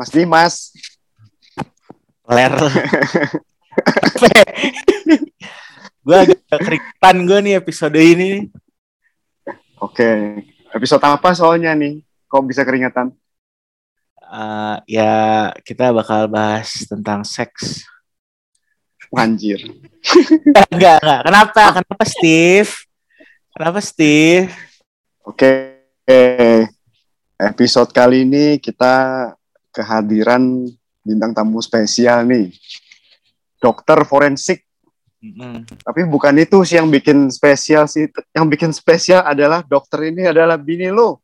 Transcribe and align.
Mas 0.00 0.16
Dimas. 0.16 0.72
Ler. 2.24 2.56
gue 6.00 6.16
agak 6.16 6.40
keringetan 6.48 7.16
gue 7.28 7.38
nih 7.44 7.54
episode 7.60 8.00
ini. 8.00 8.48
Oke, 9.76 10.40
episode 10.72 11.04
apa 11.04 11.36
soalnya 11.36 11.76
nih? 11.76 12.00
Kok 12.32 12.48
bisa 12.48 12.64
keringetan? 12.64 13.12
Uh, 14.24 14.80
ya 14.88 15.52
kita 15.68 15.92
bakal 15.92 16.32
bahas 16.32 16.88
tentang 16.88 17.20
seks. 17.20 17.84
Anjir. 19.12 19.60
enggak, 20.72 20.96
enggak. 21.04 21.20
Kenapa? 21.28 21.62
Kenapa 21.76 22.04
Steve? 22.08 22.72
Kenapa 23.52 23.84
Steve? 23.84 24.48
Oke. 25.28 25.76
Episode 27.36 27.92
kali 27.92 28.24
ini 28.24 28.56
kita 28.56 29.36
kehadiran 29.70 30.66
bintang 31.00 31.32
tamu 31.32 31.58
spesial 31.60 32.26
nih. 32.26 32.50
Dokter 33.58 34.02
forensik. 34.04 34.64
Mm-mm. 35.20 35.68
Tapi 35.84 36.08
bukan 36.08 36.32
itu 36.40 36.64
sih 36.64 36.80
yang 36.80 36.88
bikin 36.88 37.28
spesial 37.28 37.84
sih. 37.84 38.08
Yang 38.32 38.46
bikin 38.56 38.70
spesial 38.72 39.20
adalah 39.20 39.60
dokter 39.60 40.08
ini 40.08 40.24
adalah 40.26 40.56
bini 40.56 40.88
lo. 40.88 41.20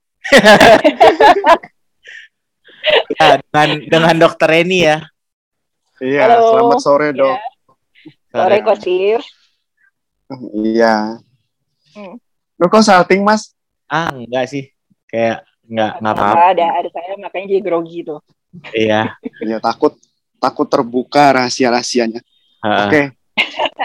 Ya, 3.16 3.38
dengan 3.42 3.68
dengan 3.88 4.14
dokter 4.20 4.48
Reni 4.52 4.84
ya. 4.84 5.00
Iya, 5.96 6.28
Halo. 6.28 6.44
selamat 6.52 6.78
sore, 6.84 7.08
Iya. 7.08 7.18
Dok. 7.24 7.36
Sore 8.28 8.56
kok 8.60 8.76
Steve. 8.76 9.24
Iya. 10.52 11.16
Hmm. 11.96 12.14
Lo 12.60 12.66
kok 12.68 12.84
salting, 12.84 13.24
Mas? 13.24 13.56
Ah, 13.88 14.12
enggak 14.12 14.44
sih. 14.52 14.68
Kayak 15.08 15.40
enggak 15.64 15.92
enggak 15.96 16.12
Apa 16.12 16.20
apa-apa. 16.36 16.52
ada 16.52 16.66
ada 16.76 16.88
saya 16.92 17.16
makanya 17.16 17.46
jadi 17.48 17.62
grogi 17.64 18.04
tuh. 18.04 18.20
Iya. 18.72 19.16
Iya, 19.42 19.58
takut 19.60 19.96
takut 20.36 20.68
terbuka 20.68 21.32
rahasia-rahasianya. 21.34 22.20
Heeh. 22.64 22.80
Oke. 22.86 23.02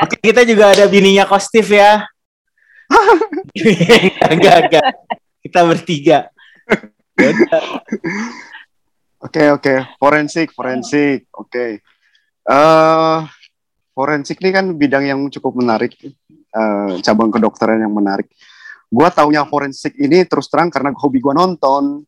Oke, 0.01 0.15
kita 0.23 0.47
juga 0.47 0.71
ada 0.71 0.87
bininya 0.87 1.27
Kostif 1.27 1.71
ya. 1.71 2.07
enggak, 4.33 4.57
enggak. 4.67 4.85
Kita 5.41 5.59
bertiga. 5.63 6.17
Ya. 7.19 7.31
Oke, 9.21 9.43
oke. 9.53 9.73
Forensik, 10.01 10.49
forensik. 10.55 11.29
Oke. 11.35 11.83
eh 12.41 13.17
forensik 13.93 14.41
ini 14.41 14.49
kan 14.49 14.65
bidang 14.73 15.05
yang 15.05 15.19
cukup 15.29 15.61
menarik. 15.61 15.93
eh, 16.51 16.91
cabang 16.99 17.31
kedokteran 17.31 17.79
yang 17.79 17.93
menarik. 17.95 18.27
Gua 18.91 19.07
taunya 19.07 19.47
forensik 19.47 19.95
ini 19.95 20.27
terus 20.27 20.51
terang 20.51 20.67
karena 20.67 20.91
hobi 20.91 21.23
gua 21.23 21.31
nonton. 21.31 22.03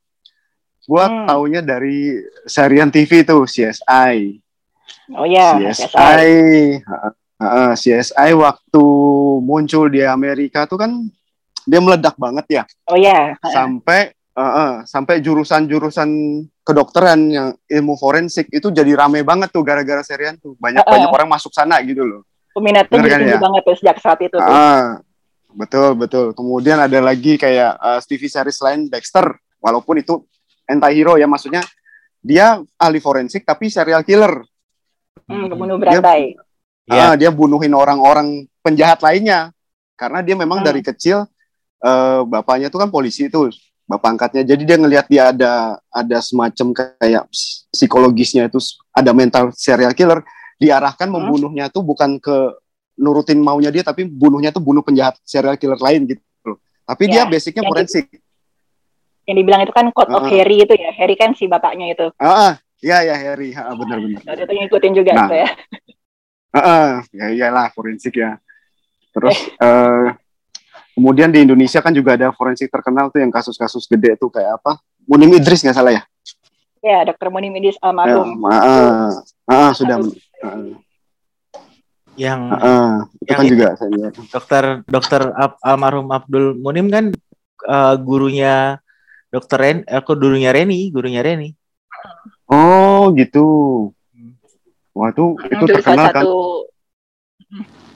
Gua 0.83 1.07
Hmm. 1.07 1.25
taunya 1.25 1.59
dari 1.59 2.19
serian 2.43 2.87
TV 2.87 3.23
tuh 3.23 3.43
CSI. 3.43 4.39
Oh 5.15 5.23
ya, 5.23 5.55
CSI. 5.57 5.87
CSI. 5.87 6.31
Heeh, 7.35 7.71
CSI 7.73 8.31
waktu 8.33 8.83
muncul 9.39 9.87
di 9.87 9.99
Amerika 10.01 10.63
tuh 10.63 10.77
kan 10.77 10.91
dia 11.63 11.79
meledak 11.79 12.15
banget 12.15 12.45
ya 12.49 12.63
Oh 12.85 12.95
ya. 12.95 13.35
sampai 13.41 14.11
eh, 14.11 14.41
eh, 14.41 14.73
sampai 14.83 15.19
jurusan-jurusan 15.19 16.09
kedokteran 16.59 17.19
yang 17.27 17.47
ilmu 17.63 17.93
forensik 17.95 18.47
itu 18.49 18.67
jadi 18.67 18.97
rame 18.97 19.21
banget 19.21 19.51
tuh 19.51 19.61
gara-gara 19.61 20.01
serian 20.01 20.35
tuh 20.35 20.55
banyak 20.57 20.79
Eh, 20.79 20.87
eh. 20.87 20.91
banyak 20.91 21.09
orang 21.11 21.29
masuk 21.29 21.51
sana 21.51 21.79
gitu 21.79 22.01
loh. 22.01 22.21
Peminatnya 22.51 22.97
jadi 22.97 23.07
kan 23.07 23.19
tinggi 23.19 23.33
ya? 23.33 23.39
banget 23.39 23.61
tuh 23.63 23.75
sejak 23.77 23.97
saat 23.99 24.19
itu 24.19 24.33
tuh. 24.33 24.43
Ah, 24.43 24.99
betul 25.49 25.93
betul. 25.93 26.25
Kemudian 26.33 26.77
ada 26.77 26.99
lagi 26.99 27.35
kayak 27.35 27.71
eh, 27.77 27.99
TV 28.03 28.25
series 28.25 28.59
lain 28.59 28.87
Dexter, 28.87 29.25
walaupun 29.59 29.99
itu 29.99 30.23
anti-hero 30.65 31.15
ya 31.15 31.27
maksudnya 31.27 31.61
dia 32.19 32.57
ahli 32.79 32.99
forensik 32.99 33.43
tapi 33.43 33.67
serial 33.67 34.01
killer. 34.01 34.43
Hmm, 35.27 35.47
pembunuh 35.47 35.77
berantai. 35.77 36.35
Iya. 36.83 37.03
Ah, 37.03 37.13
dia 37.15 37.31
bunuhin 37.31 37.71
orang-orang 37.71 38.43
penjahat 38.59 38.99
lainnya 38.99 39.51
karena 39.95 40.19
dia 40.19 40.35
memang 40.35 40.59
Hmm. 40.59 40.67
dari 40.67 40.81
kecil 40.81 41.27
eh, 41.79 42.21
bapaknya 42.23 42.71
tuh 42.71 42.79
kan 42.79 42.87
polisi 42.87 43.27
itu 43.27 43.51
bapak 43.83 44.15
angkatnya 44.15 44.47
jadi 44.47 44.63
dia 44.63 44.77
ngelihat 44.79 45.05
dia 45.11 45.23
ada 45.35 45.51
ada 45.91 46.17
semacam 46.23 46.71
kayak 46.71 47.27
ps- 47.27 47.67
psikologisnya 47.67 48.47
itu 48.47 48.55
ada 48.95 49.11
mental 49.11 49.51
serial 49.51 49.91
killer 49.91 50.23
diarahkan 50.55 51.11
Hmm. 51.11 51.19
membunuhnya 51.19 51.67
tuh 51.67 51.83
bukan 51.83 52.23
ke 52.23 52.55
nurutin 52.95 53.43
maunya 53.43 53.67
dia 53.67 53.83
tapi 53.83 54.07
bunuhnya 54.07 54.55
tuh 54.55 54.63
bunuh 54.63 54.79
penjahat 54.79 55.19
serial 55.27 55.59
killer 55.59 55.75
lain 55.75 56.07
gitu 56.07 56.23
tapi 56.87 57.11
dia 57.11 57.27
Ya, 57.27 57.31
basicnya 57.31 57.67
forensik 57.67 58.07
Yang 59.23 59.35
dibilang 59.39 59.61
itu 59.61 59.71
kan 59.71 59.85
Code 59.89 60.11
of 60.11 60.21
Uh-uh. 60.21 60.31
Harry 60.31 60.57
itu 60.59 60.73
ya. 60.73 60.91
Harry 60.91 61.15
kan 61.15 61.31
si 61.31 61.47
bapaknya 61.47 61.89
itu. 61.89 62.07
ah 62.17 62.27
ah, 62.27 62.53
ya 62.79 62.99
ya 63.01 63.15
Harry 63.15 63.51
ah, 63.53 63.71
benar 63.71 63.97
benar 63.97 64.19
Waktu 64.21 64.43
itu 64.43 64.53
ngikutin 64.59 64.91
juga 64.93 65.11
Nah. 65.13 65.27
tuh 65.27 65.37
ya. 65.39 65.49
Ah, 66.49 66.59
ah, 66.59 66.89
ya 67.09 67.25
iyalah 67.29 67.71
forensik 67.71 68.13
ya. 68.15 68.37
Terus 69.09 69.33
eh, 69.53 70.05
kemudian 70.93 71.29
di 71.29 71.41
Indonesia 71.41 71.79
kan 71.79 71.89
juga 71.89 72.13
ada 72.13 72.29
forensik 72.29 72.67
terkenal 72.67 73.07
tuh 73.07 73.19
yang 73.19 73.29
kasus-kasus 73.29 73.85
gede 73.85 74.13
tuh 74.15 74.27
kayak 74.27 74.59
apa? 74.59 74.77
Munim 75.03 75.31
Idris 75.31 75.61
nggak 75.61 75.73
salah 75.73 75.93
ya? 75.93 76.01
Ya, 76.79 76.99
Dokter 77.03 77.31
Munim 77.31 77.53
Idris 77.53 77.75
Ya, 77.75 77.85
almarhum. 77.85 78.43
ah, 78.43 78.59
ah, 78.59 79.09
ah, 79.47 79.71
sudah. 79.71 79.97
Kasus. 79.97 80.19
ah, 80.41 80.59
Yang 82.13 82.39
ah, 82.53 82.97
itu 83.17 83.25
Yang 83.25 83.33
kan 83.33 83.43
itu- 83.43 83.51
juga 83.51 83.67
saya 83.73 83.89
lihat. 83.89 84.13
dokter 84.29 84.63
dokter 84.85 85.21
Ab- 85.33 85.59
almarhum 85.59 86.07
Abdul 86.07 86.53
Munim 86.55 86.85
kan 86.87 87.09
eh, 87.63 87.95
gurunya 87.97 88.77
dokter 89.33 89.57
Ren, 89.63 89.77
aku 89.89 90.11
gurunya 90.21 90.51
Reni, 90.55 90.93
gurunya 90.93 91.21
Reni. 91.25 91.49
Oh 92.53 93.09
gitu. 93.19 93.39
Wah 94.97 95.09
tuh 95.17 95.29
Hmm, 95.41 95.49
itu 95.49 95.65
dulu 95.65 95.73
terkenal 95.73 96.05
salah 96.05 96.13
kan? 96.13 96.23
satu 96.23 96.33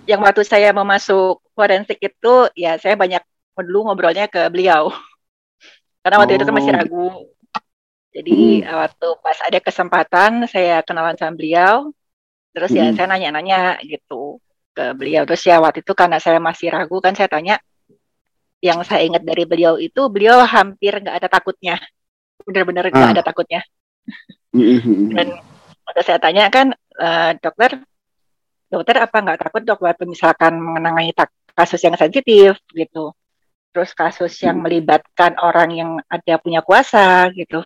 yang 0.07 0.21
waktu 0.23 0.41
saya 0.47 0.71
mau 0.71 0.87
masuk 0.87 1.43
forensik 1.51 1.99
itu 1.99 2.33
ya 2.55 2.79
saya 2.79 2.95
banyak 2.95 3.21
dulu 3.57 3.89
ngobrolnya 3.91 4.25
ke 4.31 4.47
beliau 4.53 4.87
karena 6.01 6.15
waktu 6.21 6.33
itu 6.39 6.45
kan 6.47 6.55
masih 6.55 6.71
Oh. 6.73 6.77
ragu 6.77 7.07
jadi 8.15 8.37
Hmm. 8.65 8.77
waktu 8.87 9.07
pas 9.21 9.37
ada 9.45 9.59
kesempatan 9.61 10.31
saya 10.49 10.81
kenalan 10.81 11.17
sama 11.19 11.33
beliau 11.37 11.91
terus 12.55 12.71
ya 12.73 12.89
Hmm. 12.89 12.95
saya 12.97 13.07
nanya-nanya 13.13 13.77
gitu 13.85 14.41
ke 14.73 14.93
beliau 14.97 15.25
terus 15.27 15.43
ya 15.45 15.59
waktu 15.61 15.83
itu 15.83 15.93
karena 15.93 16.17
saya 16.17 16.39
masih 16.41 16.71
ragu 16.73 16.97
kan 17.03 17.13
saya 17.13 17.29
tanya 17.29 17.59
yang 18.59 18.81
saya 18.81 19.05
ingat 19.05 19.21
dari 19.21 19.45
beliau 19.45 19.77
itu 19.77 20.01
beliau 20.09 20.41
hampir 20.43 20.97
nggak 20.97 21.17
ada 21.23 21.29
takutnya. 21.29 21.77
Benar-benar 22.41 22.89
nggak 22.89 23.09
Ah. 23.09 23.13
ada 23.13 23.23
takutnya. 23.23 23.61
Mm, 24.55 24.63
mm, 24.63 24.79
mm. 24.81 25.09
dan 25.13 25.27
waktu 25.83 26.01
saya 26.01 26.19
tanya 26.23 26.47
kan 26.47 26.71
"Eh, 26.97 27.31
dokter 27.37 27.83
dokter 28.67 28.95
apa 28.97 29.17
nggak 29.19 29.39
takut 29.47 29.61
dok 29.63 29.79
waktu 29.83 30.03
misalkan 30.07 30.57
menangani 30.57 31.11
tak- 31.13 31.35
kasus 31.53 31.79
yang 31.83 31.93
sensitif? 31.95 32.57
Gitu. 32.71 33.11
Terus 33.75 33.91
kasus 33.93 34.33
yang 34.41 34.57
Hmm. 34.57 34.65
melibatkan 34.65 35.37
orang 35.37 35.69
yang 35.75 35.91
ada 36.09 36.39
punya 36.41 36.65
kuasa 36.65 37.29
gitu. 37.35 37.61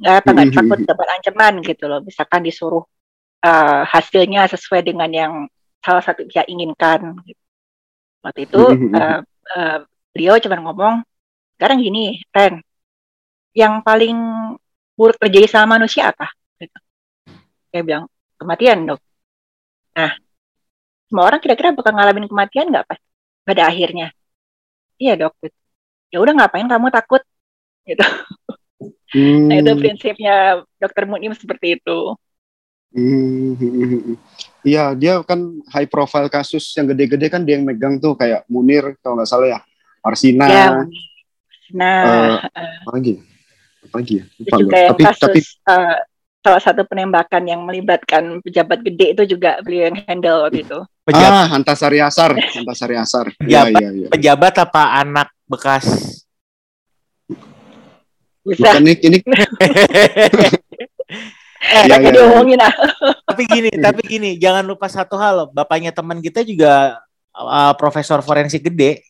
Nggak 0.00 0.14
apa 0.24 0.28
nggak 0.32 0.48
Hmm, 0.48 0.56
takut 0.56 0.78
dapat 0.86 1.06
ancaman? 1.18 1.54
Gitu 1.60 1.84
loh. 1.86 2.00
Misalkan 2.00 2.42
disuruh 2.42 2.84
eh, 3.42 3.82
hasilnya 3.84 4.46
sesuai 4.46 4.86
dengan 4.86 5.10
yang 5.10 5.32
salah 5.82 5.98
satu 5.98 6.22
pihak 6.22 6.46
inginkan 6.46 7.18
gitu. 7.26 7.42
waktu 8.22 8.46
itu 8.46 8.62
eh, 8.94 9.18
eh, 9.58 9.78
beliau 10.12 10.36
cuma 10.38 10.56
ngomong 10.60 10.94
sekarang 11.56 11.80
gini 11.80 12.20
Ren 12.32 12.60
yang 13.52 13.84
paling 13.84 14.16
buruk 14.96 15.16
terjadi 15.20 15.48
sama 15.48 15.76
manusia 15.76 16.12
apa? 16.12 16.28
Gitu. 16.60 16.78
saya 17.72 17.82
bilang 17.82 18.04
kematian 18.36 18.84
dok. 18.86 19.00
Nah 19.96 20.12
semua 21.08 21.24
orang 21.28 21.40
kira-kira 21.40 21.72
bakal 21.72 21.92
ngalamin 21.96 22.28
kematian 22.28 22.68
nggak 22.68 22.86
pas 22.86 23.00
pada 23.44 23.62
akhirnya? 23.68 24.12
Iya 25.00 25.16
dok 25.16 25.34
ya 26.12 26.20
udah 26.20 26.32
ngapain 26.36 26.68
kamu 26.68 26.92
takut? 26.92 27.22
Gitu. 27.88 28.04
Nah 29.48 29.56
itu 29.60 29.70
Hmm. 29.72 29.80
prinsipnya 29.80 30.64
dokter 30.80 31.04
Munim 31.04 31.32
seperti 31.36 31.76
itu. 31.80 32.16
Hmm, 32.92 33.56
hmm, 33.56 33.72
hmm, 33.72 33.88
hmm. 34.04 34.16
Iya, 34.64 34.92
dia 34.92 35.20
kan 35.24 35.40
high 35.72 35.88
profile 35.88 36.28
kasus 36.28 36.76
yang 36.76 36.92
gede-gede 36.92 37.32
kan 37.32 37.40
dia 37.44 37.56
yang 37.56 37.64
megang 37.64 37.96
tuh 37.96 38.12
kayak 38.12 38.44
Munir 38.52 38.96
kalau 39.00 39.16
nggak 39.16 39.28
salah 39.28 39.48
ya, 39.48 39.60
Arsina, 40.02 40.46
ya 40.50 40.68
nah 41.72 42.04
eh, 42.04 42.36
apa 42.84 42.90
lagi? 42.92 43.12
Apa 43.88 43.94
lagi 44.04 44.14
ya? 44.20 44.24
itu 44.36 44.44
Lupa 44.44 44.56
juga 44.60 44.76
yang 44.76 44.90
Tapi 44.92 45.02
kasus 45.08 45.22
tapi 45.24 45.40
eh, 45.40 45.96
salah 46.42 46.62
satu 46.62 46.82
penembakan 46.84 47.42
yang 47.46 47.60
melibatkan 47.62 48.42
pejabat 48.42 48.82
gede 48.82 49.14
itu 49.14 49.38
juga 49.38 49.62
beliau 49.62 49.88
yang 49.88 49.96
handle 50.04 50.42
waktu 50.44 50.66
itu 50.66 50.78
Pejabat, 51.02 51.34
ah 51.34 51.48
Antasari 51.58 51.98
Asar, 51.98 52.30
Antasari 52.38 52.94
Asar. 52.94 53.26
Iya 53.42 53.66
Pejabat. 53.66 53.74
iya 53.82 53.88
iya. 53.90 54.06
pejabat 54.06 54.54
apa 54.62 54.82
anak 55.02 55.34
bekas? 55.50 55.84
bisa 58.42 58.74
Bukan 58.74 58.82
ini, 58.82 58.94
ini 59.06 59.18
eh, 61.62 61.84
tadi 61.86 62.06
iya. 62.06 62.10
diomongin 62.10 62.58
ah 62.58 62.74
tapi 63.26 63.42
gini, 63.46 63.70
tapi 63.78 64.02
gini, 64.06 64.30
jangan 64.38 64.66
lupa 64.66 64.86
satu 64.90 65.18
hal 65.18 65.32
loh. 65.34 65.48
Bapaknya 65.50 65.94
teman 65.94 66.18
kita 66.22 66.42
juga 66.46 67.02
uh, 67.34 67.72
profesor 67.74 68.22
forensik 68.22 68.66
gede. 68.66 69.02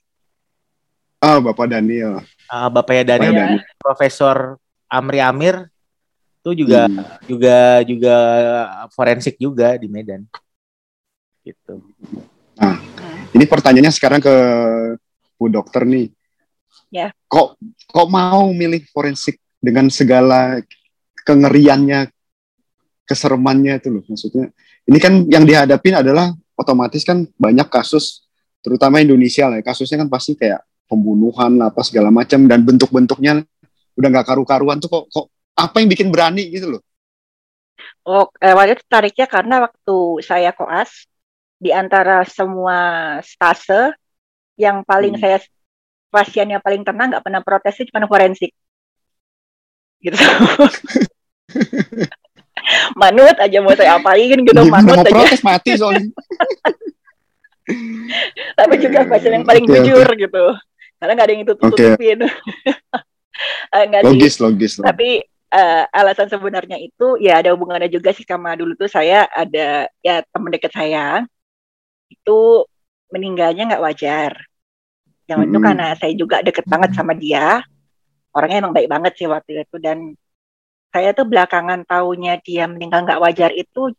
Ah 1.22 1.38
Bapak 1.38 1.70
Daniel. 1.70 2.18
Uh, 2.50 2.68
bapaknya 2.68 3.16
Daniel 3.16 3.32
Bapaknya 3.32 3.48
Daniel. 3.56 3.78
Profesor 3.78 4.36
Amri 4.90 5.22
Amir 5.22 5.56
Itu 6.42 6.58
juga 6.58 6.90
Hmm. 6.90 7.06
juga 7.30 7.58
juga 7.86 8.16
forensik 8.90 9.38
juga 9.38 9.78
di 9.78 9.86
Medan. 9.86 10.26
Gitu. 11.46 11.78
Hmm. 12.58 12.78
Ini 13.30 13.46
pertanyaannya 13.46 13.94
sekarang 13.94 14.18
ke 14.18 14.34
Bu 15.38 15.46
Dokter 15.46 15.86
nih. 15.86 16.10
Ya. 16.90 17.14
Kok 17.30 17.54
kok 17.86 18.08
mau 18.10 18.50
milih 18.50 18.82
forensik 18.90 19.38
dengan 19.62 19.86
segala 19.86 20.58
kengeriannya, 21.22 22.10
keseremannya 23.06 23.78
itu 23.78 23.88
loh 23.94 24.02
maksudnya. 24.02 24.50
Ini 24.82 24.98
kan 24.98 25.22
yang 25.30 25.46
dihadapin 25.46 25.94
adalah 25.94 26.34
otomatis 26.58 27.06
kan 27.06 27.22
banyak 27.38 27.70
kasus 27.70 28.26
terutama 28.66 28.98
Indonesia 28.98 29.46
lah. 29.46 29.62
ya, 29.62 29.64
Kasusnya 29.70 30.02
kan 30.02 30.10
pasti 30.10 30.34
kayak 30.34 30.58
pembunuhan 30.86 31.52
apa 31.62 31.80
segala 31.82 32.12
macam 32.12 32.44
dan 32.46 32.62
bentuk-bentuknya 32.62 33.42
udah 33.94 34.08
nggak 34.08 34.26
karu-karuan 34.26 34.80
tuh 34.80 34.88
kok 34.88 35.04
kok 35.08 35.26
apa 35.52 35.74
yang 35.80 35.88
bikin 35.90 36.08
berani 36.08 36.48
gitu 36.48 36.76
loh. 36.76 36.82
Oh, 38.02 38.26
eh, 38.38 38.52
waktu 38.52 38.76
itu 38.76 38.84
tariknya 38.86 39.26
karena 39.26 39.62
waktu 39.62 39.96
saya 40.22 40.50
koas 40.50 41.06
di 41.56 41.70
antara 41.70 42.26
semua 42.26 43.18
stase 43.22 43.94
yang 44.58 44.82
paling 44.82 45.14
Hmm. 45.14 45.22
saya 45.22 45.38
pasien 46.10 46.50
yang 46.50 46.60
paling 46.60 46.82
tenang 46.82 47.14
nggak 47.14 47.24
pernah 47.24 47.40
protes 47.40 47.78
itu 47.78 47.88
cuma 47.88 48.06
forensik. 48.06 48.50
Gitu. 50.02 50.18
manut 53.00 53.36
aja 53.38 53.58
mau 53.58 53.74
saya 53.74 53.98
apalin 53.98 54.38
gitu 54.42 54.54
Gimana 54.54 54.82
manut 54.82 54.96
mau 54.98 55.04
aja. 55.06 55.14
protes 55.14 55.40
mati 55.42 55.70
soalnya. 55.74 56.06
Tapi 58.58 58.74
juga 58.78 59.06
pasien 59.06 59.32
yang 59.32 59.46
paling 59.46 59.64
oke. 59.64 59.72
jujur 59.72 60.06
gitu. 60.18 60.44
Karena 61.02 61.18
nggak 61.18 61.26
ada 61.26 61.34
yang 61.34 61.42
tutup-tutupin. 61.50 62.18
Eh, 63.72 63.84
nggak 63.88 64.06
sih. 64.06 64.08
logis, 64.12 64.34
logis. 64.38 64.72
logis. 64.78 64.86
Tapi 64.86 65.08
eh, 65.50 65.84
alasan 65.90 66.28
sebenarnya 66.30 66.78
itu 66.78 67.18
ya 67.18 67.42
ada 67.42 67.50
hubungannya 67.56 67.90
juga 67.90 68.14
sih 68.14 68.22
sama 68.22 68.54
dulu 68.54 68.76
tuh 68.78 68.86
saya 68.86 69.26
ada 69.34 69.90
ya 69.98 70.22
teman 70.30 70.52
dekat 70.52 70.70
saya 70.70 71.24
itu 72.12 72.68
meninggalnya 73.10 73.72
nggak 73.72 73.82
wajar. 73.82 74.32
Yang 75.26 75.40
itu 75.48 75.56
Mm-mm. 75.58 75.66
karena 75.66 75.86
saya 75.98 76.12
juga 76.14 76.36
deket 76.44 76.68
banget 76.68 76.90
sama 76.94 77.16
dia. 77.16 77.64
Orangnya 78.36 78.62
emang 78.62 78.76
baik 78.76 78.88
banget 78.92 79.12
sih 79.18 79.26
waktu 79.26 79.64
itu 79.64 79.76
dan 79.82 80.14
saya 80.92 81.16
tuh 81.16 81.24
belakangan 81.24 81.88
taunya 81.88 82.36
dia 82.38 82.68
meninggal 82.68 83.02
nggak 83.08 83.20
wajar 83.20 83.50
itu 83.56 83.90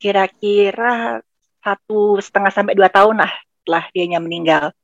kira-kira 0.00 1.20
satu 1.62 2.18
setengah 2.18 2.50
sampai 2.50 2.74
dua 2.74 2.90
tahun 2.90 3.22
lah 3.22 3.32
setelah 3.62 3.84
dianya 3.94 4.18
meninggal. 4.18 4.74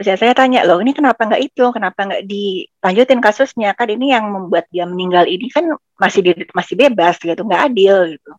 Terus 0.00 0.16
ya 0.16 0.16
saya 0.16 0.32
tanya 0.32 0.64
loh, 0.64 0.80
ini 0.80 0.96
kenapa 0.96 1.28
nggak 1.28 1.52
itu? 1.52 1.60
Kenapa 1.76 2.08
nggak 2.08 2.24
dilanjutin 2.24 3.20
kasusnya? 3.20 3.76
Kan 3.76 3.92
ini 3.92 4.16
yang 4.16 4.32
membuat 4.32 4.64
dia 4.72 4.88
meninggal 4.88 5.28
ini 5.28 5.52
kan 5.52 5.76
masih 6.00 6.24
di, 6.24 6.32
masih 6.56 6.72
bebas 6.72 7.20
gitu, 7.20 7.36
nggak 7.36 7.68
adil 7.68 8.16
gitu. 8.16 8.32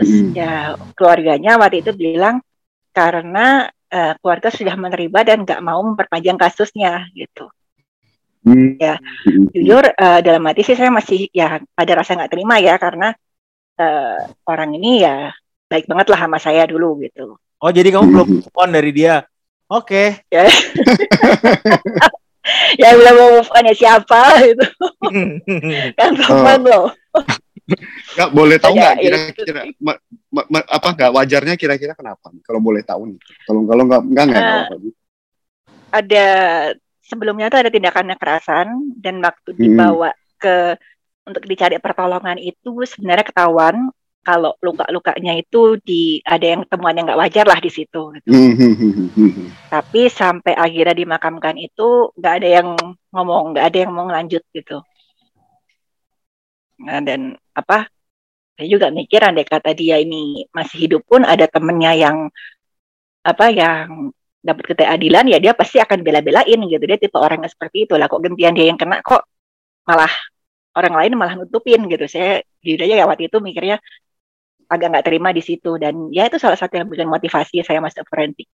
Terus 0.00 0.12
Mm. 0.24 0.32
ya 0.32 0.72
keluarganya 0.96 1.60
waktu 1.60 1.84
itu 1.84 1.92
bilang 1.92 2.40
karena 2.96 3.68
eh, 3.92 4.16
keluarga 4.24 4.48
sudah 4.48 4.72
menerima 4.72 5.18
dan 5.20 5.44
nggak 5.44 5.60
mau 5.60 5.84
memperpanjang 5.84 6.40
kasusnya 6.40 7.12
gitu. 7.12 7.52
Hmm. 8.48 8.80
Ya, 8.80 8.96
Hmm. 9.28 9.52
Jujur 9.52 9.84
eh, 9.84 10.20
dalam 10.24 10.48
hati 10.48 10.64
sih 10.64 10.80
saya 10.80 10.88
masih 10.88 11.28
ya 11.28 11.60
ada 11.60 11.92
rasa 11.92 12.16
nggak 12.16 12.32
terima 12.32 12.56
ya 12.56 12.80
karena 12.80 13.12
eh, 13.76 14.18
orang 14.48 14.80
ini 14.80 15.04
ya 15.04 15.28
baik 15.68 15.84
banget 15.92 16.08
lah 16.08 16.24
sama 16.24 16.40
saya 16.40 16.64
dulu 16.64 17.04
gitu. 17.04 17.36
Oh, 17.60 17.68
jadi 17.68 17.92
kamu 17.92 18.08
belum 18.08 18.28
on 18.56 18.72
dari 18.72 18.96
dia. 18.96 19.28
Oke. 19.68 20.20
Ya, 20.28 20.44
ya 22.80 22.88
belum 22.92 23.14
mau 23.16 23.30
move 23.40 23.50
on 23.50 23.64
ya 23.64 23.74
siapa 23.74 24.20
gitu 24.44 24.64
kan 25.96 26.12
teman 26.12 26.60
loh. 26.60 26.92
Nggak 28.14 28.30
boleh 28.36 28.56
tahu 28.60 28.76
nggak 28.76 28.94
kira-kira 29.00 29.60
ma- 29.80 30.00
ma- 30.28 30.48
ma- 30.52 30.68
apa 30.68 30.88
nggak 30.92 31.10
wajarnya 31.16 31.54
kira-kira 31.56 31.96
kenapa? 31.96 32.28
Kalau 32.44 32.60
boleh 32.60 32.84
tahu 32.84 33.16
nih. 33.16 33.18
Kalau 33.48 33.64
kalau 33.64 33.82
nggak 33.88 34.02
nggak 34.04 34.24
nggak 34.28 34.44
apa-apa. 34.44 34.74
ada 35.94 36.26
sebelumnya 37.00 37.46
tuh 37.48 37.62
ada 37.62 37.70
tindakan 37.70 38.12
kekerasan 38.18 38.66
dan 39.00 39.22
waktu 39.22 39.54
Hmm. 39.54 39.60
dibawa 39.62 40.10
ke 40.36 40.76
untuk 41.24 41.40
dicari 41.48 41.80
pertolongan 41.80 42.36
itu 42.36 42.84
sebenarnya 42.84 43.24
ketahuan 43.24 43.88
kalau 44.24 44.56
luka-lukanya 44.64 45.36
itu 45.36 45.76
di 45.84 46.18
ada 46.24 46.56
yang 46.56 46.62
temuan 46.64 46.96
yang 46.96 47.04
nggak 47.04 47.20
wajar 47.20 47.44
lah 47.44 47.60
di 47.60 47.70
situ. 47.70 48.10
gitu. 48.16 48.28
Hmm, 48.32 48.56
hmm, 48.56 49.08
hmm. 49.12 49.48
Tapi 49.68 50.08
sampai 50.08 50.56
akhirnya 50.56 50.96
dimakamkan 50.96 51.60
itu 51.60 52.10
nggak 52.16 52.34
ada 52.40 52.48
yang 52.48 52.68
ngomong, 53.12 53.52
nggak 53.52 53.66
ada 53.68 53.78
yang 53.84 53.92
mau 53.92 54.08
lanjut 54.08 54.40
gitu. 54.56 54.80
Nah, 56.80 57.04
dan 57.04 57.36
apa? 57.52 57.86
Saya 58.54 58.68
juga 58.70 58.88
mikir 58.88 59.18
andai 59.20 59.44
kata 59.44 59.74
dia 59.74 59.98
ini 59.98 60.46
masih 60.54 60.86
hidup 60.86 61.02
pun 61.04 61.26
ada 61.26 61.44
temennya 61.50 61.92
yang 61.98 62.16
apa 63.26 63.50
yang 63.50 64.14
dapat 64.44 64.64
ketidakadilan 64.70 65.24
ya 65.32 65.38
dia 65.40 65.52
pasti 65.56 65.80
akan 65.80 66.04
bela-belain 66.04 66.60
gitu 66.68 66.84
dia 66.84 67.00
tipe 67.00 67.16
orang 67.16 67.40
yang 67.42 67.50
seperti 67.50 67.88
itu 67.88 67.96
lah 67.96 68.06
kok 68.06 68.20
gantian 68.20 68.52
dia 68.52 68.68
yang 68.68 68.76
kena 68.76 69.00
kok 69.00 69.24
malah 69.88 70.12
orang 70.76 70.94
lain 71.00 71.12
malah 71.16 71.34
nutupin 71.40 71.80
gitu 71.88 72.04
saya 72.04 72.44
jujur 72.60 72.84
aja 72.84 72.94
ya 73.00 73.04
waktu 73.08 73.32
itu 73.32 73.40
mikirnya 73.40 73.80
agak 74.68 74.88
nggak 74.94 75.06
terima 75.06 75.30
di 75.30 75.42
situ 75.44 75.76
dan 75.76 76.08
ya 76.10 76.26
itu 76.28 76.36
salah 76.40 76.58
satu 76.58 76.76
yang 76.80 76.88
bikin 76.88 77.08
motivasi 77.08 77.60
saya 77.62 77.80
masuk 77.80 78.04
forensik 78.08 78.48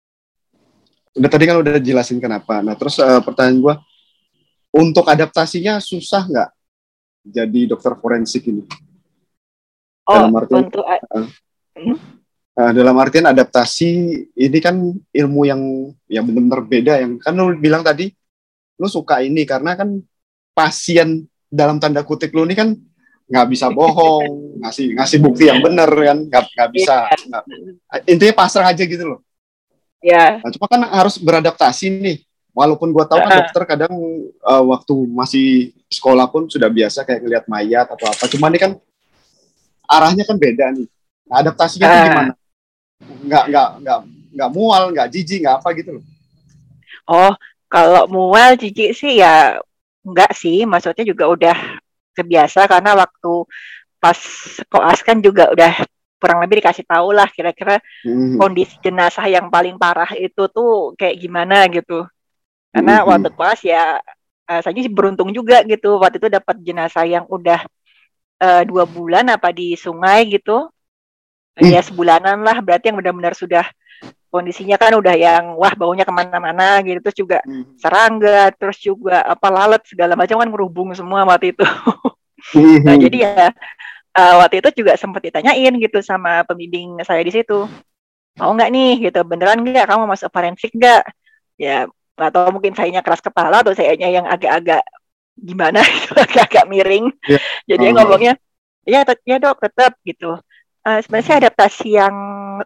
Udah 1.17 1.33
tadi 1.33 1.49
kan 1.49 1.57
udah 1.57 1.81
jelasin 1.81 2.21
kenapa. 2.21 2.61
Nah 2.61 2.77
terus 2.77 3.01
eh, 3.01 3.21
pertanyaan 3.25 3.57
gua 3.57 3.75
untuk 4.69 5.01
adaptasinya 5.09 5.81
susah 5.81 6.29
nggak 6.29 6.49
jadi 7.25 7.73
dokter 7.73 7.97
forensik 7.97 8.45
ini? 8.45 8.61
oh 10.05 10.13
Dalam 10.13 10.33
artian- 10.37 10.69
untuk 10.69 10.85
Nah, 12.57 12.73
dalam 12.73 12.97
artian 12.97 13.29
adaptasi 13.29 13.89
ini 14.33 14.57
kan 14.57 14.81
ilmu 15.13 15.41
yang 15.45 15.61
yang 16.09 16.25
benar-benar 16.25 16.65
beda 16.65 16.93
yang 17.05 17.21
kan 17.21 17.37
lu 17.37 17.53
bilang 17.53 17.85
tadi 17.85 18.09
lu 18.81 18.89
suka 18.89 19.21
ini 19.21 19.45
karena 19.45 19.77
kan 19.77 20.01
pasien 20.57 21.29
dalam 21.45 21.77
tanda 21.77 22.01
kutip 22.01 22.33
lu 22.33 22.49
ini 22.49 22.57
kan 22.57 22.73
nggak 23.27 23.47
bisa 23.51 23.67
bohong 23.67 24.25
ngasih 24.63 24.95
ngasih 24.95 25.17
bukti 25.19 25.51
yang 25.51 25.59
benar 25.59 25.91
kan 25.91 26.17
nggak 26.27 26.43
nggak 26.55 26.69
bisa. 26.73 26.95
Nggak- 27.27 27.45
intinya 28.07 28.33
pasrah 28.35 28.71
aja 28.71 28.83
gitu 28.83 29.03
loh. 29.03 29.19
Ya 30.01 30.39
nah, 30.39 30.51
cuma 30.53 30.65
kan 30.71 30.81
harus 30.87 31.19
beradaptasi 31.19 31.91
nih. 31.99 32.17
Walaupun 32.57 32.89
gua 32.89 33.05
tahu 33.05 33.21
kan 33.21 33.37
dokter 33.37 33.63
kadang 33.69 33.93
eh, 34.33 34.63
waktu 34.65 34.93
masih 35.13 35.77
sekolah 35.93 36.25
pun 36.31 36.49
sudah 36.49 36.71
biasa 36.71 37.05
kayak 37.05 37.21
ngeliat 37.21 37.45
mayat 37.45 37.87
atau 37.91 38.09
apa. 38.09 38.25
Cuma 38.25 38.49
ini 38.49 38.57
kan 38.57 38.71
arahnya 39.87 40.25
kan 40.25 40.35
beda 40.35 40.73
nih. 40.73 40.87
Nah, 41.27 41.35
adaptasinya 41.43 41.85
tuh 41.85 41.99
gimana? 42.07 42.33
Nggak 43.27 43.43
nggak 43.51 43.69
nggak 43.83 43.99
nggak 44.37 44.49
mual 44.51 44.83
nggak 44.95 45.07
jijik 45.13 45.45
nggak 45.45 45.57
apa 45.61 45.69
gitu 45.77 45.89
loh. 45.99 46.03
Oh, 47.07 47.33
kalau 47.67 48.07
mual 48.07 48.55
jijik 48.59 48.95
sih 48.95 49.19
ya 49.19 49.59
enggak 50.07 50.31
sih, 50.35 50.63
maksudnya 50.63 51.03
juga 51.03 51.27
udah 51.27 51.57
kebiasa 52.17 52.65
karena 52.65 52.97
waktu 52.97 53.33
pas 54.01 54.17
koas 54.69 54.99
kan 55.05 55.21
juga 55.21 55.53
udah 55.53 55.85
kurang 56.17 56.41
lebih 56.41 56.65
dikasih 56.65 56.85
tahu 56.85 57.13
lah 57.13 57.29
kira-kira 57.29 57.77
Hmm. 58.01 58.41
kondisi 58.41 58.73
jenazah 58.81 59.25
yang 59.29 59.53
paling 59.53 59.77
parah 59.77 60.09
itu 60.17 60.49
tuh 60.49 60.97
kayak 60.97 61.17
gimana 61.21 61.69
gitu. 61.69 62.05
Karena 62.73 63.01
Mhm. 63.01 63.07
waktu 63.09 63.29
koas 63.37 63.61
ya 63.61 64.01
eh, 64.47 64.61
saya 64.63 64.73
sih 64.79 64.87
beruntung 64.89 65.29
juga 65.35 65.59
gitu 65.67 65.99
waktu 65.99 66.17
itu 66.23 66.29
dapat 66.31 66.55
jenazah 66.63 67.05
yang 67.05 67.25
udah 67.29 67.61
eh, 68.37 68.63
dua 68.69 68.85
bulan 68.85 69.29
apa 69.33 69.49
di 69.53 69.73
sungai 69.77 70.25
gitu. 70.29 70.69
Hmm. 71.57 71.73
Ya 71.73 71.81
sebulanan 71.81 72.45
lah 72.45 72.61
berarti 72.61 72.93
yang 72.93 72.97
benar-benar 73.01 73.33
sudah 73.33 73.65
kondisinya 74.29 74.77
kan 74.77 74.93
udah 74.93 75.15
yang 75.17 75.57
wah 75.57 75.73
baunya 75.73 76.05
ke 76.05 76.13
mana-mana 76.13 76.85
gitu 76.85 77.01
terus 77.01 77.17
juga 77.17 77.37
Hmm. 77.41 77.65
serangga 77.81 78.53
terus 78.53 78.77
juga 78.77 79.25
apa 79.25 79.47
lalat 79.49 79.81
segala 79.89 80.13
macam 80.13 80.37
kan 80.37 80.49
merubung 80.53 80.93
semua 80.93 81.25
waktu 81.25 81.57
itu. 81.57 81.65
Hmm. 82.55 82.79
Nah 82.85 82.95
jadi 82.95 83.17
ya 83.17 83.45
eh, 84.17 84.35
waktu 84.39 84.63
itu 84.63 84.83
juga 84.83 84.95
sempat 84.95 85.21
ditanyain 85.23 85.73
gitu 85.77 85.99
sama 85.99 86.43
pembimbing 86.47 86.99
saya 87.03 87.21
di 87.23 87.31
situ. 87.33 87.67
Mau 88.37 88.51
nggak 88.53 88.69
nih? 88.69 88.91
Gitu. 89.09 89.19
Beneran 89.25 89.65
nggak? 89.65 89.85
Kamu 89.89 90.05
masuk 90.07 90.29
forensik 90.29 90.71
nggak? 90.75 91.03
Ya 91.57 91.89
atau 92.17 92.49
mungkin 92.49 92.73
sayanya 92.73 93.05
keras 93.05 93.21
kepala 93.21 93.61
atau 93.61 93.77
sayanya 93.77 94.09
yang 94.09 94.25
agak-agak 94.25 94.81
gimana 95.37 95.81
gitu. 95.95 96.17
Agak-agak 96.17 96.65
miring. 96.69 97.13
Iya. 97.25 97.39
jadi 97.69 97.83
Oh. 97.91 97.93
ngomongnya 98.01 98.33
ya 98.87 99.03
ya 99.27 99.37
dok 99.37 99.59
tetap 99.61 99.99
gitu. 100.07 100.39
Eh, 100.87 100.99
sebenarnya 101.03 101.35
adaptasi 101.45 101.99
yang 101.99 102.15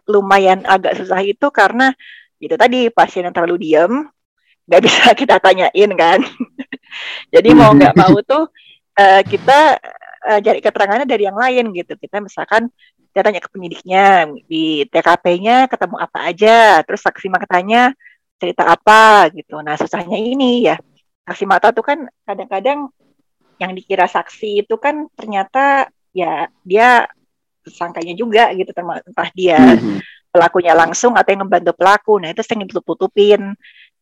lumayan 0.06 0.62
agak 0.62 0.94
susah 0.94 1.18
itu 1.26 1.50
karena 1.50 1.90
itu 2.38 2.54
tadi 2.54 2.86
pasien 2.90 3.26
yang 3.26 3.34
terlalu 3.34 3.58
diem 3.66 3.92
nggak 4.66 4.82
bisa 4.86 5.10
kita 5.18 5.36
tanyain 5.42 5.90
kan. 5.98 6.20
Jadi 7.34 7.48
mau 7.52 7.74
nggak 7.74 7.94
mau 8.00 8.16
tuh 8.22 8.48
eh, 8.98 9.22
kita 9.24 9.78
eh, 10.28 10.40
cari 10.42 10.60
keterangannya 10.60 11.06
dari 11.08 11.24
yang 11.28 11.38
lain 11.38 11.72
gitu 11.76 11.96
kita 11.96 12.20
misalkan 12.20 12.68
kita 13.12 13.28
tanya 13.28 13.40
ke 13.44 13.48
penyidiknya 13.52 14.32
di 14.48 14.88
TKP-nya 14.88 15.68
ketemu 15.68 15.96
apa 16.00 16.18
aja 16.32 16.80
terus 16.86 17.04
saksi 17.04 17.28
matanya 17.28 17.92
cerita 18.40 18.66
apa 18.72 19.28
gitu 19.36 19.60
nah 19.60 19.76
susahnya 19.76 20.16
ini 20.16 20.66
ya 20.66 20.76
saksi 21.28 21.44
mata 21.44 21.70
tuh 21.70 21.84
kan 21.84 21.98
kadang-kadang 22.24 22.88
yang 23.60 23.72
dikira 23.76 24.08
saksi 24.10 24.66
itu 24.66 24.74
kan 24.80 25.06
ternyata 25.14 25.86
ya 26.10 26.50
dia 26.66 27.06
tersangkanya 27.62 28.14
juga 28.18 28.50
gitu 28.58 28.74
entah 28.74 29.30
dia 29.32 29.58
Mhm. 29.58 30.02
pelakunya 30.32 30.72
langsung 30.72 31.12
atau 31.14 31.28
yang 31.30 31.44
membantu 31.44 31.76
pelaku. 31.76 32.16
Nah, 32.16 32.32
itu 32.32 32.40
sering 32.40 32.64
ditutup-tutupin. 32.64 33.52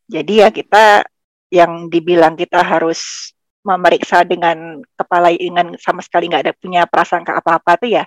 Jadi 0.07 0.33
ya 0.41 0.49
kita 0.55 1.03
yang 1.51 1.91
dibilang 1.91 2.39
kita 2.39 2.63
harus 2.63 3.31
memeriksa 3.77 4.27
dengan 4.27 4.83
kepala 4.99 5.31
dengan 5.31 5.79
sama 5.79 6.03
sekali 6.03 6.27
nggak 6.27 6.43
ada 6.47 6.55
punya 6.59 6.83
prasangka 6.91 7.39
apa-apa 7.39 7.87
tuh 7.87 7.91
ya 7.91 8.05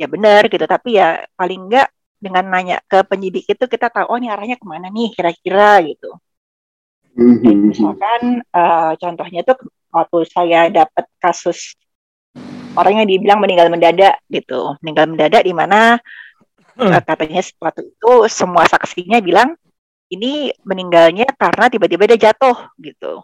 ya 0.00 0.06
benar 0.08 0.48
gitu. 0.48 0.64
Tapi 0.64 0.96
ya 0.96 1.22
paling 1.36 1.68
nggak 1.68 1.88
dengan 2.18 2.44
nanya 2.48 2.80
ke 2.88 3.04
penyidik 3.04 3.44
itu 3.44 3.64
kita 3.68 3.92
tahu 3.92 4.08
oh 4.08 4.16
ini 4.16 4.32
arahnya 4.32 4.56
ke 4.56 4.64
mana 4.64 4.88
nih 4.88 5.12
kira-kira? 5.12 5.84
gitu. 5.84 6.10
Mhm. 7.14 7.70
misalkan 7.70 8.42
eh, 8.42 8.92
contohnya 8.98 9.46
tuh 9.46 9.54
waktu 9.94 10.18
saya 10.26 10.66
dapat 10.66 11.06
kasus 11.22 11.78
orang 12.74 13.04
yang 13.04 13.06
dibilang 13.06 13.38
meninggal 13.38 13.70
mendadak 13.70 14.18
gitu. 14.26 14.74
Meninggal 14.82 15.06
mendadak 15.12 15.42
di 15.46 15.54
mana 15.54 16.00
eh, 16.80 17.00
katanya 17.06 17.44
waktu 17.62 17.86
itu 17.86 18.12
semua 18.26 18.66
saksinya 18.66 19.22
bilang 19.22 19.54
ini 20.10 20.50
meninggalnya 20.66 21.30
karena 21.38 21.70
tiba-tiba 21.70 22.04
dia 22.10 22.30
jatuh 22.30 22.56
gitu. 22.82 23.22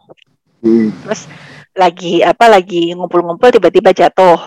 Mhm. 0.60 0.92
terus 1.04 1.25
lagi 1.74 2.20
apa 2.24 2.46
lagi 2.50 2.92
ngumpul-ngumpul 2.94 3.48
tiba-tiba 3.54 3.90
jatuh. 3.94 4.38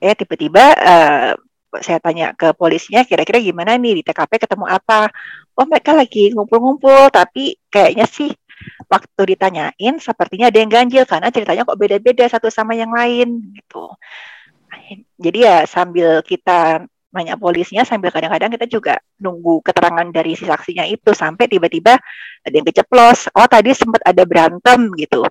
Eh 0.00 0.14
tiba-tiba 0.16 0.64
eh, 0.76 1.32
saya 1.78 1.98
tanya 2.02 2.32
ke 2.34 2.50
polisinya 2.56 3.04
kira-kira 3.06 3.38
gimana 3.38 3.76
nih? 3.76 4.00
Di 4.00 4.02
TKP 4.06 4.32
ketemu 4.48 4.66
apa? 4.66 5.12
Oh 5.54 5.66
mereka 5.68 5.92
lagi 5.92 6.32
ngumpul-ngumpul 6.32 7.12
tapi 7.12 7.56
kayaknya 7.68 8.08
sih 8.08 8.32
waktu 8.88 9.22
ditanyain 9.36 9.94
sepertinya 10.00 10.52
ada 10.52 10.58
yang 10.60 10.70
ganjil 10.72 11.04
karena 11.08 11.28
ceritanya 11.32 11.62
kok 11.64 11.78
beda-beda 11.80 12.24
satu 12.28 12.48
sama 12.52 12.76
yang 12.76 12.92
lain 12.92 13.54
gitu. 13.56 13.92
Jadi 15.20 15.38
ya 15.46 15.64
sambil 15.68 16.24
kita 16.24 16.84
nanya 17.10 17.34
polisinya 17.34 17.82
sambil 17.82 18.14
kadang-kadang 18.14 18.54
kita 18.54 18.66
juga 18.70 18.94
nunggu 19.18 19.66
keterangan 19.66 20.06
dari 20.14 20.38
si 20.38 20.46
saksinya 20.46 20.86
itu 20.86 21.10
sampai 21.10 21.50
tiba-tiba 21.50 21.98
ada 22.46 22.54
yang 22.54 22.62
keceplos 22.62 23.26
oh 23.34 23.50
tadi 23.50 23.74
sempat 23.74 23.98
ada 24.06 24.22
berantem 24.22 24.94
gitu 24.94 25.26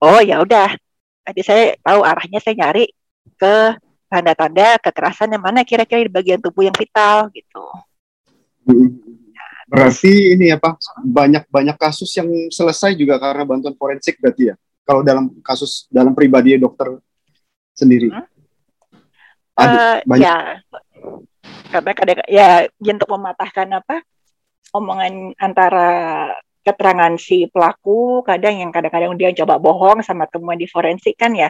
oh 0.00 0.20
ya 0.20 0.40
udah 0.40 0.74
tadi 1.22 1.40
saya 1.42 1.76
tahu 1.80 2.00
arahnya 2.02 2.40
saya 2.40 2.54
nyari 2.56 2.88
ke 3.36 3.54
tanda-tanda 4.08 4.80
kekerasan 4.80 5.30
yang 5.30 5.44
mana 5.44 5.62
kira-kira 5.62 6.00
di 6.00 6.10
bagian 6.10 6.40
tubuh 6.40 6.64
yang 6.64 6.76
vital 6.76 7.28
gitu 7.30 7.64
Mhm. 8.68 9.00
Berarti 9.64 10.32
ini 10.32 10.48
apa 10.48 10.76
banyak 11.00 11.48
banyak 11.48 11.76
kasus 11.76 12.08
yang 12.16 12.28
selesai 12.48 12.92
juga 12.92 13.16
karena 13.16 13.44
bantuan 13.44 13.72
forensik 13.76 14.20
berarti 14.20 14.52
ya. 14.52 14.54
Kalau 14.84 15.00
dalam 15.00 15.28
kasus 15.40 15.88
dalam 15.88 16.12
pribadi 16.12 16.56
dokter 16.56 17.00
sendiri. 17.72 18.12
Hmm? 18.12 18.24
Ada 19.56 19.72
Eh, 19.72 19.96
banyak. 20.04 20.24
ya 20.24 20.36
karena 21.68 21.92
kadang 21.92 22.18
ya 22.28 22.48
untuk 22.80 23.08
mematahkan 23.08 23.68
apa 23.72 23.96
omongan 24.72 25.36
antara 25.36 25.88
keterangan 26.62 27.14
si 27.16 27.46
pelaku 27.48 28.20
kadang 28.22 28.58
yang 28.58 28.70
kadang-kadang 28.70 29.14
dia 29.14 29.30
coba 29.32 29.56
bohong 29.56 30.02
sama 30.02 30.26
temuan 30.26 30.54
di 30.54 30.66
forensik 30.66 31.14
kan 31.14 31.32
ya 31.32 31.48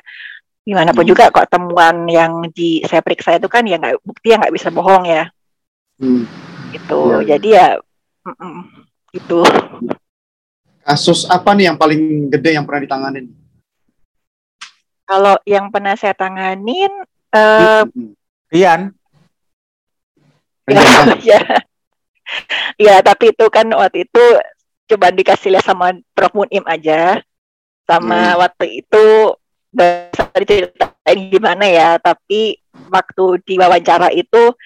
gimana 0.62 0.93
pun 0.93 1.03
Hmm. 1.03 1.11
juga 1.11 1.33
kok 1.33 1.49
temuan 1.49 2.05
yang 2.07 2.45
di 2.53 2.85
saya 2.85 3.00
periksa 3.00 3.37
itu 3.37 3.49
kan 3.49 3.65
ya 3.65 3.77
nggak 3.77 4.05
bukti 4.05 4.31
yang 4.31 4.41
nggak 4.45 4.55
bisa 4.55 4.69
bohong 4.69 5.05
ya 5.05 5.29
Hmm. 5.99 6.29
gitu 6.71 7.25
Iya. 7.25 7.37
jadi 7.37 7.49
ya 7.49 7.69
mm-mm, 8.29 8.55
gitu 9.12 9.41
Kasus 10.81 11.29
apa 11.29 11.53
nih 11.53 11.69
yang 11.69 11.77
paling 11.77 12.00
gede 12.33 12.57
yang 12.57 12.65
pernah 12.65 12.81
ditanganin? 12.81 13.29
kalau 15.05 15.37
yang 15.45 15.69
pernah 15.69 15.97
saya 15.97 16.12
tanganin 16.12 16.93
eh 17.29 17.85
Mhm. 17.88 18.12
Rian, 18.49 18.93
ya, 20.69 20.81
ya 21.21 21.41
ya 22.77 22.95
tapi 23.00 23.33
itu 23.33 23.45
kan 23.49 23.69
waktu 23.73 24.05
itu 24.05 24.25
coba 24.88 25.12
dikasih 25.12 25.52
lihat 25.52 25.66
sama 25.68 25.92
Prof 26.16 26.33
Munim 26.33 26.64
aja 26.64 27.21
sama 27.85 28.35
Hmm. 28.35 28.40
waktu 28.42 28.85
itu 28.85 29.04
bahasa 29.68 30.33
diceritain 30.35 31.28
gimana 31.28 31.64
ya 31.68 32.00
tapi 32.00 32.57
waktu 32.88 33.25
di 33.45 33.54
wawancara 33.57 34.09
itu 34.11 34.57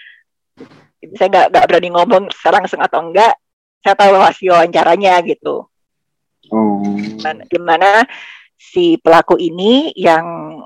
saya 1.18 1.28
nggak 1.28 1.46
nggak 1.50 1.66
berani 1.66 1.88
ngomong 1.90 2.22
sekarang 2.30 2.62
langsung 2.62 2.78
atau 2.78 3.02
enggak 3.02 3.34
saya 3.82 3.98
tahu 3.98 4.14
hasil 4.16 4.50
wawancaranya 4.54 5.18
gitu 5.26 5.66
Oh. 6.50 6.82
gimana, 6.98 7.42
gimana 7.48 7.90
si 8.58 8.98
pelaku 8.98 9.38
ini 9.38 9.94
yang 9.96 10.58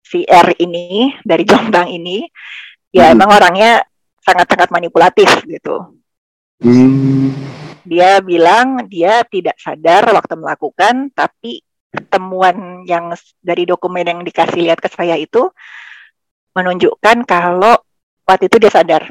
si 0.00 0.24
R 0.24 0.56
ini 0.58 1.14
dari 1.22 1.44
Jombang 1.44 1.88
ini 1.88 2.24
ya 2.90 3.12
Hmm. 3.12 3.14
emang 3.16 3.30
orangnya 3.36 3.84
sangat-sangat 4.18 4.68
manipulatif 4.68 5.28
gitu 5.44 5.96
Hmm. 6.58 7.30
dia 7.82 8.18
bilang 8.18 8.84
dia 8.84 9.22
tidak 9.24 9.54
sadar 9.56 10.10
waktu 10.10 10.34
melakukan 10.34 11.08
tapi 11.14 11.62
temuan 12.10 12.82
yang 12.84 13.14
dari 13.40 13.64
dokumen 13.64 14.04
yang 14.04 14.20
dikasih 14.20 14.60
lihat 14.60 14.76
ke 14.76 14.90
saya 14.90 15.14
itu 15.14 15.48
menunjukkan 16.52 17.22
kalau 17.24 17.78
waktu 18.24 18.46
itu 18.46 18.58
dia 18.58 18.72
sadar 18.72 19.06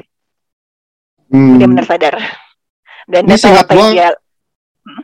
Hmm. 1.28 1.56
dia 1.56 1.68
benar 1.68 1.84
sadar 1.84 2.14
dan 3.04 3.22
Ini 3.24 3.36
singkat 3.36 3.64
apa 3.64 3.74
gua- 3.74 3.92
dia 3.92 4.08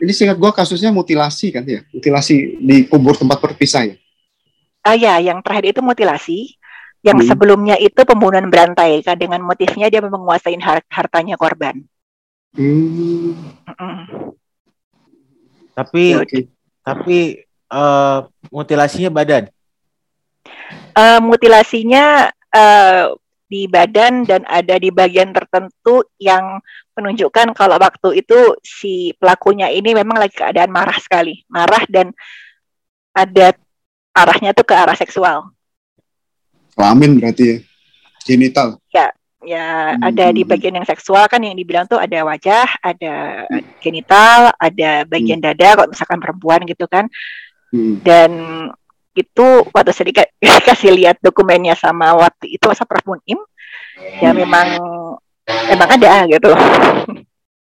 Ini 0.00 0.12
singkat 0.12 0.36
gua 0.36 0.48
kasusnya 0.50 0.88
mutilasi 0.88 1.52
kan 1.52 1.60
ya? 1.64 1.84
Mutilasi 1.92 2.56
di 2.56 2.88
kubur 2.88 3.12
tempat 3.12 3.36
terpisah 3.40 3.84
ya? 3.84 3.96
ah 4.80 4.92
ya 4.92 5.16
yang 5.18 5.40
terakhir 5.40 5.72
itu 5.72 5.80
mutilasi 5.80 6.38
yang 7.00 7.20
Hmm. 7.20 7.28
sebelumnya 7.28 7.76
itu 7.76 7.96
pembunuhan 8.04 8.48
berantai 8.48 9.00
kan 9.00 9.16
dengan 9.16 9.40
motifnya 9.40 9.88
dia 9.88 10.00
menguasai 10.00 10.56
har- 10.60 10.84
hartanya 10.88 11.36
korban 11.36 11.84
Hmm. 12.54 13.34
Tapi 15.74 16.04
Oke. 16.22 16.46
tapi 16.86 17.18
eh, 17.50 18.18
mutilasinya 18.54 19.10
badan. 19.10 19.50
Eh, 20.94 21.18
mutilasinya 21.18 22.30
eh, 22.54 23.10
di 23.50 23.66
badan 23.66 24.22
dan 24.22 24.42
ada 24.46 24.78
di 24.78 24.88
bagian 24.94 25.34
tertentu 25.34 26.06
yang 26.22 26.62
menunjukkan 26.94 27.54
kalau 27.58 27.76
waktu 27.76 28.22
itu 28.22 28.54
si 28.62 29.12
pelakunya 29.18 29.68
ini 29.68 29.94
memang 29.94 30.22
lagi 30.22 30.38
keadaan 30.38 30.70
marah 30.70 30.96
sekali, 30.98 31.42
marah 31.50 31.82
dan 31.90 32.14
ada 33.14 33.54
arahnya 34.14 34.54
tuh 34.54 34.66
ke 34.66 34.74
arah 34.74 34.94
seksual. 34.94 35.50
Kelamin 36.74 37.18
berarti 37.18 37.44
ya? 37.46 37.56
Genital. 38.24 38.78
Ya, 38.90 39.10
Hmm. 39.44 40.08
ada 40.08 40.26
di 40.32 40.42
bagian 40.42 40.80
yang 40.80 40.88
seksual 40.88 41.28
kan 41.28 41.40
yang 41.44 41.52
dibilang 41.52 41.84
tuh 41.84 42.00
ada 42.00 42.24
wajah, 42.24 42.66
ada 42.80 43.44
genital, 43.78 44.50
ada 44.56 45.04
bagian 45.04 45.38
dada 45.38 45.76
kalau 45.76 45.88
misalkan 45.92 46.18
perempuan 46.18 46.60
gitu 46.64 46.88
kan. 46.88 47.04
Hmm. 47.70 48.00
Dan 48.00 48.30
itu 49.14 49.46
waktu 49.70 49.90
saya 49.94 50.06
dika- 50.10 50.32
dikasih 50.42 50.90
lihat 50.96 51.16
dokumennya 51.20 51.76
sama 51.76 52.16
waktu 52.16 52.56
itu 52.56 52.64
sama 52.72 52.88
Prof 52.88 53.04
Munim, 53.06 53.38
ya 54.18 54.32
memang 54.32 54.66
emang 55.70 55.88
ada 55.92 56.26
gitu. 56.26 56.50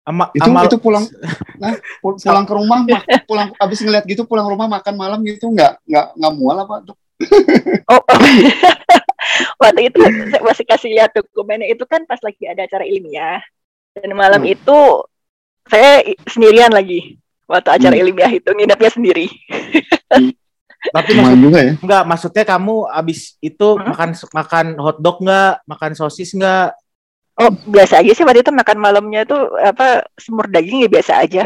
Ama, 0.02 0.35
Itu 0.35 0.50
amal- 0.50 0.67
itu 0.67 0.79
pulang 0.83 1.07
nah, 1.62 1.79
pul- 2.02 2.19
pulang 2.19 2.43
ke 2.43 2.55
rumah 2.59 2.83
pulang 3.23 3.55
habis 3.55 3.79
ngeliat 3.87 4.02
gitu 4.02 4.26
pulang 4.26 4.50
rumah 4.50 4.67
makan 4.67 4.99
malam 4.99 5.23
gitu 5.23 5.47
nggak 5.47 5.79
nggak 5.87 6.07
nggak 6.19 6.33
mual 6.35 6.59
apa 6.59 6.83
dok? 6.83 6.99
Oh, 7.87 8.02
oh. 8.02 8.19
waktu 9.62 9.91
itu 9.91 9.99
saya 10.31 10.43
masih 10.43 10.64
kasih 10.67 10.91
lihat 10.93 11.11
dokumennya 11.12 11.69
itu 11.71 11.85
kan 11.85 12.02
pas 12.05 12.19
lagi 12.21 12.45
ada 12.47 12.64
acara 12.64 12.85
ilmiah 12.85 13.41
dan 13.93 14.11
malam 14.17 14.43
Hmm. 14.43 14.55
itu 14.55 14.79
saya 15.69 16.02
sendirian 16.26 16.73
lagi 16.73 17.17
waktu 17.47 17.69
acara 17.71 17.95
Hmm. 17.95 18.02
ilmiah 18.09 18.33
itu 18.33 18.49
nginepnya 18.49 18.91
sendiri. 18.91 19.26
tapi 20.83 21.11
Lumayan 21.14 21.23
maksud, 21.38 21.45
juga 21.47 21.59
ya. 21.62 21.73
enggak 21.79 22.02
maksudnya 22.05 22.45
kamu 22.45 22.75
abis 22.91 23.19
itu 23.38 23.69
Hmm? 23.79 23.87
makan 23.95 24.11
makan 24.35 24.67
hotdog 24.83 25.17
enggak, 25.23 25.52
makan 25.64 25.93
sosis 25.95 26.35
enggak? 26.35 26.75
Oh 27.33 27.49
biasa 27.49 28.02
aja 28.02 28.12
sih 28.12 28.25
waktu 28.26 28.45
itu 28.45 28.52
makan 28.52 28.76
malamnya 28.76 29.25
tuh 29.25 29.47
apa 29.57 30.05
semur 30.21 30.50
daging 30.50 30.85
ya 30.85 30.91
biasa 30.91 31.12
aja 31.23 31.43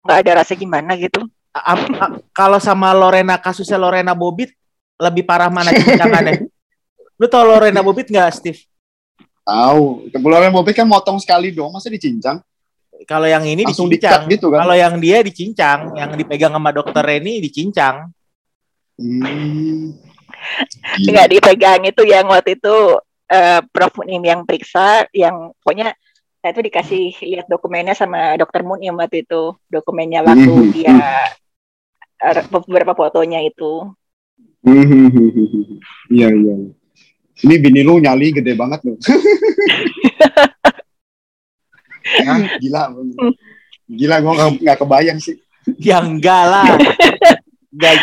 nggak 0.00 0.18
ada 0.22 0.32
rasa 0.40 0.54
gimana 0.54 0.94
gitu. 0.96 1.18
A- 1.52 1.76
a- 1.76 1.92
a- 1.98 2.16
kalau 2.30 2.56
sama 2.56 2.94
Lorena 2.94 3.36
kasusnya 3.36 3.76
Lorena 3.76 4.14
Bobit 4.14 4.54
lebih 4.96 5.26
parah 5.26 5.50
mana 5.52 5.74
cincangannya? 5.74 6.46
Lu 7.16 7.26
tau 7.26 7.44
Lorena 7.44 7.80
Bobit 7.80 8.12
nggak, 8.12 8.30
Steve? 8.32 8.60
Tahu. 9.46 10.10
Kebetulan 10.10 10.50
mobil 10.50 10.74
kan 10.74 10.84
motong 10.84 11.16
sekali 11.22 11.54
dong, 11.54 11.70
masa 11.72 11.86
dicincang? 11.86 12.42
Kalau 13.06 13.28
yang 13.28 13.44
ini 13.44 13.62
Langsung 13.62 13.86
dicincang. 13.86 14.26
dicat 14.26 14.32
gitu 14.32 14.46
kan? 14.50 14.66
Kalau 14.66 14.76
yang 14.76 14.94
dia 14.98 15.20
dicincang, 15.22 15.94
yang 15.94 16.10
dipegang 16.16 16.52
sama 16.52 16.70
dokter 16.72 17.04
Reni 17.04 17.38
dicincang. 17.40 18.10
Hmm. 18.96 19.92
nggak 20.96 21.28
dipegang 21.28 21.84
itu 21.84 22.00
yang 22.08 22.24
waktu 22.32 22.56
itu 22.56 22.76
eh, 23.28 23.60
Prof 23.68 23.92
Munim 24.00 24.24
yang 24.24 24.40
periksa 24.48 25.04
yang 25.12 25.52
pokoknya 25.60 25.92
saya 26.40 26.52
tuh 26.56 26.64
dikasih 26.64 27.04
lihat 27.20 27.44
dokumennya 27.44 27.92
sama 27.92 28.38
dokter 28.40 28.64
Munim 28.64 28.96
waktu 28.96 29.20
itu 29.28 29.52
dokumennya 29.68 30.24
waktu 30.24 30.48
Mhm. 30.48 30.70
dia 30.72 30.96
eh, 32.24 32.42
beberapa 32.48 32.96
fotonya 32.96 33.44
itu 33.44 33.84
Iya 36.08 36.28
iya. 36.32 36.54
Ini 37.36 37.54
bini 37.60 37.84
lu 37.84 38.00
nyali 38.00 38.32
gede 38.32 38.56
banget 38.56 38.80
loh. 38.86 38.96
Hah, 42.26 42.38
gila. 42.62 42.82
Gila 43.86 44.16
gua 44.24 44.32
nggak- 44.32 44.60
nggak 44.62 44.78
kebayang 44.80 45.18
sih. 45.20 45.36
Ya 45.82 45.98
enggak 46.00 46.42
lah. 46.46 46.78
Enggak, 47.74 47.94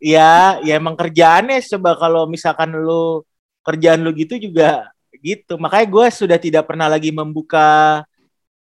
ya, 0.00 0.58
ya 0.64 0.72
emang 0.80 0.96
kerjaannya 0.96 1.60
coba 1.76 1.90
kalau 2.00 2.24
misalkan 2.26 2.72
lu 2.74 3.22
kerjaan 3.62 4.02
lu 4.02 4.10
gitu 4.16 4.40
juga 4.40 4.90
gitu. 5.22 5.54
Makanya 5.60 5.86
gue 5.86 6.06
sudah 6.10 6.38
tidak 6.40 6.66
pernah 6.66 6.90
lagi 6.90 7.14
membuka 7.14 8.02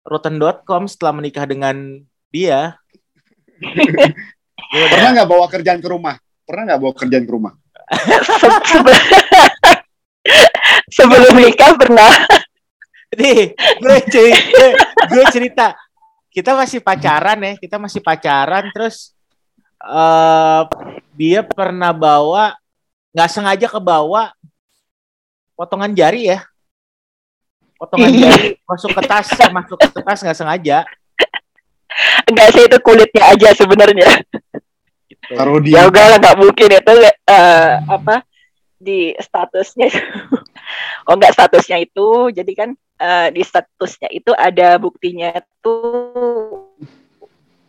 rotten.com 0.05 0.85
setelah 0.85 1.17
menikah 1.17 1.49
dengan 1.49 2.05
dia. 2.29 2.77
Pernah 4.71 5.11
nggak 5.17 5.29
bawa 5.29 5.47
kerjaan 5.50 5.81
ke 5.83 5.89
rumah? 5.89 6.21
Pernah 6.47 6.62
nggak 6.71 6.81
bawa 6.81 6.93
kerjaan 6.95 7.25
ke 7.27 7.33
rumah? 7.33 7.53
Se- 10.90 11.06
sebe- 11.06 11.14
Sebelum 11.16 11.35
nikah 11.38 11.73
pernah. 11.78 12.11
nih, 13.20 13.54
gue 13.54 13.97
cerita, 14.11 14.64
gue 15.06 15.25
cerita. 15.30 15.66
Kita 16.30 16.54
masih 16.54 16.78
pacaran 16.78 17.38
ya, 17.42 17.52
kita 17.59 17.76
masih 17.78 17.99
pacaran 18.02 18.70
terus 18.70 19.14
eh 19.80 20.62
dia 21.16 21.40
pernah 21.42 21.90
bawa 21.90 22.54
nggak 23.11 23.30
sengaja 23.32 23.66
ke 23.66 23.80
bawa 23.82 24.30
potongan 25.59 25.90
jari 25.90 26.30
ya. 26.30 26.47
Potongan 27.75 28.12
jari 28.14 28.54
masuk 28.62 28.90
ke 28.94 29.02
tas, 29.09 29.26
masuk 29.56 29.78
ke 29.78 30.00
tas 30.04 30.20
nggak 30.23 30.38
sengaja. 30.38 30.78
Enggak 32.30 32.49
sih 32.54 32.62
itu 32.70 32.78
kulitnya 32.78 33.23
aja 33.35 33.49
sebenarnya. 33.56 34.23
Taruh 35.35 35.59
di 35.59 35.75
Ya 35.75 35.90
enggak 35.90 36.06
lah 36.14 36.18
nggak 36.23 36.37
mungkin 36.38 36.68
itu 36.78 36.92
eh, 37.26 37.70
apa 37.90 38.23
di 38.80 39.12
statusnya 39.18 39.90
oh 41.09 41.14
enggak 41.16 41.33
statusnya 41.37 41.78
itu. 41.85 42.35
Jadi 42.35 42.52
kan 42.57 42.71
eh, 42.76 43.28
di 43.33 43.42
statusnya 43.45 44.09
itu 44.12 44.33
ada 44.37 44.76
buktinya 44.76 45.37
tuh 45.64 46.69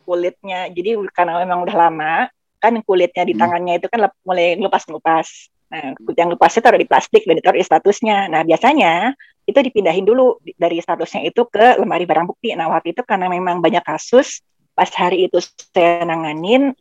kulitnya. 0.03 0.67
Jadi 0.73 0.97
karena 1.15 1.39
memang 1.43 1.63
udah 1.63 1.75
lama 1.77 2.13
kan 2.61 2.73
kulitnya 2.85 3.23
di 3.25 3.33
Hmm. 3.33 3.41
tangannya 3.41 3.73
itu 3.81 3.87
kan 3.89 3.99
lep- 4.05 4.21
mulai 4.21 4.53
ngelupas-ngelupas. 4.59 5.27
Nah 5.71 5.95
kulit 5.97 6.17
yang 6.19 6.29
lepas 6.35 6.51
itu 6.51 6.61
taruh 6.61 6.77
di 6.77 6.85
plastik 6.85 7.23
dan 7.23 7.35
ditaruh 7.39 7.57
di 7.57 7.65
statusnya. 7.65 8.27
Nah 8.27 8.43
biasanya 8.43 9.15
itu 9.47 9.57
dipindahin 9.57 10.05
dulu 10.05 10.37
dari 10.59 10.77
statusnya 10.77 11.25
itu 11.25 11.47
ke 11.47 11.79
lemari 11.81 12.05
barang 12.05 12.27
bukti. 12.29 12.53
Nah 12.53 12.69
waktu 12.69 12.93
itu 12.93 13.01
karena 13.07 13.31
memang 13.31 13.63
banyak 13.63 13.81
kasus 13.81 14.43
pas 14.75 14.91
hari 14.93 15.25
itu 15.31 15.39
saya 15.41 16.03
nanganin 16.05 16.75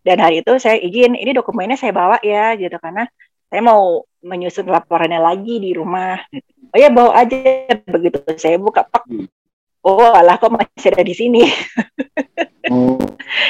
dan 0.00 0.16
hari 0.18 0.40
itu 0.40 0.56
saya 0.56 0.80
izin 0.80 1.14
ini 1.14 1.36
dokumennya 1.36 1.76
saya 1.76 1.92
bawa 1.92 2.16
ya 2.24 2.56
gitu. 2.56 2.74
Karena 2.80 3.06
saya 3.50 3.62
mau 3.66 4.06
menyusun 4.22 4.70
laporannya 4.70 5.18
lagi 5.18 5.58
di 5.58 5.74
rumah. 5.74 6.16
Oh 6.70 6.78
ya 6.78 6.88
bawa 6.88 7.18
aja. 7.18 7.66
Begitu 7.82 8.22
saya 8.38 8.56
buka 8.56 8.86
pak. 8.86 9.04
Hmm. 9.10 9.26
oh 9.80 10.12
alah 10.12 10.36
kok 10.36 10.52
masih 10.54 10.94
ada 10.94 11.04
di 11.04 11.14
sini? 11.14 11.42
Oh, 12.70 13.02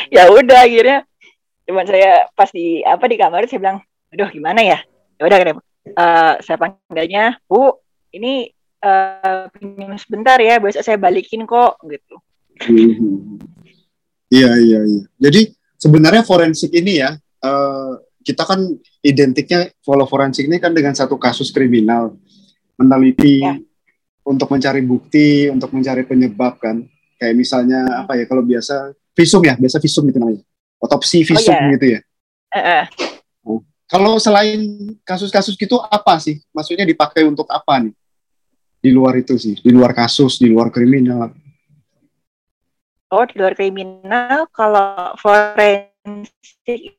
ya 0.09 0.33
udah 0.33 0.65
akhirnya 0.65 1.05
cuman 1.69 1.85
saya 1.85 2.25
pas 2.33 2.49
di 2.49 2.81
apa 2.81 3.05
di 3.05 3.21
kamar 3.21 3.45
saya 3.45 3.61
bilang 3.61 3.79
aduh 4.09 4.31
gimana 4.33 4.65
ya? 4.65 4.79
Ya 5.21 5.23
udah 5.29 5.39
eh, 5.45 6.35
saya 6.41 6.57
panggilnya 6.57 7.37
bu 7.45 7.77
ini 8.17 8.49
eh 8.81 9.45
pinjam 9.53 9.93
sebentar 10.01 10.41
ya 10.41 10.57
besok 10.57 10.87
saya 10.87 10.97
balikin 10.97 11.45
kok 11.45 11.77
gitu. 11.85 12.17
Mhm. 12.65 13.45
Iya 14.33 14.51
iya 14.57 14.81
iya. 14.89 15.05
Jadi 15.21 15.53
sebenarnya 15.77 16.25
forensik 16.25 16.73
ini 16.73 17.05
ya 17.05 17.13
eh, 17.45 17.93
kita 18.21 18.45
kan 18.45 18.61
identiknya 19.01 19.73
kalau 19.81 20.05
forensik 20.05 20.45
ini 20.47 20.61
kan 20.61 20.77
dengan 20.77 20.93
satu 20.93 21.17
kasus 21.17 21.49
kriminal 21.53 22.17
meneliti 22.77 23.41
Ya. 23.45 23.57
untuk 24.25 24.53
mencari 24.53 24.85
bukti 24.85 25.49
untuk 25.49 25.73
mencari 25.73 26.05
penyebab 26.05 26.61
kan 26.61 26.85
kayak 27.17 27.35
misalnya 27.37 27.85
Hmm. 27.85 28.01
apa 28.05 28.17
ya 28.21 28.25
kalau 28.29 28.45
biasa 28.45 28.93
visum 29.17 29.43
ya 29.45 29.57
biasa 29.57 29.81
visum 29.81 30.05
itu 30.09 30.19
namanya 30.21 30.45
otopsi 30.81 31.25
visum 31.25 31.53
iya. 31.53 31.73
gitu 31.77 31.87
ya. 31.97 32.01
Eh. 32.57 32.87
Kalau 33.91 34.23
selain 34.23 34.71
kasus-kasus 35.03 35.59
gitu 35.59 35.83
apa 35.83 36.15
sih? 36.23 36.39
Maksudnya 36.55 36.87
dipakai 36.87 37.27
untuk 37.27 37.51
apa 37.51 37.83
nih? 37.83 37.91
Di 38.79 38.95
luar 38.95 39.19
itu 39.19 39.35
sih, 39.35 39.59
di 39.59 39.71
luar 39.75 39.91
kasus, 39.91 40.39
di 40.39 40.47
luar 40.47 40.71
kriminal. 40.71 41.35
Oh, 43.11 43.27
di 43.27 43.35
luar 43.35 43.59
kriminal, 43.59 44.47
kalau 44.55 45.19
forensik 45.19 45.90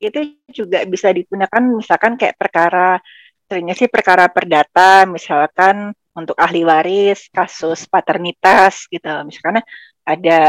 itu 0.02 0.20
juga 0.52 0.84
bisa 0.86 1.12
digunakan 1.12 1.64
misalkan 1.64 2.20
kayak 2.20 2.36
perkara, 2.36 3.00
seringnya 3.48 3.76
sih 3.78 3.90
perkara 3.92 4.28
perdata, 4.32 5.08
misalkan 5.08 5.96
untuk 6.12 6.36
ahli 6.36 6.68
waris, 6.68 7.32
kasus 7.32 7.88
paternitas 7.88 8.88
gitu. 8.92 9.08
Misalkan 9.24 9.64
ada 10.04 10.42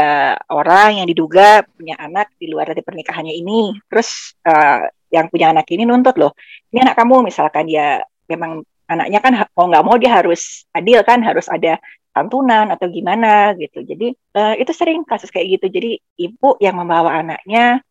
orang 0.51 1.03
yang 1.03 1.07
diduga 1.07 1.63
punya 1.75 1.95
anak 2.01 2.33
di 2.35 2.51
luar 2.51 2.73
dari 2.73 2.83
pernikahannya 2.83 3.33
ini, 3.33 3.75
terus 3.87 4.35
eh, 4.43 4.89
yang 5.13 5.29
punya 5.29 5.53
anak 5.53 5.69
ini 5.69 5.85
nuntut 5.85 6.17
loh, 6.17 6.33
ini 6.73 6.81
anak 6.81 6.97
kamu 6.97 7.29
misalkan 7.29 7.69
dia 7.69 8.01
memang 8.25 8.65
anaknya 8.89 9.19
kan 9.21 9.33
mau 9.53 9.65
nggak 9.69 9.85
mau 9.85 9.95
dia 10.01 10.11
harus 10.19 10.67
adil 10.73 10.99
kan, 11.05 11.21
harus 11.21 11.47
ada 11.47 11.79
santunan 12.13 12.69
atau 12.69 12.87
gimana 12.91 13.55
gitu. 13.57 13.81
Jadi 13.85 14.13
eh, 14.13 14.53
itu 14.61 14.71
sering 14.75 15.05
kasus 15.07 15.29
kayak 15.33 15.59
gitu. 15.59 15.65
Jadi 15.71 15.91
ibu 16.19 16.57
yang 16.59 16.77
membawa 16.77 17.23
anaknya 17.23 17.81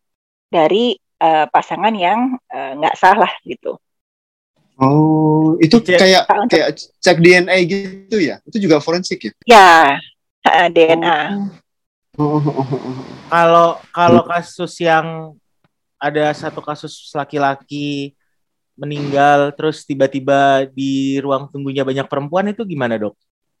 dari 0.53 0.93
eh, 1.17 1.45
pasangan 1.49 1.93
yang 1.97 2.37
eh, 2.53 2.71
nggak 2.77 2.93
salah 2.93 3.33
gitu. 3.41 3.81
Oh, 4.77 5.53
itu 5.61 5.77
Cek- 5.81 6.01
kayak 6.01 6.23
Untuk- 6.29 6.49
kayak 6.49 6.69
cek 6.77 7.17
DNA 7.21 7.55
gitu 7.65 8.17
ya? 8.17 8.41
Itu 8.45 8.57
juga 8.57 8.81
forensik 8.81 9.21
ya? 9.21 9.33
Ya 9.45 9.93
DNA. 10.69 11.49
Oh, 12.17 12.37
oh, 12.37 12.61
oh. 12.61 12.65
Kalau 13.29 13.81
kalau 13.89 14.21
kasus 14.25 14.77
yang 14.81 15.33
ada 15.97 16.29
satu 16.33 16.61
kasus 16.61 17.09
laki-laki 17.13 18.13
meninggal 18.73 19.53
terus 19.53 19.85
tiba-tiba 19.85 20.65
di 20.73 21.21
ruang 21.21 21.45
tunggunya 21.49 21.85
banyak 21.85 22.05
perempuan 22.09 22.49
itu 22.49 22.65
gimana 22.65 22.97
dok? 22.97 23.13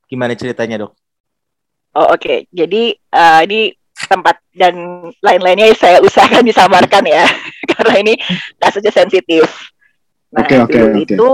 Gimana 0.09 0.33
ceritanya 0.33 0.85
dok? 0.85 0.93
Oh 1.93 2.13
oke. 2.13 2.49
Jadi 2.49 2.93
eh, 2.97 3.39
ini 3.45 3.69
tempat 4.13 4.37
dan 4.53 4.75
lain-lainnya 5.25 5.73
saya 5.73 5.97
usahakan 6.05 6.45
disamarkan 6.45 7.03
ya 7.09 7.25
karena 7.73 7.95
ini 8.05 8.13
kasusnya 8.61 8.93
sensitif. 8.93 9.73
Nah 10.29 10.45
oke, 10.45 10.69
dulu 10.69 10.85
oke. 10.93 11.01
itu 11.01 11.29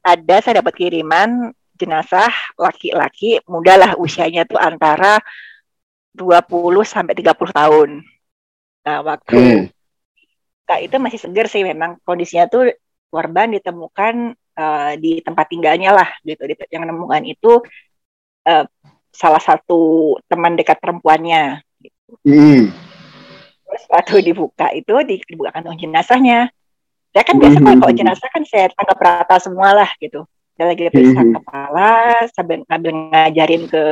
ada 0.00 0.36
saya 0.40 0.64
dapat 0.64 0.74
kiriman 0.78 1.52
jenazah 1.76 2.32
laki-laki 2.56 3.42
muda 3.44 3.76
lah 3.76 3.90
usianya 4.00 4.48
tuh 4.48 4.56
antara 4.56 5.20
20 6.16 6.80
sampai 6.88 7.12
30 7.12 7.52
tahun. 7.52 7.90
Nah, 8.86 9.00
waktu 9.04 9.36
Hmm. 9.36 9.64
Kak 10.66 10.82
itu 10.82 10.96
masih 10.98 11.20
segar 11.22 11.46
sih 11.46 11.62
memang 11.62 11.94
kondisinya 12.02 12.50
tuh 12.50 12.74
korban 13.06 13.54
ditemukan 13.54 14.34
eh, 14.34 14.92
di 14.98 15.22
tempat 15.22 15.46
tinggalnya 15.46 15.94
lah 15.94 16.08
gitu. 16.26 16.42
Yang 16.72 16.84
nemukan 16.90 17.22
itu 17.22 17.62
eh, 18.48 18.66
salah 19.14 19.42
satu 19.42 20.16
teman 20.26 20.58
dekat 20.58 20.80
perempuannya. 20.82 21.65
Hmm. 22.22 22.70
Terus 23.66 23.84
waktu 23.90 24.14
dibuka 24.22 24.70
itu 24.72 24.94
di- 25.02 25.26
dibuka 25.26 25.50
kantong 25.50 25.78
jenazahnya. 25.78 26.50
Saya 27.10 27.24
kan 27.24 27.36
biasa 27.40 27.58
kalau 27.58 27.78
kalau 27.80 27.94
jenazah 27.96 28.28
kan 28.30 28.42
saya 28.44 28.66
tangkap 28.70 28.98
rata 29.00 29.36
semua 29.40 29.72
lah 29.74 29.90
gitu. 29.98 30.22
Dia 30.56 30.70
lagi 30.70 30.88
periksa 30.88 31.20
Mhm. 31.20 31.32
kepala 31.36 31.92
sambil 32.32 32.64
ngambil 32.64 32.92
ngajarin 33.12 33.62
ke 33.68 33.82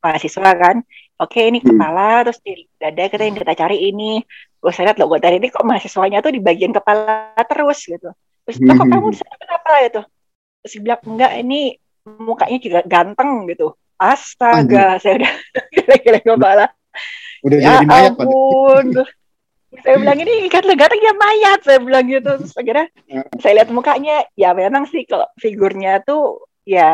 mahasiswa 0.00 0.50
kan. 0.56 0.76
Oke 1.20 1.46
ini 1.46 1.62
Hmm. 1.62 1.76
kepala 1.76 2.26
terus 2.26 2.40
di 2.42 2.66
dada 2.74 3.04
kita 3.06 3.22
yang 3.22 3.36
kita 3.38 3.54
cari 3.54 3.92
ini. 3.92 4.18
Gue 4.58 4.72
saya 4.72 4.90
lihat 4.90 4.98
loh 4.98 5.06
gue 5.12 5.20
tadi 5.20 5.36
ini 5.38 5.48
kok 5.52 5.62
mahasiswanya 5.62 6.18
tuh 6.24 6.32
di 6.34 6.40
bagian 6.42 6.72
kepala 6.72 7.36
terus 7.44 7.84
gitu. 7.84 8.10
Terus 8.44 8.56
"Loh, 8.60 8.74
kok 8.74 8.86
kamu 8.88 9.06
di 9.12 9.18
sana 9.20 9.34
kenapa 9.38 9.70
gitu? 9.84 10.00
Terus 10.64 10.72
dia 10.72 10.82
bilang 10.82 11.00
enggak 11.06 11.32
ini 11.38 11.60
mukanya 12.04 12.58
juga 12.58 12.80
ganteng 12.84 13.30
gitu. 13.48 13.76
Astaga, 13.94 14.98
saya 14.98 15.22
udah 15.22 15.32
gila-gila 15.74 16.18
kepala. 16.20 16.64
Udah 17.44 17.58
Ya 17.60 17.72
jadi 17.76 17.86
mayat 17.86 18.12
pada. 18.16 18.24
ampun. 18.26 18.86
saya 19.84 19.96
bilang 19.98 20.18
ini 20.18 20.32
ikan 20.48 20.64
legatnya 20.64 20.98
ya 20.98 21.12
mayat. 21.14 21.58
Saya 21.60 21.78
bilang 21.78 22.04
gitu. 22.08 22.30
Terus 22.40 22.54
akhirnya 22.56 22.86
Ya. 23.04 23.22
saya 23.38 23.52
lihat 23.60 23.68
mukanya. 23.68 24.16
Ya 24.34 24.50
memang 24.52 24.88
sih 24.88 25.04
kalau 25.04 25.28
figurnya 25.36 26.00
tuh 26.00 26.40
ya 26.64 26.88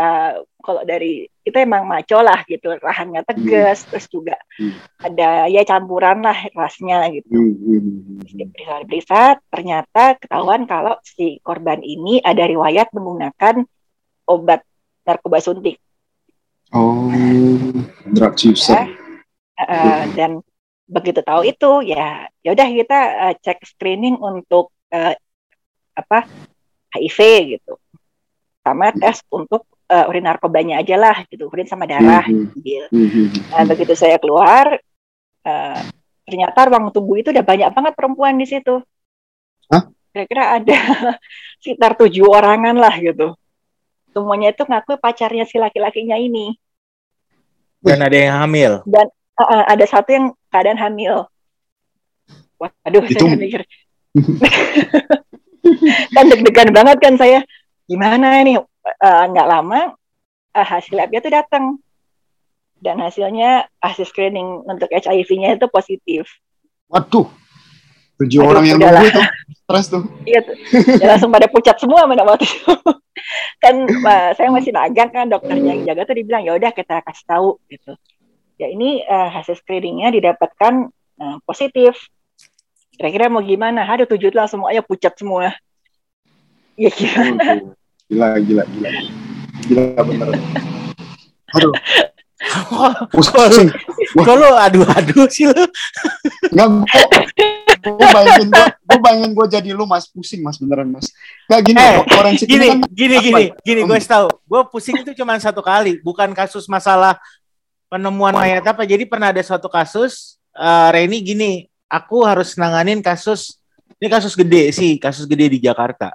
kalau 0.61 0.83
dari 0.83 1.31
kita 1.41 1.63
emang 1.63 1.87
maco 1.87 2.19
lah 2.19 2.43
gitu. 2.45 2.75
Rahangnya 2.77 3.23
tegas. 3.23 3.87
Terus 3.87 4.11
juga 4.11 4.35
Hmm. 4.59 4.75
ada 4.99 5.47
ya 5.47 5.63
campuran 5.63 6.19
lah 6.21 6.37
rasnya 6.51 7.07
gitu. 7.15 7.31
Hmm, 7.31 7.55
hmm, 7.55 7.81
hmm. 7.81 8.21
Diperiksa-periksa 8.27 9.23
ternyata 9.49 10.19
ketahuan 10.19 10.67
kalau 10.67 10.99
si 11.07 11.39
korban 11.41 11.79
ini 11.81 12.19
ada 12.19 12.43
riwayat 12.43 12.91
menggunakan 12.91 13.63
obat 14.27 14.67
narkoba 15.07 15.39
suntik. 15.39 15.79
Oh, 16.71 17.11
drug 18.15 18.35
ya. 18.39 18.87
Uh, 19.61 20.05
dan 20.17 20.41
begitu 20.89 21.21
tahu 21.21 21.45
itu 21.45 21.85
ya 21.85 22.27
ya 22.41 22.51
udah 22.57 22.69
kita 22.73 22.99
uh, 23.29 23.35
cek 23.39 23.63
screening 23.63 24.17
untuk 24.17 24.73
uh, 24.91 25.15
apa 25.95 26.27
HIV 26.91 27.19
gitu 27.61 27.77
sama 28.65 28.91
tes 28.97 29.23
untuk 29.31 29.69
uh, 29.87 30.09
urin 30.11 30.27
narkobanya 30.27 30.81
aja 30.81 30.97
lah 30.97 31.17
gitu 31.31 31.47
urin 31.47 31.69
sama 31.69 31.85
darah 31.87 32.25
gitu. 32.59 32.89
Nah, 33.53 33.65
begitu 33.69 33.95
saya 33.95 34.19
keluar 34.19 34.81
uh, 35.47 35.81
ternyata 36.27 36.59
ruang 36.73 36.91
tunggu 36.91 37.21
itu 37.21 37.29
udah 37.31 37.45
banyak 37.45 37.69
banget 37.71 37.93
perempuan 37.95 38.35
di 38.39 38.47
situ 38.49 38.83
Hah? 39.71 39.87
kira-kira 40.11 40.59
ada 40.59 40.79
sekitar 41.63 41.95
tujuh 42.01 42.27
orangan 42.27 42.75
lah 42.75 42.95
gitu 42.99 43.35
semuanya 44.11 44.51
itu 44.51 44.63
ngaku 44.67 44.99
pacarnya 44.99 45.47
si 45.47 45.59
laki-lakinya 45.59 46.19
ini 46.19 46.59
Dan 47.81 48.05
ada 48.05 48.13
yang 48.13 48.37
hamil. 48.45 48.73
Uh, 48.85 49.09
uh, 49.45 49.65
ada 49.69 49.85
satu 49.89 50.09
yang 50.13 50.27
keadaan 50.53 50.77
hamil 50.77 51.25
waduh 52.61 53.05
Itu- 53.09 53.25
saya 53.25 53.37
mikir 53.41 53.65
kan 56.17 56.25
deg-degan 56.29 56.71
banget 56.73 56.97
kan 57.01 57.15
saya 57.17 57.39
gimana 57.87 58.41
ini 58.45 58.61
Eh, 58.81 59.25
nggak 59.29 59.49
lama 59.49 59.93
eh, 60.57 60.67
hasil 60.67 60.97
labnya 60.97 61.21
tuh 61.21 61.33
datang 61.33 61.65
dan 62.81 62.97
hasilnya 62.97 63.69
hasil 63.77 64.09
screening 64.09 64.65
untuk 64.65 64.89
HIV-nya 64.89 65.61
itu 65.61 65.69
positif 65.69 66.25
Waduh. 66.89 67.29
Tujuh 68.19 68.41
Aduh, 68.43 68.51
orang 68.51 68.65
yang 68.67 68.79
nunggu 68.83 69.07
itu. 69.07 69.23
Stres 69.63 69.87
tuh. 69.93 70.03
iya 70.29 70.41
tuh. 70.43 70.57
Ya, 70.99 71.15
langsung 71.15 71.31
pada 71.31 71.47
pucat 71.47 71.77
semua 71.79 72.09
pada 72.09 72.25
waktu 72.25 72.49
itu 72.49 72.73
kan 73.63 73.75
eh, 73.85 74.31
saya 74.33 74.49
masih 74.49 74.73
magang 74.73 75.13
kan 75.13 75.29
dokternya 75.29 75.77
yang 75.77 75.83
jaga 75.93 76.09
tuh 76.09 76.17
dibilang 76.17 76.43
ya 76.43 76.57
udah 76.57 76.73
kita 76.73 77.05
kasih 77.05 77.25
tahu 77.29 77.61
gitu 77.69 77.93
ya 78.61 78.69
ini 78.69 79.01
eh, 79.01 79.29
hasil 79.33 79.57
screeningnya 79.57 80.13
didapatkan 80.13 80.93
eh, 80.93 81.37
positif 81.49 81.97
kira-kira 83.01 83.33
mau 83.33 83.41
gimana 83.41 83.89
aduh 83.89 84.05
tujuh 84.05 84.29
langsung 84.37 84.61
semuanya 84.61 84.85
pucat 84.85 85.17
semua 85.17 85.57
ya 86.77 86.91
gimana. 86.93 87.77
Gila, 88.11 88.29
gila, 88.43 88.65
gila. 88.67 88.91
Gila 89.69 90.03
bener. 90.03 90.29
Aduh, 91.55 91.73
pusing. 93.13 93.69
Kalau 94.25 94.51
aduh-aduh 94.59 95.29
sih 95.31 95.47
lu. 95.47 95.65
Enggak, 96.51 96.69
kok. 96.91 97.11
Gue 97.81 98.09
bayangin 98.13 98.49
gue, 98.53 98.67
gue 98.67 98.99
bayangin 99.01 99.31
gue 99.33 99.47
jadi 99.47 99.71
lu 99.73 99.85
mas 99.89 100.05
pusing 100.11 100.45
mas 100.45 100.61
beneran 100.61 100.91
mas. 100.91 101.09
Gak 101.49 101.65
gini, 101.65 101.81
Eh, 101.81 101.97
forensik 102.13 102.47
Gini, 102.49 102.61
ini 102.61 102.67
kan 102.69 102.79
gini, 102.93 103.17
gini, 103.23 103.43
ya? 103.49 103.55
gini, 103.65 103.81
gue 103.89 103.99
tahu. 104.05 104.29
Gue 104.45 104.61
pusing 104.69 104.97
itu 105.01 105.13
cuma 105.17 105.39
satu 105.41 105.65
kali, 105.65 105.97
bukan 106.05 106.35
kasus 106.37 106.69
masalah 106.69 107.17
penemuan 107.91 108.33
mayat 108.33 108.63
apa. 108.63 108.87
Jadi 108.87 109.05
pernah 109.05 109.35
ada 109.35 109.43
suatu 109.43 109.67
kasus, 109.67 110.39
eh 110.55 110.89
Reni 110.95 111.19
gini, 111.21 111.53
aku 111.91 112.23
harus 112.23 112.55
nanganin 112.55 113.03
kasus, 113.03 113.59
ini 113.99 114.07
kasus 114.07 114.39
gede 114.39 114.71
sih, 114.71 114.97
kasus 114.97 115.27
gede 115.27 115.51
di 115.51 115.59
Jakarta. 115.59 116.15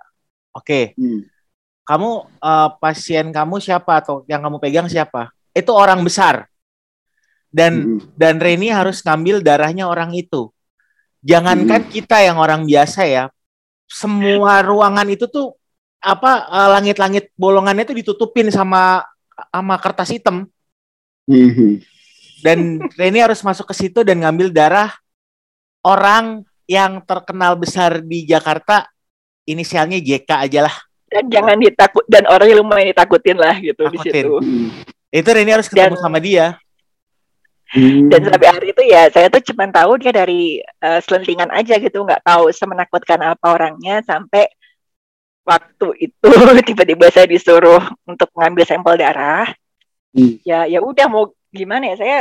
Oke, 0.56 0.96
Hmm. 0.96 1.28
kamu 1.84 2.10
eh, 2.40 2.70
pasien 2.80 3.28
kamu 3.36 3.60
siapa 3.60 4.00
atau 4.00 4.24
yang 4.32 4.40
kamu 4.40 4.58
pegang 4.64 4.88
siapa? 4.88 5.36
Itu 5.52 5.76
orang 5.76 6.00
besar. 6.02 6.48
Dan 7.52 8.00
Hmm. 8.00 8.00
dan 8.16 8.40
Reni 8.40 8.72
harus 8.72 9.04
ngambil 9.04 9.44
darahnya 9.44 9.88
orang 9.92 10.16
itu. 10.16 10.50
Jangankan 11.26 11.88
kita 11.92 12.22
yang 12.24 12.38
orang 12.40 12.64
biasa 12.64 13.04
ya, 13.10 13.24
semua 13.90 14.62
ruangan 14.64 15.08
itu 15.12 15.28
tuh 15.28 15.56
apa 16.00 16.48
eh, 16.48 16.70
langit-langit 16.72 17.36
bolongannya 17.36 17.84
tuh 17.84 17.98
ditutupin 18.00 18.48
sama 18.48 19.04
sama 19.52 19.76
kertas 19.84 20.16
hitam 20.16 20.48
Hmm. 21.26 21.82
dan 22.40 22.58
Reni 22.94 23.18
harus 23.18 23.42
masuk 23.42 23.66
ke 23.66 23.76
situ 23.76 24.06
dan 24.06 24.22
ngambil 24.22 24.50
darah 24.50 24.94
orang 25.82 26.46
yang 26.66 27.02
terkenal 27.02 27.54
besar 27.54 27.98
di 28.00 28.26
Jakarta 28.26 28.86
inisialnya 29.44 29.98
JK 29.98 30.30
aja 30.30 30.62
lah. 30.66 30.76
dan 31.06 31.26
jangan 31.26 31.58
ditakut 31.58 32.06
dan 32.06 32.26
orangnya 32.26 32.60
lumayan 32.60 32.92
ditakutin 32.92 33.38
lah 33.38 33.56
gitu 33.58 33.86
di 33.88 33.98
situ 34.00 34.38
Hmm. 34.38 34.70
Itu 35.10 35.30
Reni 35.32 35.48
harus 35.50 35.66
ketemu 35.66 35.96
Dan- 35.96 36.04
sama 36.04 36.20
dia. 36.20 36.60
Hmm. 37.66 38.14
dan 38.14 38.22
sampai 38.22 38.46
hari 38.48 38.68
itu 38.70 38.84
ya 38.86 39.10
saya 39.10 39.26
tuh 39.26 39.42
cuma 39.42 39.66
tahu 39.66 39.98
dia 39.98 40.14
dari 40.14 40.62
eh, 40.62 41.00
selentingan 41.02 41.50
aja 41.50 41.82
gitu 41.82 41.98
nggak 41.98 42.22
tahu 42.22 42.54
semenakutkan 42.54 43.18
apa 43.26 43.42
orangnya 43.42 44.06
sampai 44.06 44.46
waktu 45.42 45.88
itu 45.98 46.30
tiba-tiba 46.70 47.10
saya 47.10 47.26
disuruh 47.26 47.82
untuk 48.06 48.30
mengambil 48.38 48.70
sampel 48.70 48.94
darah 48.96 49.50
Hmm. 50.15 50.39
ya 50.47 50.63
ya 50.63 50.80
udah 50.80 51.12
mau 51.12 51.36
gimana 51.51 51.91
ya? 51.91 51.95
Saya 51.99 52.17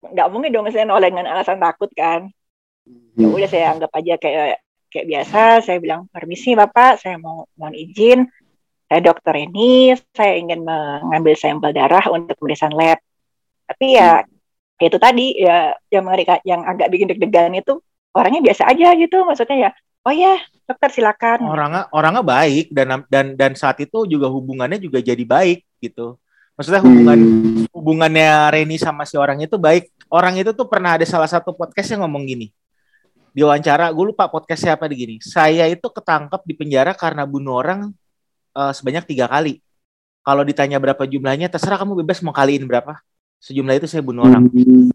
nggak 0.00 0.28
mungkin 0.32 0.50
dong 0.54 0.64
saya 0.72 0.88
nolak 0.88 1.12
dengan 1.12 1.28
alasan 1.28 1.60
takut 1.60 1.92
kan. 1.92 2.32
Ya 3.20 3.28
Hmm. 3.28 3.36
udah 3.36 3.48
saya 3.50 3.76
anggap 3.76 3.92
aja 3.92 4.14
kayak 4.16 4.64
kayak 4.88 5.06
biasa. 5.06 5.42
Saya 5.60 5.76
bilang 5.76 6.08
permisi 6.08 6.56
bapak. 6.56 6.96
Saya 6.96 7.20
mau 7.20 7.44
mohon 7.60 7.76
izin. 7.76 8.24
Saya 8.88 9.00
dokter 9.04 9.36
ini. 9.44 9.92
Saya 10.16 10.40
ingin 10.40 10.64
mengambil 10.64 11.36
sampel 11.36 11.76
darah 11.76 12.08
untuk 12.08 12.32
pemeriksaan 12.40 12.72
lab. 12.72 12.96
Tapi 13.68 14.00
ya 14.00 14.24
itu 14.80 14.96
tadi. 14.96 15.36
Ya 15.36 15.76
yang 15.92 16.08
mengerikan 16.08 16.40
yang 16.48 16.64
agak 16.64 16.88
bikin 16.88 17.12
deg-degan 17.12 17.52
itu 17.52 17.76
orangnya 18.16 18.40
biasa 18.40 18.72
aja 18.72 18.96
gitu. 18.96 19.20
Maksudnya 19.28 19.68
ya 19.68 19.70
oh 20.08 20.14
ya 20.16 20.40
dokter 20.64 20.88
silakan. 20.88 21.44
Orangnya 21.44 21.92
orangnya 21.92 22.24
baik. 22.24 22.72
Dan 22.72 23.04
dan 23.12 23.36
dan 23.36 23.52
saat 23.52 23.76
itu 23.84 24.08
juga 24.08 24.32
hubungannya 24.32 24.80
juga 24.80 25.04
jadi 25.04 25.20
baik 25.20 25.68
gitu. 25.84 26.16
Maksudnya 26.58 26.82
Hmm. 26.82 26.90
hubungan 26.90 27.20
hubungannya 27.70 28.30
Reni 28.50 28.76
sama 28.82 29.06
si 29.06 29.14
orang 29.14 29.38
itu 29.38 29.54
baik. 29.54 29.94
Orang 30.10 30.34
itu 30.34 30.50
tuh 30.50 30.66
pernah 30.66 30.98
ada 30.98 31.06
salah 31.06 31.30
satu 31.30 31.54
podcast 31.54 31.94
yang 31.94 32.02
ngomong 32.02 32.26
gini. 32.26 32.50
Di 33.30 33.46
wawancara, 33.46 33.94
gue 33.94 34.04
lupa 34.10 34.26
podcastnya 34.26 34.74
apa 34.74 34.90
di 34.90 34.96
gini. 34.98 35.16
Saya 35.22 35.70
itu 35.70 35.86
ketangkep 35.86 36.42
di 36.42 36.54
penjara 36.58 36.98
karena 36.98 37.22
bunuh 37.22 37.54
orang 37.54 37.94
eh, 38.58 38.72
sebanyak 38.74 39.06
tiga 39.06 39.30
kali. 39.30 39.62
Kalau 40.26 40.42
ditanya 40.42 40.82
berapa 40.82 41.06
jumlahnya, 41.06 41.46
terserah 41.46 41.78
kamu 41.78 42.02
bebas 42.02 42.18
mau 42.26 42.34
kaliin 42.34 42.66
berapa. 42.66 42.98
Sejumlah 43.38 43.78
itu 43.78 43.86
saya 43.86 44.02
bunuh 44.02 44.26
orang 44.26 44.50
Hmm. 44.50 44.90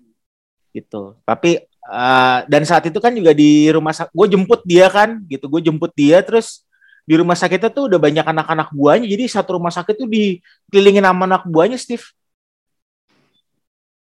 gitu. 0.76 1.16
Tapi 1.24 1.64
eh, 1.64 2.40
dan 2.52 2.64
saat 2.68 2.84
itu 2.92 3.00
kan 3.00 3.16
juga 3.16 3.32
di 3.32 3.72
rumah 3.72 3.96
sakit, 3.96 4.12
gue 4.12 4.28
jemput 4.36 4.60
dia 4.68 4.92
kan, 4.92 5.24
gitu. 5.32 5.48
Gue 5.48 5.64
jemput 5.64 5.96
dia, 5.96 6.20
terus 6.20 6.68
di 7.04 7.16
rumah 7.20 7.36
sakitnya 7.36 7.68
tuh 7.68 7.92
udah 7.92 8.00
banyak 8.00 8.24
anak-anak 8.24 8.72
buahnya. 8.72 9.08
Jadi 9.08 9.24
satu 9.28 9.60
rumah 9.60 9.72
sakit 9.72 9.96
tuh 10.00 10.08
dikelilingin 10.08 11.04
sama 11.04 11.28
anak 11.28 11.44
buahnya, 11.46 11.76
Steve. 11.76 12.04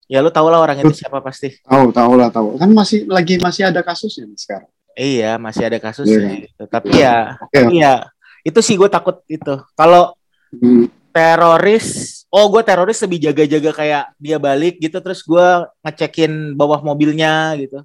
Ya 0.07 0.23
lu 0.23 0.31
tau 0.31 0.47
lah 0.47 0.63
orang 0.63 0.79
itu 0.79 1.03
siapa 1.03 1.19
pasti. 1.19 1.59
Tahu, 1.67 1.91
tahu 1.91 2.13
lah, 2.15 2.31
tahu. 2.31 2.55
Kan 2.55 2.71
masih 2.71 3.03
lagi 3.11 3.35
masih 3.43 3.67
ada 3.67 3.83
kasusnya 3.83 4.23
sekarang. 4.39 4.71
Iya, 4.95 5.35
masih 5.35 5.67
ada 5.67 5.77
Iya. 5.77 5.83
kasusnya. 5.83 6.29
gitu. 6.47 6.63
Tapi 6.63 6.87
ya, 6.95 7.35
Oke. 7.43 7.51
tapi 7.59 7.75
ya 7.83 7.93
itu 8.41 8.59
sih 8.63 8.79
gue 8.79 8.87
takut 8.87 9.19
itu. 9.27 9.53
Kalau 9.75 10.15
Hmm. 10.47 10.87
teroris, 11.11 12.23
oh 12.31 12.47
gue 12.47 12.63
teroris 12.63 13.03
lebih 13.03 13.19
jaga-jaga 13.19 13.71
kayak 13.75 14.03
dia 14.15 14.39
balik 14.39 14.79
gitu, 14.79 14.95
terus 15.03 15.19
gue 15.19 15.47
ngecekin 15.83 16.55
bawah 16.55 16.79
mobilnya 16.79 17.51
gitu. 17.59 17.83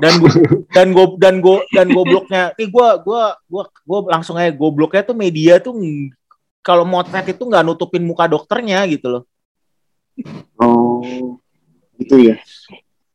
Dan 0.00 0.12
gua, 0.16 0.32
dan 0.72 0.88
go 0.94 1.04
dan 1.20 1.34
go 1.42 1.54
dan 1.68 1.86
gobloknya 1.90 2.42
nih 2.56 2.68
gua 2.72 2.96
gua 3.02 3.36
gua 3.44 3.64
gua 3.84 3.98
langsung 4.08 4.38
aja 4.40 4.48
gobloknya 4.48 5.02
tuh 5.04 5.16
media 5.18 5.60
tuh 5.60 5.76
kalau 6.62 6.86
motret 6.86 7.28
itu 7.28 7.42
nggak 7.42 7.64
nutupin 7.66 8.00
muka 8.00 8.24
dokternya 8.24 8.80
gitu 8.88 9.08
loh 9.18 9.22
Oh, 10.60 11.40
itu 11.96 12.14
ya. 12.32 12.36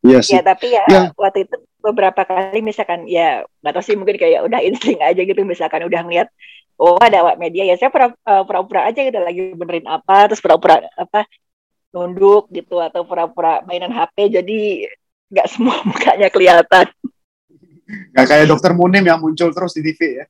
Iya 0.01 0.19
sih. 0.25 0.33
ya 0.37 0.41
tapi 0.41 0.73
ya, 0.73 0.83
Ya. 0.89 1.01
waktu 1.13 1.45
itu 1.45 1.55
beberapa 1.77 2.25
kali 2.25 2.59
misalkan 2.59 3.05
ya 3.05 3.45
nggak 3.61 3.73
tahu 3.77 3.83
sih 3.85 3.95
mungkin 3.95 4.17
kayak 4.17 4.43
udah 4.43 4.59
insting 4.65 4.97
aja 4.99 5.21
gitu 5.21 5.41
misalkan 5.45 5.85
udah 5.85 6.01
ngeliat 6.03 6.27
oh 6.75 6.97
ada 6.99 7.21
awak 7.23 7.37
media 7.39 7.63
ya 7.69 7.77
saya 7.77 7.93
pura- 7.93 8.17
eh, 8.17 8.43
pura-pura 8.43 8.89
aja 8.89 8.99
gitu 9.01 9.17
lagi 9.17 9.53
benerin 9.55 9.85
apa 9.87 10.27
terus 10.27 10.41
pura-pura 10.41 10.83
apa 10.97 11.25
nunduk 11.93 12.49
gitu 12.51 12.81
atau 12.81 13.05
pura-pura 13.07 13.61
mainan 13.63 13.93
HP 13.93 14.41
jadi 14.41 14.89
nggak 15.27 15.47
semua 15.47 15.75
mukanya 15.87 16.27
kelihatan 16.29 16.87
Gak 17.87 18.27
kayak 18.27 18.51
dokter 18.51 18.75
Munim 18.75 18.99
yang 18.99 19.15
muncul 19.15 19.47
terus 19.47 19.71
di 19.71 19.79
TV 19.81 20.19
ya. 20.19 20.25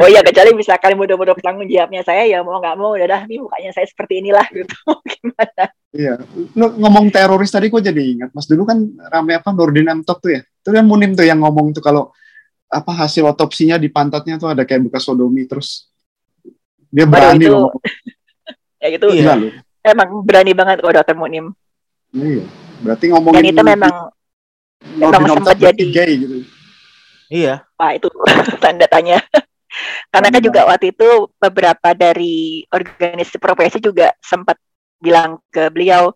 oh 0.00 0.08
ya 0.08 0.24
kecuali 0.24 0.56
misalkan 0.56 0.96
mudah-mudah 0.96 1.36
tanggung 1.38 1.68
jawabnya 1.68 2.00
saya 2.00 2.24
ya 2.24 2.40
mau 2.40 2.56
nggak 2.56 2.74
mau 2.74 2.96
udah 2.96 3.04
dah 3.06 3.22
nih 3.22 3.38
mukanya 3.38 3.70
saya 3.70 3.84
seperti 3.84 4.24
inilah 4.24 4.42
gitu 4.48 4.72
gimana 5.12 5.68
Iya. 5.94 6.18
Lu 6.58 6.74
ngomong 6.74 7.06
teroris 7.06 7.54
tadi 7.54 7.70
kok 7.70 7.78
jadi 7.78 7.94
ingat. 7.94 8.34
Mas 8.34 8.50
dulu 8.50 8.66
kan 8.66 8.82
rame 9.14 9.38
apa 9.38 9.54
Nurdin 9.54 9.86
Amtok 9.86 10.18
tuh 10.18 10.30
ya. 10.34 10.42
Itu 10.42 10.74
kan 10.74 10.82
Munim 10.82 11.14
tuh 11.14 11.22
yang 11.22 11.38
ngomong 11.38 11.70
tuh 11.70 11.78
kalau 11.78 12.10
apa 12.66 12.90
hasil 12.98 13.22
otopsinya 13.30 13.78
di 13.78 13.86
pantatnya 13.86 14.34
tuh 14.34 14.50
ada 14.50 14.66
kayak 14.66 14.90
bekas 14.90 15.06
sodomi 15.06 15.46
terus 15.46 15.86
dia 16.90 17.06
Waduh, 17.06 17.14
berani 17.14 17.46
itu- 17.46 17.54
loh. 17.54 17.70
ya 18.82 18.88
itu 18.90 19.06
Iya. 19.14 19.34
Emang 19.86 20.26
berani 20.26 20.50
banget 20.50 20.82
kok 20.82 20.90
dokter 20.90 21.14
Munim 21.14 21.54
Iya. 22.10 22.42
Berarti 22.82 23.04
ngomongin 23.12 23.42
dan 23.42 23.52
itu 23.52 23.62
memang 23.62 23.94
memang 24.96 25.22
sempat 25.30 25.56
jadi- 25.56 25.92
gay 25.92 26.10
gitu. 26.18 26.34
iya 27.28 27.64
Wah 27.78 27.92
itu 27.94 28.08
tanda 28.62 28.86
tanya. 28.88 29.20
Karena 30.12 30.30
kan 30.30 30.42
juga 30.42 30.60
waktu 30.70 30.94
itu 30.94 31.08
beberapa 31.36 31.88
dari 31.92 32.62
organisasi 32.70 33.42
profesi 33.42 33.82
juga 33.82 34.14
sempat 34.22 34.54
bilang 35.02 35.42
ke 35.50 35.66
beliau, 35.74 36.14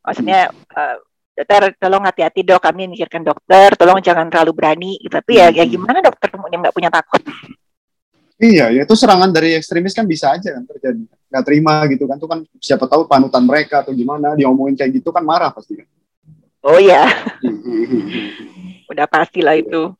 maksudnya 0.00 0.48
eh, 0.50 0.96
dokter 1.34 1.74
tolong 1.76 2.06
hati-hati 2.06 2.46
dok 2.46 2.62
kami 2.62 2.86
mikirkan 2.86 3.26
dokter 3.26 3.74
tolong 3.74 3.98
jangan 3.98 4.30
terlalu 4.30 4.54
berani 4.54 4.92
tapi 5.10 5.36
ya 5.36 5.50
ya 5.50 5.66
Hmm. 5.66 5.72
gimana 5.74 5.98
dokter 5.98 6.30
yang 6.30 6.62
nggak 6.62 6.74
punya 6.74 6.90
takut 6.94 7.20
Iya, 8.34 8.66
ya 8.74 8.82
itu 8.82 8.94
serangan 8.98 9.30
dari 9.30 9.54
ekstremis 9.54 9.94
kan 9.94 10.10
bisa 10.10 10.34
aja 10.34 10.58
kan 10.58 10.66
terjadi. 10.66 11.06
Nggak 11.06 11.44
terima 11.46 11.74
gitu 11.86 12.04
kan, 12.10 12.18
itu 12.18 12.26
kan 12.26 12.40
siapa 12.58 12.90
tahu 12.90 13.06
panutan 13.06 13.46
mereka 13.46 13.86
atau 13.86 13.94
gimana, 13.94 14.34
diomongin 14.34 14.74
kayak 14.74 14.90
gitu 14.98 15.14
kan 15.14 15.22
marah 15.22 15.54
pasti 15.54 15.78
kan. 15.78 15.86
Oh 16.64 16.80
ya 16.90 17.04
Oke, 17.44 18.24
udah 18.90 19.06
pastilah 19.06 19.54
itu 19.54 19.92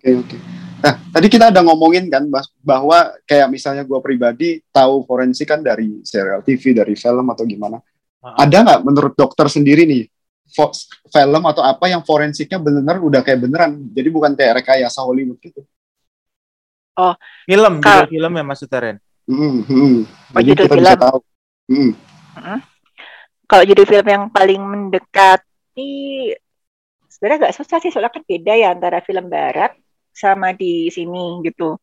oke. 0.00 0.36
Nah, 0.78 0.94
tadi 1.10 1.26
kita 1.26 1.50
ada 1.50 1.58
ngomongin 1.58 2.06
kan 2.06 2.22
bahwa 2.62 3.10
kayak 3.26 3.50
misalnya 3.50 3.82
gua 3.82 3.98
pribadi 3.98 4.62
tahu 4.70 5.02
forensik 5.02 5.50
kan 5.50 5.58
dari 5.58 6.06
serial 6.06 6.38
TV, 6.46 6.70
dari 6.70 6.94
film 6.94 7.26
atau 7.34 7.42
gimana. 7.42 7.82
Ah. 8.22 8.46
Ada 8.46 8.62
nggak 8.62 8.80
menurut 8.86 9.14
dokter 9.18 9.50
sendiri 9.50 9.82
nih, 9.90 10.06
fo- 10.46 10.70
film 11.10 11.42
atau 11.42 11.66
apa 11.66 11.90
yang 11.90 12.06
forensiknya 12.06 12.62
bener 12.62 13.02
udah 13.02 13.26
kayak 13.26 13.42
beneran, 13.42 13.90
jadi 13.90 14.06
bukan 14.06 14.38
kayak 14.38 14.62
rekayasa 14.62 15.02
Hollywood 15.02 15.42
gitu. 15.42 15.66
Film, 17.46 17.74
Kal- 17.82 18.06
judul 18.06 18.10
film 18.14 18.32
ya 18.38 18.44
maksudnya 18.46 18.78
Ren. 18.78 18.96
Hmm, 19.26 19.58
hmm. 19.66 19.96
Oh, 20.30 20.38
Jadi 20.38 20.46
judul 20.46 20.64
kita 20.70 20.74
bisa 20.78 20.90
film. 20.94 21.02
tahu. 21.02 21.18
Hmm. 21.68 21.92
kalau 23.44 23.64
jadi 23.66 23.82
film 23.82 24.06
yang 24.06 24.24
paling 24.30 24.62
mendekati 25.78 26.34
sebenarnya 27.08 27.38
nggak 27.40 27.56
susah 27.56 27.78
sih 27.80 27.90
soalnya 27.90 28.12
kan 28.12 28.22
beda 28.22 28.52
ya 28.54 28.68
antara 28.74 28.98
film 29.00 29.26
barat 29.26 29.72
sama 30.12 30.50
di 30.52 30.90
sini 30.90 31.40
gitu 31.46 31.78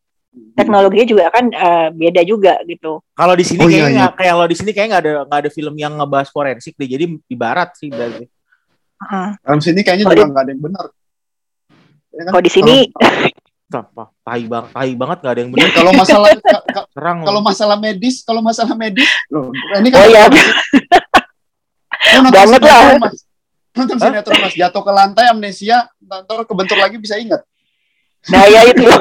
teknologinya 0.53 1.08
juga 1.08 1.25
kan 1.31 1.47
eh, 1.47 1.88
beda 1.95 2.21
juga 2.27 2.60
gitu 2.67 2.99
Kalau 3.15 3.34
di 3.34 3.45
sini 3.47 3.63
Oh, 3.63 3.67
kayaknya 3.71 3.88
iya, 3.88 4.03
iya. 4.03 4.08
kayak 4.12 4.31
kalau 4.36 4.45
di 4.45 4.55
sini 4.55 4.71
kayak 4.75 4.88
nggak 4.91 5.01
ada 5.01 5.12
nggak 5.23 5.39
ada 5.39 5.49
film 5.49 5.75
yang 5.79 5.93
ngebahas 5.95 6.27
forensik 6.27 6.75
deh. 6.75 6.84
Jadi 6.86 7.05
di 7.15 7.36
barat 7.39 7.71
sih 7.79 7.88
berarti. 7.88 8.27
Heeh. 8.99 9.29
Dalam 9.39 9.60
sini 9.63 9.79
kayaknya 9.79 10.03
Oh, 10.03 10.12
juga 10.12 10.19
di- 10.19 10.31
nggak 10.36 10.43
ada 10.43 10.51
yang 10.51 10.60
benar. 10.62 10.86
Ya 12.12 12.19
kan? 12.19 12.31
kalau 12.31 12.43
di 12.43 12.51
sini 12.51 12.75
Apa? 13.65 14.03
Tai 14.23 14.43
banget, 14.45 14.69
tai 14.71 14.91
banget 14.93 15.17
nggak 15.19 15.34
ada 15.36 15.41
yang 15.41 15.51
benar. 15.51 15.69
kalau 15.71 15.91
masalah 15.91 16.27
ka- 16.43 16.88
kalau 17.23 17.41
masalah 17.41 17.77
medis, 17.79 18.15
kalau 18.21 18.39
masalah 18.39 18.75
medis, 18.75 19.08
loh, 19.27 19.51
ini 19.79 19.88
kan 19.89 19.99
oh 19.99 20.08
ya 20.08 20.23
nonton 22.19 22.31
Banget 22.36 22.62
lah. 22.62 22.81
Mas. 22.99 23.23
Nonton 23.75 23.97
sinetron 23.99 24.39
Mas, 24.39 24.55
jatuh 24.55 24.81
ke 24.81 24.91
lantai 24.91 25.25
amnesia, 25.27 25.85
ntar 25.99 26.47
kebentur 26.47 26.79
lagi 26.79 26.95
bisa 26.95 27.19
ingat. 27.19 27.43
nah 28.31 28.47
ya 28.47 28.65
itu. 28.65 28.81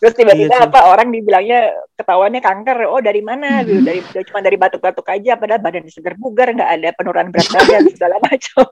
Terus 0.00 0.14
tiba-tiba 0.16 0.56
Iya 0.56 0.66
apa 0.68 0.88
orang 0.88 1.12
dibilangnya 1.12 1.76
ketahuannya 1.96 2.40
kanker. 2.40 2.88
Oh 2.88 3.04
dari 3.04 3.20
mana? 3.20 3.60
Gitu 3.62 3.80
dari 3.84 4.00
cuma 4.26 4.40
dari 4.40 4.56
batuk-batuk 4.56 5.04
aja. 5.06 5.36
Padahal 5.36 5.60
badan 5.60 5.84
segar 5.92 6.16
bugar 6.16 6.50
nggak 6.56 6.70
ada 6.80 6.88
penurunan 6.96 7.28
berat 7.28 7.48
badan 7.52 7.84
segala 7.94 8.16
macam. 8.20 8.64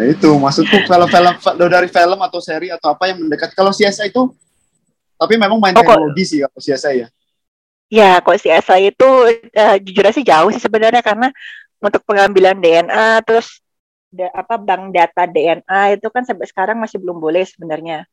Nah, 0.00 0.04
itu. 0.08 0.30
Maksudku 0.32 0.76
film-film 0.88 1.34
lo 1.60 1.66
dari 1.68 1.88
film 1.92 2.18
atau 2.24 2.40
seri 2.40 2.72
atau 2.72 2.96
apa 2.96 3.04
yang 3.12 3.20
mendekat. 3.20 3.52
Kalau 3.52 3.70
CSI 3.70 4.08
itu 4.08 4.32
tapi 5.20 5.36
memang 5.36 5.60
main 5.60 5.76
Oh, 5.76 5.84
kok- 5.84 5.92
teknologi 5.92 6.24
sih 6.24 6.38
kalau 6.40 6.56
CSI 6.60 6.94
ya. 7.04 7.08
Ya, 7.90 8.10
kalau 8.24 8.38
CSI 8.40 8.94
itu 8.96 9.08
eh, 9.52 9.76
jujur 9.84 10.04
aja 10.08 10.14
sih 10.16 10.24
jauh 10.24 10.48
sih 10.54 10.62
sebenarnya. 10.62 11.04
Karena 11.04 11.28
untuk 11.80 12.04
pengambilan 12.04 12.60
DNA 12.60 13.24
terus 13.24 13.64
da- 14.12 14.32
apa 14.36 14.60
bank 14.60 14.92
data 14.92 15.24
DNA 15.24 15.96
itu 15.96 16.06
kan 16.12 16.22
sampai 16.22 16.46
sekarang 16.46 16.76
masih 16.76 17.00
belum 17.00 17.16
boleh 17.16 17.42
sebenarnya. 17.48 18.04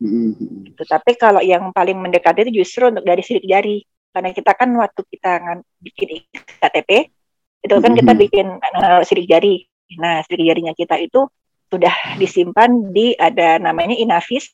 Mm-mm. 0.00 0.74
Tetapi 0.74 1.14
kalau 1.14 1.38
yang 1.44 1.70
paling 1.70 1.94
mendekati 1.94 2.48
itu 2.48 2.64
justru 2.64 2.90
untuk 2.90 3.06
dari 3.06 3.22
sidik 3.22 3.46
jari. 3.46 3.84
Karena 4.14 4.30
kita 4.30 4.54
kan 4.54 4.70
waktu 4.78 5.00
kita 5.10 5.30
ngan- 5.42 5.66
bikin 5.82 6.22
KTP 6.62 6.90
itu 7.64 7.74
kan 7.80 7.92
kita 7.98 8.12
Mhm. 8.14 8.20
bikin 8.20 8.46
eh, 8.62 9.02
sidik 9.06 9.26
jari. 9.26 9.66
Nah, 9.98 10.22
sidik 10.26 10.46
jarinya 10.46 10.72
kita 10.74 10.98
itu 11.02 11.26
sudah 11.70 12.14
disimpan 12.16 12.94
di 12.94 13.14
ada 13.18 13.58
namanya 13.58 13.98
Inavis. 13.98 14.50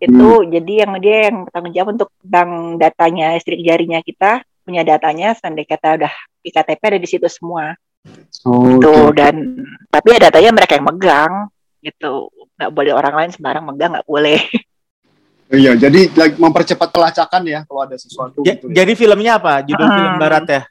Itu 0.00 0.44
jadi 0.48 0.84
yang 0.84 0.92
dia 1.00 1.28
yang 1.32 1.48
bertanggung 1.48 1.74
jawab 1.76 1.88
untuk 1.96 2.10
bank 2.24 2.80
datanya 2.80 3.36
sidik 3.40 3.62
jarinya 3.64 4.00
kita 4.00 4.44
punya 4.64 4.82
datanya 4.82 5.36
sampai 5.36 5.62
kita 5.62 6.00
udah 6.00 6.12
di 6.40 6.48
KTP 6.48 6.80
ada 6.80 6.98
di 6.98 7.06
situ 7.06 7.28
semua 7.28 7.76
Oh, 8.44 8.76
tuh 8.76 9.08
oke. 9.08 9.16
dan 9.16 9.34
tapi 9.88 10.12
ya 10.12 10.28
datanya 10.28 10.50
mereka 10.52 10.76
yang 10.76 10.84
megang 10.84 11.32
gitu 11.80 12.28
nggak 12.56 12.72
boleh 12.72 12.92
orang 12.92 13.14
lain 13.16 13.30
sembarang 13.32 13.64
megang 13.64 13.92
nggak 13.96 14.08
boleh 14.08 14.40
Iya, 15.44 15.76
jadi 15.76 16.08
lagi 16.16 16.40
mempercepat 16.40 16.88
pelacakan 16.88 17.42
ya 17.44 17.60
kalau 17.68 17.84
ada 17.84 17.94
sesuatu 17.94 18.40
Ja- 18.42 18.56
gitu. 18.56 18.72
ya. 18.72 18.82
Jadi 18.82 18.92
filmnya 18.96 19.36
apa? 19.36 19.60
Judul 19.60 19.86
Hmm. 19.86 19.96
film 20.00 20.14
barat 20.16 20.44
ya? 20.48 20.62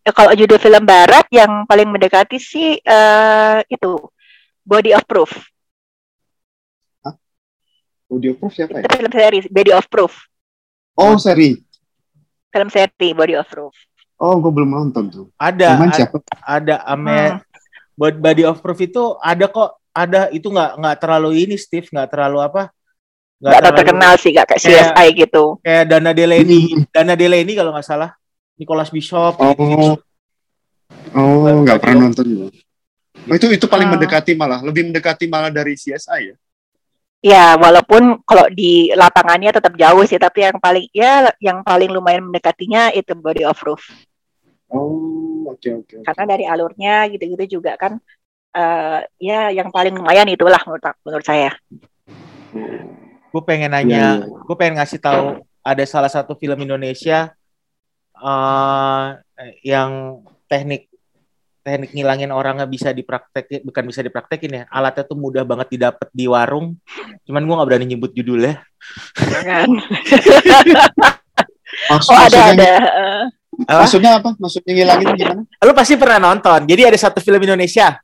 Ya, 0.00 0.10
kalau 0.12 0.32
judul 0.36 0.60
film 0.60 0.84
barat 0.84 1.26
yang 1.32 1.64
paling 1.64 1.88
mendekati 1.88 2.36
sih 2.36 2.76
eh, 2.76 3.58
itu 3.66 3.90
Body 4.62 4.92
of 4.92 5.02
Proof. 5.08 5.32
Audio 8.10 8.34
proof 8.34 8.52
siapa 8.52 8.82
ya? 8.82 8.84
Itu 8.84 8.94
film 8.98 9.12
seri 9.12 9.38
Body 9.48 9.72
of 9.72 9.86
Proof. 9.86 10.12
Oh, 10.94 11.14
seri. 11.16 11.56
Film 12.50 12.68
seri 12.68 13.14
Body 13.14 13.38
of 13.38 13.46
Proof. 13.46 13.74
Oh, 14.20 14.36
gue 14.36 14.52
belum 14.52 14.68
nonton 14.68 15.08
tuh. 15.08 15.26
Ada, 15.40 15.80
Cuman 15.80 15.88
ada, 15.88 15.96
siapa? 15.96 16.16
ada 16.44 16.74
ame 16.84 17.40
Hmm. 17.40 17.40
buat 17.96 18.14
body 18.16 18.44
of 18.44 18.60
proof 18.60 18.80
itu 18.80 19.16
ada 19.16 19.48
kok, 19.48 19.80
ada 19.92 20.28
itu 20.28 20.44
nggak 20.44 20.76
nggak 20.76 20.96
terlalu 21.00 21.30
ini 21.44 21.56
Steve, 21.56 21.88
nggak 21.88 22.08
terlalu 22.12 22.44
apa? 22.44 22.68
Nggak 23.40 23.60
terlalu 23.64 23.76
terkenal 23.80 24.12
sih 24.20 24.30
nggak 24.36 24.46
kayak 24.46 24.60
Kayak- 24.60 24.92
CSI 24.92 25.08
gitu. 25.16 25.44
Kayak 25.64 25.84
Dana 25.88 26.10
Delaney, 26.12 26.62
Dana 26.92 27.14
Delaney 27.16 27.54
kalau 27.56 27.72
nggak 27.72 27.88
salah, 27.88 28.10
Nicholas 28.60 28.92
Bishop. 28.92 29.40
Oh, 29.40 29.96
oh, 31.16 31.56
nggak 31.64 31.80
pernah 31.80 32.08
nonton 32.08 32.26
gue. 32.28 32.48
Oh, 33.24 33.34
itu 33.36 33.46
itu 33.52 33.66
paling 33.68 33.88
Hmm. 33.88 33.96
mendekati 33.96 34.36
malah, 34.36 34.60
lebih 34.60 34.92
mendekati 34.92 35.24
malah 35.28 35.48
dari 35.48 35.76
CSI 35.76 36.20
ya. 36.28 36.36
Ya, 37.20 37.52
walaupun 37.60 38.24
kalau 38.24 38.48
di 38.48 38.88
lapangannya 38.96 39.52
tetap 39.52 39.76
jauh 39.76 40.00
sih, 40.08 40.16
tapi 40.16 40.40
yang 40.40 40.56
paling 40.56 40.88
ya 40.88 41.28
yang 41.36 41.60
paling 41.60 41.92
lumayan 41.92 42.24
mendekatinya 42.24 42.88
itu 42.96 43.12
Body 43.12 43.44
of 43.44 43.60
Proof. 43.60 43.92
Oh, 44.72 45.52
oke 45.52 45.84
oke. 45.84 45.94
oke. 46.00 46.04
Karena 46.08 46.24
dari 46.24 46.44
alurnya 46.48 47.12
gitu-gitu 47.12 47.60
juga 47.60 47.76
kan 47.76 48.00
eh, 48.56 49.00
ya 49.20 49.52
yang 49.52 49.68
paling 49.68 50.00
lumayan 50.00 50.32
itulah 50.32 50.58
menurut 50.64 50.96
menurut 51.04 51.26
saya. 51.28 51.52
Gue 53.30 53.42
pengen 53.46 53.76
nanya, 53.76 54.18
iya. 54.18 54.26
gue 54.26 54.56
pengen 54.56 54.80
ngasih 54.80 54.98
tahu 54.98 55.44
ada 55.60 55.84
salah 55.84 56.10
satu 56.10 56.34
film 56.34 56.56
Indonesia 56.56 57.36
eh 58.20 59.06
yang 59.64 60.20
teknik 60.44 60.89
teknik 61.70 61.94
ngilangin 61.94 62.34
orang 62.34 62.58
nggak 62.58 62.72
bisa 62.74 62.90
dipraktekin, 62.90 63.62
bukan 63.62 63.84
bisa 63.86 64.02
dipraktekin 64.02 64.50
ya, 64.50 64.62
alatnya 64.66 65.06
tuh 65.06 65.14
mudah 65.14 65.46
banget 65.46 65.78
didapat 65.78 66.10
di 66.10 66.26
warung. 66.26 66.74
Cuman 67.22 67.46
gue 67.46 67.54
nggak 67.54 67.68
berani 67.70 67.86
nyebut 67.94 68.10
judulnya. 68.10 68.58
Kan? 69.46 69.70
Maksud, 71.70 72.10
oh 72.10 72.18
ada 72.18 72.26
maksudnya, 72.26 72.50
ada. 72.50 72.70
Apa? 73.70 73.78
maksudnya 73.86 74.10
apa? 74.18 74.30
Maksudnya 74.42 74.72
ngilangin 74.74 75.06
gimana? 75.22 75.42
Lu 75.46 75.72
pasti 75.72 75.94
pernah 75.94 76.18
nonton. 76.18 76.66
Jadi 76.66 76.82
ada 76.82 76.98
satu 76.98 77.22
film 77.22 77.38
Indonesia 77.38 77.94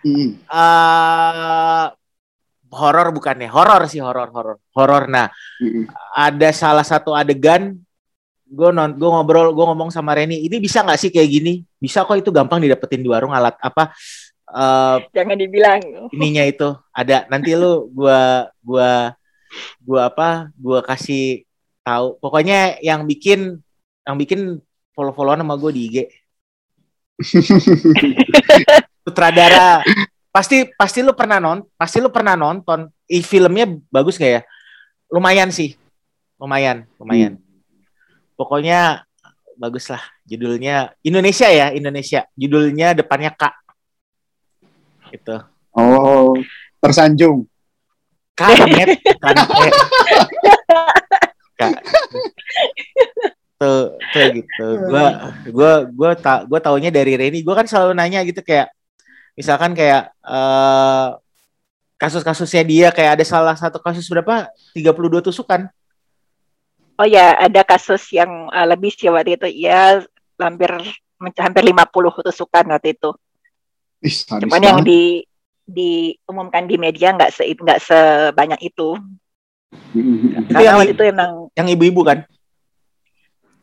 Hmm. 0.00 0.40
eh 0.48 1.86
horor 2.72 3.08
bukannya 3.12 3.52
horor 3.52 3.84
sih 3.84 4.00
horor 4.00 4.32
horor 4.32 4.56
horor 4.72 5.04
nah 5.12 5.28
hmm. 5.60 5.92
ada 6.16 6.48
salah 6.56 6.86
satu 6.86 7.12
adegan 7.12 7.76
gue 8.50 8.70
non 8.74 8.90
gue 8.98 9.06
ngobrol 9.06 9.54
gue 9.54 9.64
ngomong 9.70 9.94
sama 9.94 10.18
Reni 10.18 10.42
ini 10.42 10.58
bisa 10.58 10.82
nggak 10.82 10.98
sih 10.98 11.10
kayak 11.14 11.30
gini? 11.30 11.62
Bisa 11.78 12.02
kok 12.02 12.18
itu 12.18 12.34
gampang 12.34 12.58
didapetin 12.58 13.00
di 13.00 13.08
warung 13.08 13.30
alat 13.30 13.54
apa 13.62 13.94
eh 14.50 14.96
jangan 15.14 15.38
dibilang. 15.38 15.78
ininya 16.10 16.42
itu. 16.42 16.74
Ada 16.90 17.30
nanti 17.30 17.54
lu 17.54 17.86
gua 17.94 18.50
gua 18.58 19.14
gua 19.78 20.10
apa 20.10 20.50
gua 20.58 20.82
kasih 20.82 21.46
tahu. 21.86 22.18
Pokoknya 22.18 22.82
yang 22.82 23.06
bikin 23.06 23.62
yang 24.02 24.16
bikin 24.18 24.58
follow 24.90 25.14
followan 25.14 25.46
sama 25.46 25.54
gue 25.54 25.70
di 25.70 25.82
IG 25.86 25.96
sutradara. 29.06 29.86
Pasti 30.34 30.66
pasti 30.74 31.02
lu 31.06 31.14
pernah 31.14 31.38
non 31.38 31.62
pasti 31.78 32.02
lu 32.02 32.10
pernah 32.10 32.34
nonton. 32.34 32.90
Ih, 33.10 33.22
filmnya 33.22 33.70
bagus 33.90 34.18
gak 34.18 34.32
ya? 34.38 34.42
Lumayan 35.10 35.54
sih. 35.54 35.78
Lumayan 36.40 36.88
lumayan 36.96 37.38
pokoknya 38.40 39.04
bagus 39.60 39.92
lah 39.92 40.00
judulnya 40.24 40.96
Indonesia 41.04 41.52
ya 41.52 41.68
Indonesia. 41.76 42.24
Judulnya 42.32 42.96
depannya 42.96 43.36
Kak. 43.36 43.52
Gitu. 45.12 45.36
Oh, 45.76 46.32
tersanjung. 46.80 47.44
kaget 48.32 48.96
kan 49.20 49.36
eh. 49.36 49.72
Kak. 51.60 51.72
tuh 53.60 54.00
tuh 54.00 54.26
gitu. 54.32 54.66
Gua 54.88 55.36
gua 55.52 55.72
gua 55.92 56.10
tak 56.16 56.48
gua 56.48 56.56
taunya 56.64 56.88
dari 56.88 57.20
Reni. 57.20 57.44
Gua 57.44 57.60
kan 57.60 57.68
selalu 57.68 57.92
nanya 57.92 58.24
gitu 58.24 58.40
kayak 58.40 58.72
misalkan 59.36 59.76
kayak 59.76 60.08
eh 60.24 61.08
kasus-kasusnya 62.00 62.64
dia 62.64 62.88
kayak 62.88 63.20
ada 63.20 63.24
salah 63.28 63.52
satu 63.52 63.76
kasus 63.76 64.08
berapa? 64.08 64.48
32 64.72 65.20
tusukan 65.20 65.68
Oh 67.00 67.08
ya 67.08 67.32
ada 67.40 67.64
kasus 67.64 68.12
yang 68.12 68.52
eh, 68.52 68.66
lebih 68.68 68.92
sih 68.92 69.08
waktu 69.08 69.40
itu 69.40 69.48
ya 69.64 70.04
hampir 70.36 70.68
hampir 71.40 71.62
50 71.64 72.12
tusukan 72.28 72.64
waktu 72.68 72.92
itu. 72.92 73.10
Ih, 74.04 74.16
Cuman 74.44 74.60
yang 74.60 74.80
di 74.84 75.24
diumumkan 75.64 76.68
di 76.68 76.76
media 76.76 77.16
nggak 77.16 77.32
se 77.32 77.48
nggak 77.48 77.80
sebanyak 77.80 78.60
itu. 78.60 79.00
Itu 79.96 80.52
Karena 80.52 80.60
yang- 80.60 80.76
waktu 80.76 80.92
itu 80.92 81.04
emang 81.08 81.30
Yang 81.56 81.68
ibu-ibu 81.78 82.02
kan? 82.04 82.18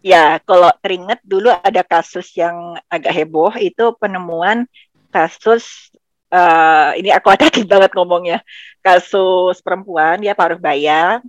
ya 0.07 0.39
kalau 0.47 0.71
teringat 0.79 1.19
dulu 1.25 1.51
ada 1.51 1.83
kasus 1.83 2.31
yang 2.37 2.79
agak 2.87 3.11
heboh 3.11 3.51
itu 3.59 3.91
penemuan 3.99 4.63
kasus 5.11 5.91
eh, 6.31 6.89
ini 7.01 7.11
aku 7.11 7.27
hati 7.33 7.67
banget 7.67 7.91
ngomongnya 7.91 8.39
kasus 8.79 9.59
perempuan 9.59 10.23
dia 10.23 10.31
paruh 10.31 10.55
baya 10.55 11.19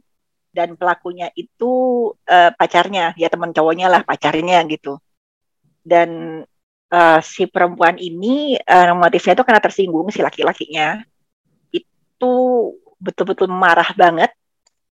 dan 0.53 0.75
pelakunya 0.75 1.29
itu 1.37 1.73
eh, 2.25 2.51
pacarnya 2.57 3.13
ya 3.15 3.29
teman 3.29 3.53
cowoknya 3.53 3.87
lah 3.93 4.03
pacarnya 4.05 4.65
gitu. 4.69 4.97
Dan 5.85 6.43
eh, 6.89 7.21
si 7.25 7.45
perempuan 7.49 7.97
ini 8.01 8.57
eh, 8.57 8.93
motifnya 8.97 9.37
itu 9.37 9.45
karena 9.45 9.63
tersinggung 9.63 10.09
si 10.11 10.21
laki-lakinya. 10.25 11.05
Itu 11.73 12.35
betul-betul 12.99 13.49
marah 13.53 13.93
banget. 13.95 14.33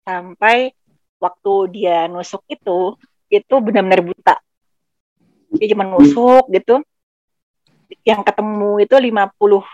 Sampai 0.04 0.74
waktu 1.16 1.54
dia 1.72 2.10
nusuk 2.10 2.44
itu 2.50 2.98
itu 3.32 3.54
benar-benar 3.62 4.04
buta. 4.04 4.36
Dia 5.54 5.66
cuma 5.72 5.86
nusuk 5.86 6.50
gitu. 6.50 6.82
Yang 8.04 8.20
ketemu 8.26 8.70
itu 8.84 8.94
50 8.98 9.64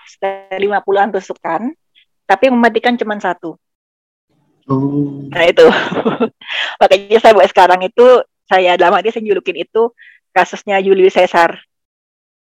50-an 0.55 1.09
tusukan. 1.17 1.63
Tapi 2.29 2.47
mematikan 2.47 2.95
cuma 2.95 3.19
satu 3.19 3.59
Oh. 4.71 5.27
Nah 5.35 5.45
itu. 5.51 5.67
Makanya 6.81 7.19
saya 7.19 7.35
buat 7.35 7.51
sekarang 7.51 7.83
itu 7.83 8.07
saya 8.47 8.79
dalam 8.79 8.95
hati 8.95 9.11
saya 9.11 9.27
julukin 9.27 9.59
itu 9.59 9.91
kasusnya 10.31 10.79
Julius 10.79 11.19
Caesar. 11.19 11.59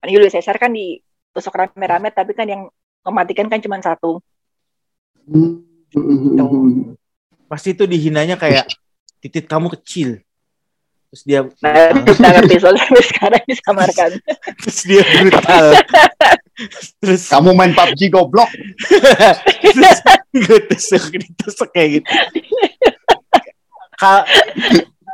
Kan 0.01 0.07
Julius 0.09 0.33
Caesar 0.33 0.57
kan 0.57 0.73
ditusuk 0.73 1.53
rame-rame 1.53 2.09
tapi 2.09 2.33
kan 2.33 2.49
yang 2.49 2.65
mematikan 3.05 3.45
kan 3.45 3.61
cuma 3.61 3.77
satu. 3.77 4.17
Mm-mm. 5.29 6.97
Pasti 7.45 7.77
itu 7.77 7.85
dihinanya 7.85 8.41
kayak 8.41 8.73
titik 9.21 9.45
kamu 9.45 9.69
kecil. 9.77 10.17
Terus 11.13 11.23
dia 11.23 11.39
Nah, 11.61 11.93
kita 12.03 12.27
ngerti 12.41 12.55
soalnya 12.59 12.85
sekarang 13.05 13.41
disamarkan. 13.45 14.11
terus 14.65 14.79
dia 14.83 15.05
brutal. 15.21 15.65
terus 17.03 17.29
Kamu 17.29 17.53
main 17.53 17.71
PUBG 17.71 18.09
goblok. 18.09 18.49
terus 19.61 19.99
gue 20.43 20.59
tusuk 20.71 21.03
ditusuk 21.15 21.69
kayak 21.71 22.01
gitu. 22.01 22.09
Kal 23.95 24.27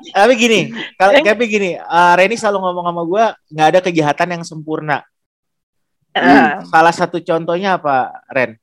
tapi 0.02 0.34
gini, 0.34 0.74
kalau 0.98 1.14
tapi 1.22 1.46
gini, 1.46 1.78
eh, 1.78 2.14
Reni 2.18 2.34
selalu 2.34 2.58
ngomong 2.58 2.86
sama 2.90 3.02
gue 3.06 3.26
nggak 3.54 3.68
ada 3.70 3.80
kejahatan 3.86 4.30
yang 4.34 4.44
sempurna. 4.44 5.06
Nah, 6.12 6.66
Salah 6.68 6.92
satu 6.92 7.22
contohnya 7.22 7.78
apa, 7.78 8.10
Ren? 8.34 8.58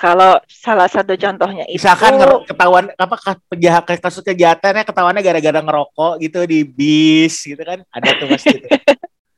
kalau 0.00 0.40
salah 0.48 0.88
satu 0.88 1.12
contohnya 1.12 1.68
itu 1.68 1.76
Misalkan 1.76 2.16
ketahuan 2.48 2.88
apa 2.96 3.36
penjahat 3.52 3.84
kasus 4.00 4.24
kejahatannya 4.24 4.88
ketahuannya 4.88 5.20
gara-gara 5.20 5.60
ngerokok 5.60 6.12
gitu 6.24 6.40
di 6.48 6.64
bis 6.64 7.44
gitu 7.44 7.60
kan 7.60 7.84
ada 7.92 8.08
tuh 8.16 8.32
pasti 8.32 8.56
itu. 8.56 8.68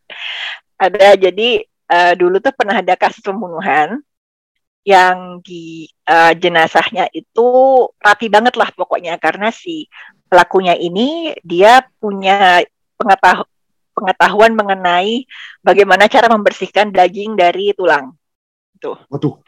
ada 0.86 1.18
jadi 1.18 1.48
eh, 1.66 2.12
dulu 2.14 2.38
tuh 2.38 2.54
pernah 2.54 2.78
ada 2.78 2.94
kasus 2.94 3.18
pembunuhan 3.26 3.98
yang 4.82 5.38
di 5.42 5.86
eh, 5.86 6.32
jenazahnya 6.34 7.06
itu 7.14 7.46
rapi 8.02 8.26
banget 8.26 8.58
lah 8.58 8.70
pokoknya 8.74 9.14
karena 9.22 9.54
si 9.54 9.86
pelakunya 10.26 10.74
ini 10.74 11.38
dia 11.46 11.86
punya 12.02 12.66
pengetahu- 12.98 13.46
pengetahuan 13.94 14.56
mengenai 14.56 15.28
bagaimana 15.62 16.08
cara 16.10 16.26
membersihkan 16.32 16.90
daging 16.90 17.38
dari 17.38 17.70
tulang. 17.76 18.16
Waduh. 19.06 19.38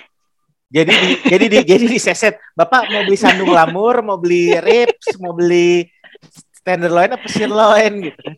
Jadi 0.74 0.90
di, 0.90 1.10
jadi 1.26 1.44
di, 1.46 1.58
jadi 1.62 1.84
diseset. 1.86 2.34
Bapak 2.54 2.90
mau 2.90 3.02
beli 3.06 3.18
sandung 3.18 3.54
lamur, 3.54 4.02
mau 4.02 4.18
beli 4.18 4.58
ribs, 4.58 5.18
mau 5.22 5.30
beli 5.30 5.86
tenderloin 6.66 7.14
apa 7.14 7.26
sirloin 7.30 7.92
gitu 8.10 8.18
kan. 8.18 8.34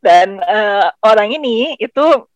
Dan 0.00 0.28
eh, 0.40 0.88
orang 1.04 1.28
ini 1.32 1.76
itu 1.76 2.28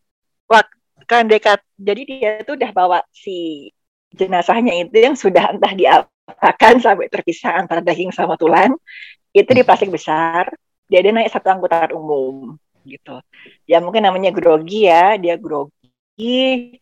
wak- 1.11 1.27
kan 1.27 1.27
dekat. 1.27 1.59
Jadi 1.75 2.03
dia 2.07 2.31
tuh 2.47 2.55
udah 2.55 2.71
bawa 2.71 2.99
si 3.11 3.69
jenazahnya 4.15 4.79
itu 4.87 4.95
yang 4.95 5.19
sudah 5.19 5.59
entah 5.59 5.75
diapakan 5.75 6.75
sampai 6.79 7.11
terpisah 7.11 7.59
antara 7.59 7.83
daging 7.83 8.15
sama 8.15 8.39
tulang 8.39 8.79
itu 9.35 9.51
di 9.51 9.67
plastik 9.67 9.91
besar. 9.91 10.47
Dia, 10.87 11.03
dia 11.03 11.11
naik 11.11 11.31
satu 11.35 11.51
angkutan 11.51 11.91
umum 11.95 12.55
gitu. 12.87 13.19
Ya 13.67 13.83
mungkin 13.83 14.07
namanya 14.07 14.31
grogi 14.31 14.87
ya. 14.87 15.19
Dia 15.19 15.35
grogi. 15.35 16.79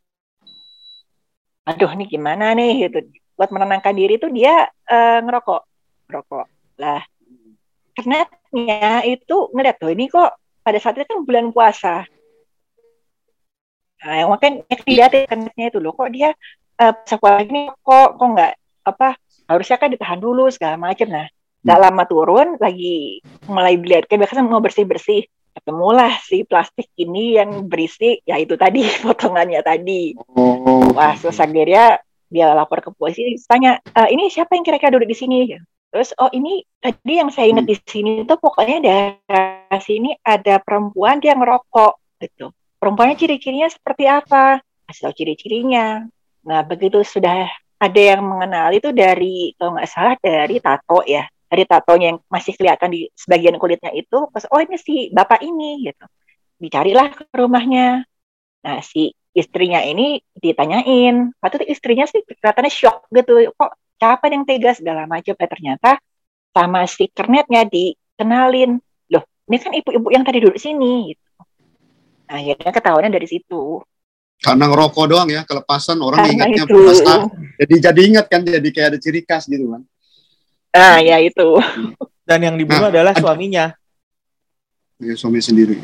Aduh 1.65 1.91
ini 1.97 2.05
gimana 2.09 2.53
nih 2.53 2.89
gitu. 2.89 3.09
Buat 3.33 3.49
menenangkan 3.49 3.97
diri 3.97 4.21
tuh 4.21 4.29
dia 4.29 4.69
eh, 4.69 5.19
ngerokok. 5.25 5.63
Ngerokok. 6.09 6.47
Lah 6.81 7.01
ternyata 7.99 9.03
itu 9.11 9.51
ngeliat 9.51 9.77
tuh 9.83 9.91
ini 9.91 10.07
kok 10.07 10.39
pada 10.63 10.79
saat 10.79 11.03
itu 11.03 11.11
kan 11.11 11.27
bulan 11.27 11.51
puasa 11.51 12.07
nah 13.99 14.15
yang 14.15 14.29
makan 14.31 14.53
yang 14.67 14.81
dilihatin 14.87 15.25
kenetnya 15.27 15.67
itu 15.75 15.79
loh 15.83 15.93
kok 15.95 16.11
dia 16.15 16.31
eh 16.79 16.93
puasa 16.95 17.17
puasa 17.19 17.43
ini 17.43 17.67
kok 17.83 18.09
kok 18.15 18.29
nggak 18.35 18.53
apa 18.87 19.09
harusnya 19.51 19.77
kan 19.77 19.91
ditahan 19.91 20.21
dulu 20.23 20.47
segala 20.55 20.79
macam 20.79 21.09
nah 21.11 21.27
nggak 21.67 21.79
lama 21.83 22.03
turun 22.07 22.49
lagi 22.63 23.19
mulai 23.51 23.75
dilihat 23.75 24.07
kayak 24.07 24.25
biasanya 24.25 24.47
mau 24.47 24.63
bersih 24.63 24.87
bersih 24.87 25.27
ketemulah 25.59 26.15
si 26.23 26.47
plastik 26.47 26.87
ini 26.95 27.35
yang 27.35 27.67
berisi 27.67 28.23
ya 28.23 28.39
itu 28.39 28.55
tadi 28.55 28.87
potongannya 29.05 29.59
tadi 29.67 30.15
Oh. 30.39 30.95
Wah, 30.95 31.15
terus 31.15 31.39
akhirnya 31.39 32.03
dia 32.29 32.53
lapor 32.53 32.83
ke 32.85 32.91
polisi, 32.93 33.25
tanya, 33.49 33.81
"E, 33.81 34.13
ini 34.13 34.29
siapa 34.29 34.53
yang 34.59 34.67
kira-kira 34.67 34.99
duduk 34.99 35.09
di 35.09 35.17
sini? 35.17 35.39
Terus, 35.89 36.13
oh 36.21 36.29
ini 36.35 36.61
tadi 36.83 37.17
yang 37.17 37.33
saya 37.33 37.49
ingat 37.49 37.65
di 37.65 37.77
sini 37.81 38.27
itu 38.27 38.35
pokoknya 38.37 38.79
daerah 38.85 39.81
sini 39.81 40.13
ada 40.21 40.61
perempuan 40.61 41.17
dia 41.23 41.33
ngerokok 41.33 42.21
gitu. 42.21 42.53
Perempuannya 42.79 43.19
ciri-cirinya 43.19 43.69
seperti 43.69 44.07
apa? 44.07 44.63
Kasih 44.87 45.11
tahu 45.11 45.15
ciri-cirinya. 45.19 46.07
Nah, 46.47 46.63
begitu 46.63 47.03
sudah 47.03 47.51
ada 47.79 48.01
yang 48.01 48.23
mengenal 48.23 48.71
itu 48.75 48.91
dari 48.95 49.55
kalau 49.59 49.79
nggak 49.79 49.91
salah 49.91 50.15
dari 50.19 50.59
tato 50.59 51.03
ya, 51.07 51.27
dari 51.51 51.67
tatonya 51.67 52.15
yang 52.15 52.19
masih 52.31 52.55
kelihatan 52.55 52.91
di 52.91 53.11
sebagian 53.15 53.59
kulitnya 53.59 53.91
itu, 53.95 54.31
pas 54.31 54.47
oh 54.51 54.63
ini 54.63 54.79
si 54.79 55.11
bapak 55.11 55.43
ini 55.43 55.91
gitu. 55.91 56.07
Dicarilah 56.59 57.15
ke 57.15 57.23
rumahnya. 57.35 58.03
Nah, 58.67 58.79
si 58.83 59.15
istrinya 59.35 59.79
ini 59.83 60.19
ditanyain, 60.35 61.31
waktu 61.39 61.63
itu 61.63 61.67
istrinya 61.71 62.07
sih 62.11 62.27
kelihatannya 62.27 62.73
shock 62.75 63.07
gitu, 63.15 63.55
kok 63.55 63.71
siapa 63.99 64.27
yang 64.31 64.43
tega 64.43 64.75
segala 64.75 65.07
macam, 65.07 65.35
eh 65.39 65.51
ternyata 65.51 65.91
sama 66.51 66.83
si 66.91 67.07
kernetnya 67.15 67.63
dikenalin, 67.63 68.83
loh 69.15 69.25
ini 69.47 69.57
kan 69.63 69.73
ibu-ibu 69.79 70.11
yang 70.11 70.27
tadi 70.27 70.43
duduk 70.43 70.59
sini, 70.59 71.15
gitu. 71.15 71.28
Nah, 72.29 72.37
akhirnya 72.37 72.73
ketahuannya 72.77 73.13
dari 73.13 73.29
situ. 73.29 73.81
Karena 74.39 74.71
ngerokok 74.71 75.05
doang 75.11 75.29
ya, 75.33 75.43
kelepasan 75.43 75.99
orang 75.99 76.23
Karena 76.23 76.35
ingatnya 76.47 76.65
itu. 76.69 76.77
puasa. 76.79 77.15
Jadi 77.59 77.75
jadi 77.83 78.01
ingat 78.15 78.27
kan, 78.31 78.41
jadi 78.45 78.69
kayak 78.71 78.89
ada 78.95 78.99
ciri 79.01 79.21
khas 79.27 79.49
gitu 79.51 79.67
kan. 79.75 79.83
Nah, 80.77 80.97
ya 81.03 81.19
itu. 81.19 81.59
Dan 82.23 82.45
yang 82.45 82.57
dibunuh 82.61 82.87
Nah, 82.87 82.93
adalah 82.93 83.13
ad- 83.17 83.25
suaminya. 83.25 83.73
Ya, 85.01 85.15
suami 85.17 85.41
sendiri. 85.41 85.81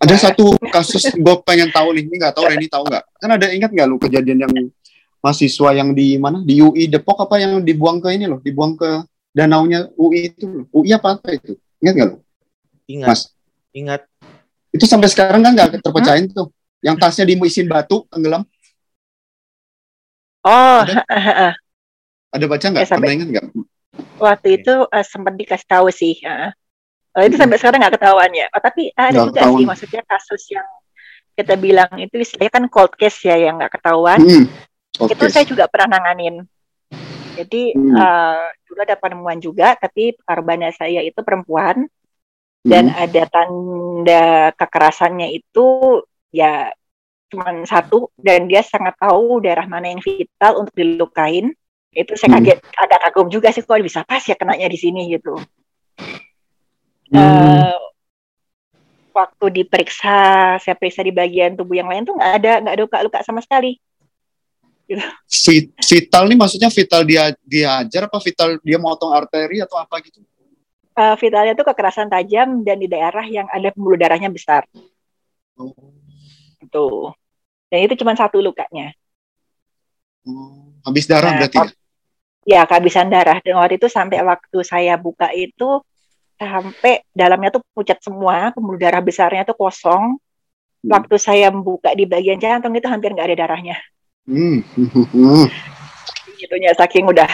Ada 0.00 0.32
satu 0.32 0.56
kasus 0.72 1.12
gue 1.12 1.34
pengen 1.44 1.68
tahu 1.68 1.92
nih, 1.92 2.08
ini 2.08 2.16
nggak 2.16 2.32
tahu 2.32 2.48
Reni 2.48 2.66
tahu 2.72 2.88
nggak? 2.88 3.04
Kan 3.20 3.30
ada 3.36 3.46
ingat 3.52 3.68
nggak 3.68 3.86
lu 3.86 4.00
kejadian 4.00 4.48
yang 4.48 4.52
mahasiswa 5.20 5.76
yang 5.76 5.92
di 5.92 6.16
mana 6.16 6.40
di 6.40 6.56
UI 6.64 6.88
Depok 6.88 7.20
apa 7.28 7.36
yang 7.36 7.60
dibuang 7.60 8.00
ke 8.00 8.08
ini 8.16 8.24
loh, 8.24 8.40
dibuang 8.40 8.80
ke 8.80 9.04
danaunya 9.36 9.92
UI 10.00 10.32
itu 10.32 10.48
loh. 10.48 10.66
UI 10.72 10.96
apa 10.96 11.20
apa 11.20 11.36
itu? 11.36 11.52
Ingat 11.84 11.92
nggak 12.00 12.08
lu? 12.08 12.16
Ingat, 12.88 13.08
Mas, 13.12 13.20
ingat. 13.76 14.00
Itu 14.70 14.84
sampai 14.86 15.08
sekarang 15.10 15.40
kan 15.42 15.52
nggak 15.52 15.82
terpecahin 15.82 16.30
tuh. 16.30 16.50
Yang 16.80 16.96
tasnya 16.96 17.24
dimuisin 17.28 17.68
batu 17.68 18.08
tenggelam. 18.08 18.42
Oh, 20.40 20.80
Ada? 20.80 21.04
Ada 22.34 22.44
baca 22.46 22.66
nggak? 22.70 22.82
Ya, 22.82 22.88
sampai- 22.88 23.08
Pernah 23.10 23.16
ingat 23.20 23.28
nggak? 23.34 23.46
waktu 24.16 24.48
itu 24.62 24.74
eh, 24.86 25.04
sempat 25.04 25.34
dikasih 25.36 25.66
tahu 25.68 25.86
sih. 25.90 26.14
heeh. 26.22 26.50
Oh, 27.10 27.22
itu 27.26 27.34
sampai 27.34 27.58
sekarang 27.58 27.82
nggak 27.82 27.98
ketahuan 27.98 28.30
ya. 28.30 28.46
Oh, 28.54 28.62
tapi 28.62 28.94
ada 28.94 29.10
Nggak 29.10 29.26
juga 29.28 29.34
sih, 29.34 29.44
ketahuan. 29.44 29.66
maksudnya 29.66 30.02
kasus 30.06 30.42
yang 30.48 30.68
kita 31.34 31.54
bilang 31.58 31.90
itu 31.98 32.14
istilahnya 32.16 32.52
kan 32.52 32.64
cold 32.70 32.92
case 32.94 33.18
ya 33.26 33.36
yang 33.36 33.58
nggak 33.58 33.72
ketahuan. 33.76 34.20
Hmm. 34.22 34.44
Itu 35.00 35.24
saya 35.26 35.44
juga 35.44 35.66
pernah 35.66 35.98
nanganin. 35.98 36.46
Jadi 37.34 37.74
Hmm. 37.74 37.96
eh, 37.98 38.44
dulu 38.64 38.80
ada 38.80 38.96
penemuan 38.96 39.38
juga, 39.42 39.74
tapi 39.74 40.14
korbannya 40.22 40.70
saya 40.70 41.02
itu 41.02 41.18
perempuan 41.20 41.84
dan 42.60 42.92
Hmm. 42.92 43.02
ada 43.08 43.22
tanda 43.28 44.24
kekerasannya 44.56 45.32
itu 45.32 45.66
ya 46.28 46.68
cuma 47.30 47.62
satu 47.62 48.10
dan 48.18 48.50
dia 48.50 48.60
sangat 48.60 48.98
tahu 48.98 49.40
daerah 49.40 49.64
mana 49.64 49.88
yang 49.94 50.02
vital 50.02 50.66
untuk 50.66 50.74
dilukain. 50.74 51.54
Itu 51.90 52.14
saya 52.14 52.38
Hmm. 52.38 52.46
kaget, 52.46 52.58
agak 52.78 53.00
kagum 53.10 53.28
juga 53.30 53.50
sih 53.50 53.66
kok 53.66 53.80
bisa 53.82 54.06
pas 54.06 54.22
ya 54.22 54.38
kenanya 54.38 54.70
di 54.70 54.78
sini 54.78 55.10
gitu. 55.10 55.34
Hmm. 57.10 57.18
Eh, 57.18 57.78
waktu 59.10 59.44
diperiksa, 59.62 60.18
saya 60.62 60.74
periksa 60.78 61.02
di 61.02 61.10
bagian 61.10 61.58
tubuh 61.58 61.74
yang 61.74 61.90
lain 61.90 62.06
tuh 62.06 62.14
nggak 62.14 62.32
ada 62.38 62.52
nggak 62.62 62.74
ada 62.78 62.82
luka-luka 62.86 63.18
sama 63.26 63.42
sekali. 63.42 63.74
Vit- 64.90 65.74
vital 65.86 66.26
nih 66.26 66.38
maksudnya 66.38 66.70
vital 66.70 67.02
dia 67.06 67.30
diajar 67.46 68.10
apa 68.10 68.18
vital 68.18 68.58
dia 68.58 68.78
motong 68.78 69.14
arteri 69.14 69.62
atau 69.62 69.78
apa 69.78 70.02
gitu? 70.02 70.22
Eh, 71.00 71.16
vitalnya 71.16 71.56
tuh 71.56 71.64
kekerasan 71.64 72.12
tajam 72.12 72.60
dan 72.60 72.76
di 72.76 72.84
daerah 72.84 73.24
yang 73.24 73.48
ada 73.48 73.72
pembuluh 73.72 73.96
darahnya 73.96 74.28
besar. 74.28 74.68
Oh. 75.56 75.72
Tuh. 76.68 77.16
Dan 77.72 77.88
itu 77.88 77.96
cuma 78.04 78.12
satu 78.12 78.44
lukanya. 78.44 78.92
Oh, 80.28 80.76
habis 80.84 81.08
darah 81.08 81.32
Nah, 81.32 81.38
berarti 81.40 81.56
ya? 81.56 81.68
Ya, 82.44 82.60
kehabisan 82.68 83.08
darah. 83.08 83.40
Dan 83.40 83.56
waktu 83.56 83.80
itu 83.80 83.88
sampai 83.88 84.20
waktu 84.20 84.58
saya 84.60 85.00
buka 85.00 85.32
itu 85.32 85.80
sampai 86.36 87.00
dalamnya 87.16 87.56
tuh 87.56 87.64
pucat 87.72 87.96
semua, 88.04 88.52
pembuluh 88.52 88.76
darah 88.76 89.00
besarnya 89.00 89.48
tuh 89.48 89.56
kosong. 89.56 90.20
Hmm. 90.84 90.90
Waktu 90.92 91.16
saya 91.16 91.48
buka 91.48 91.96
di 91.96 92.04
bagian 92.04 92.36
jantung 92.36 92.76
itu 92.76 92.84
hampir 92.84 93.16
nggak 93.16 93.32
ada 93.32 93.36
darahnya. 93.48 93.80
Hmm. 94.28 94.60
hmm. 95.16 95.48
Gitunya 96.36 96.76
saking 96.76 97.08
udah 97.08 97.28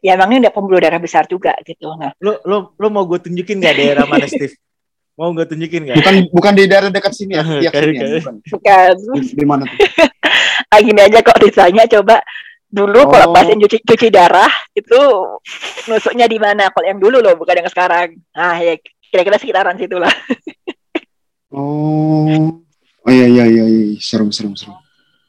ya 0.00 0.16
emangnya 0.16 0.48
udah 0.48 0.52
pembuluh 0.54 0.80
darah 0.80 0.96
besar 0.96 1.26
juga 1.26 1.52
gitu. 1.60 1.92
Nah, 1.92 2.16
Lu 2.18 2.40
lu 2.48 2.72
lu 2.72 2.86
mau 2.88 3.04
gue 3.04 3.20
tunjukin 3.20 3.58
gak 3.58 3.76
daerah 3.76 4.06
mana 4.06 4.24
Steve? 4.24 4.56
Mau 5.12 5.28
gue 5.36 5.44
tunjukin 5.44 5.84
gak? 5.84 5.96
bukan 6.00 6.14
bukan 6.32 6.52
di 6.56 6.64
daerah 6.64 6.88
dekat 6.88 7.12
sini 7.12 7.36
ya, 7.36 7.44
tiap 7.68 7.72
sini 7.74 7.92
ya, 7.92 8.00
Kayak- 8.00 8.16
bukan. 8.16 8.34
bukan 8.48 8.92
Di, 9.12 9.28
di 9.36 9.44
mana 9.44 9.62
tuh? 9.68 9.76
ah, 10.72 10.80
gini 10.80 11.00
aja 11.02 11.18
kok 11.20 11.36
ditanya 11.36 11.84
coba 11.84 12.16
dulu 12.64 13.00
kalau 13.12 13.28
Oh. 13.28 13.34
pasien 13.36 13.60
cuci 13.60 13.84
cuci 13.84 14.08
darah 14.08 14.48
itu 14.72 14.96
nusuknya 15.84 16.24
di 16.24 16.40
mana? 16.40 16.72
Kalau 16.72 16.88
yang 16.88 16.96
dulu 16.96 17.20
loh, 17.20 17.36
bukan 17.36 17.60
yang 17.60 17.68
sekarang. 17.68 18.16
Nah, 18.32 18.56
ya 18.56 18.80
kira-kira 19.12 19.36
sekitaran 19.36 19.76
situ 19.76 20.00
lah. 20.00 20.08
Oh. 21.52 22.56
Oh 23.04 23.10
iya 23.12 23.28
iya 23.28 23.44
iya, 23.44 23.64
iya. 23.68 24.00
serem 24.00 24.32
serem 24.32 24.56
serem. 24.56 24.72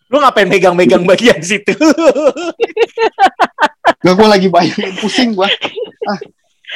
Lu 0.07 0.23
ngapain 0.23 0.47
megang-megang 0.47 1.03
bagian 1.03 1.43
situ? 1.43 1.75
Gak 3.83 4.13
gue 4.13 4.27
lagi 4.27 4.47
bayangin 4.47 4.95
pusing 4.97 5.29
gua. 5.33 5.47
Ah, 6.03 6.19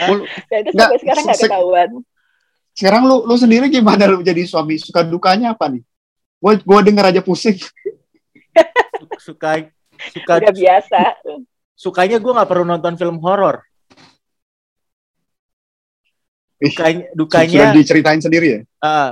gua- 0.05 0.27
Dan 0.47 0.59
itu 0.61 0.71
Nggak, 0.71 0.87
sampai 0.87 0.99
sekarang 0.99 1.23
nggak 1.23 1.37
se- 1.37 1.47
ketahuan. 1.47 1.89
sekarang 2.71 3.03
lu 3.03 3.25
lu 3.25 3.35
sendiri 3.35 3.65
gimana 3.67 4.05
lu 4.05 4.21
jadi 4.21 4.43
suami 4.43 4.77
suka 4.77 5.01
dukanya 5.01 5.51
apa 5.51 5.67
nih? 5.67 5.81
Gue 6.37 6.53
gue 6.57 6.79
denger 6.83 7.05
aja 7.07 7.21
pusing. 7.21 7.57
suka 9.17 9.65
suka 10.11 10.33
Udah 10.37 10.53
biasa. 10.53 11.01
sukanya 11.73 12.17
gue 12.17 12.31
nggak 12.31 12.45
perlu 12.45 12.63
nonton 12.63 12.93
film 12.95 13.17
horor. 13.17 13.63
Ih, 16.57 16.73
Dukanya, 16.73 17.03
Sudah 17.05 17.13
dukanya, 17.13 17.63
diceritain 17.71 18.17
sendiri 18.17 18.47
ya? 18.49 18.59
eh, 18.61 19.09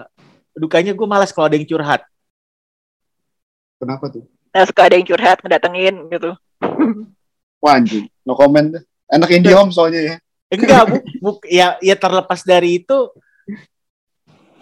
dukanya 0.54 0.92
gue 0.92 1.06
malas 1.06 1.30
kalau 1.30 1.46
ada 1.46 1.54
yang 1.54 1.66
curhat. 1.66 2.02
Kenapa 3.78 4.10
tuh? 4.10 4.26
Nah, 4.50 4.66
suka 4.66 4.82
ada 4.84 4.98
yang 4.98 5.06
curhat, 5.06 5.38
ngedatengin 5.42 5.96
gitu. 6.10 6.32
Wah 7.64 7.80
anjing, 7.80 8.06
no 8.28 8.36
comment. 8.38 8.82
Enak 9.10 9.30
IndiHome 9.30 9.72
soalnya 9.74 10.02
ya. 10.02 10.16
Enggak, 10.54 10.84
bu, 10.92 10.98
bu- 11.22 11.46
ya 11.50 11.78
ya 11.82 11.96
terlepas 11.98 12.46
dari 12.46 12.82
itu, 12.82 13.10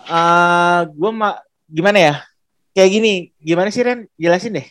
eh 0.08 0.80
gue 0.88 1.12
ma 1.12 1.40
gimana 1.68 2.00
ya? 2.00 2.16
Kayak 2.74 2.90
gini, 2.90 3.14
gimana 3.38 3.70
sih 3.70 3.86
Ren? 3.86 4.10
Jelasin 4.18 4.58
deh. 4.58 4.68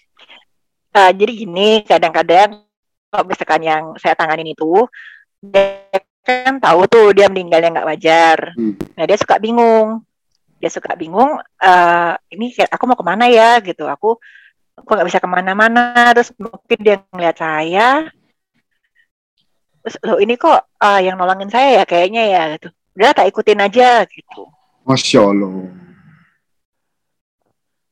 Ah, 0.92 1.08
jadi 1.14 1.32
gini, 1.32 1.86
kadang-kadang 1.86 2.66
kalau 3.08 3.24
misalkan 3.28 3.62
yang 3.62 3.84
saya 3.96 4.18
tanganin 4.18 4.52
itu, 4.52 4.84
dia 5.40 5.86
kan 6.22 6.58
tahu 6.58 6.86
tuh 6.86 7.06
dia 7.14 7.30
meninggalnya 7.30 7.70
nggak 7.78 7.88
wajar. 7.88 8.38
Hmm. 8.58 8.74
Nah, 8.98 9.04
dia 9.06 9.18
suka 9.18 9.38
bingung. 9.38 10.02
Dia 10.62 10.70
suka 10.70 10.94
bingung, 10.94 11.42
eh 11.58 12.14
ini 12.30 12.54
aku 12.70 12.84
mau 12.86 12.94
ke 12.94 13.02
mana 13.02 13.26
ya 13.26 13.58
gitu. 13.58 13.82
Aku 13.90 14.22
aku 14.76 14.90
nggak 14.92 15.08
bisa 15.08 15.22
ke 15.22 15.28
mana-mana. 15.28 16.12
Terus 16.16 16.30
mungkin 16.36 16.78
dia 16.80 16.96
ngeliat 17.12 17.36
saya. 17.38 17.88
Terus, 19.82 19.96
loh 20.06 20.18
ini 20.22 20.38
kok 20.38 20.62
ah, 20.78 21.02
yang 21.02 21.18
nolongin 21.18 21.50
saya 21.50 21.82
ya 21.82 21.84
kayaknya 21.84 22.22
ya 22.26 22.42
gitu. 22.56 22.68
Udah 22.94 23.16
tak 23.16 23.28
ikutin 23.32 23.58
aja 23.58 24.06
gitu. 24.06 24.46
Masya 24.86 25.20
Allah. 25.24 25.72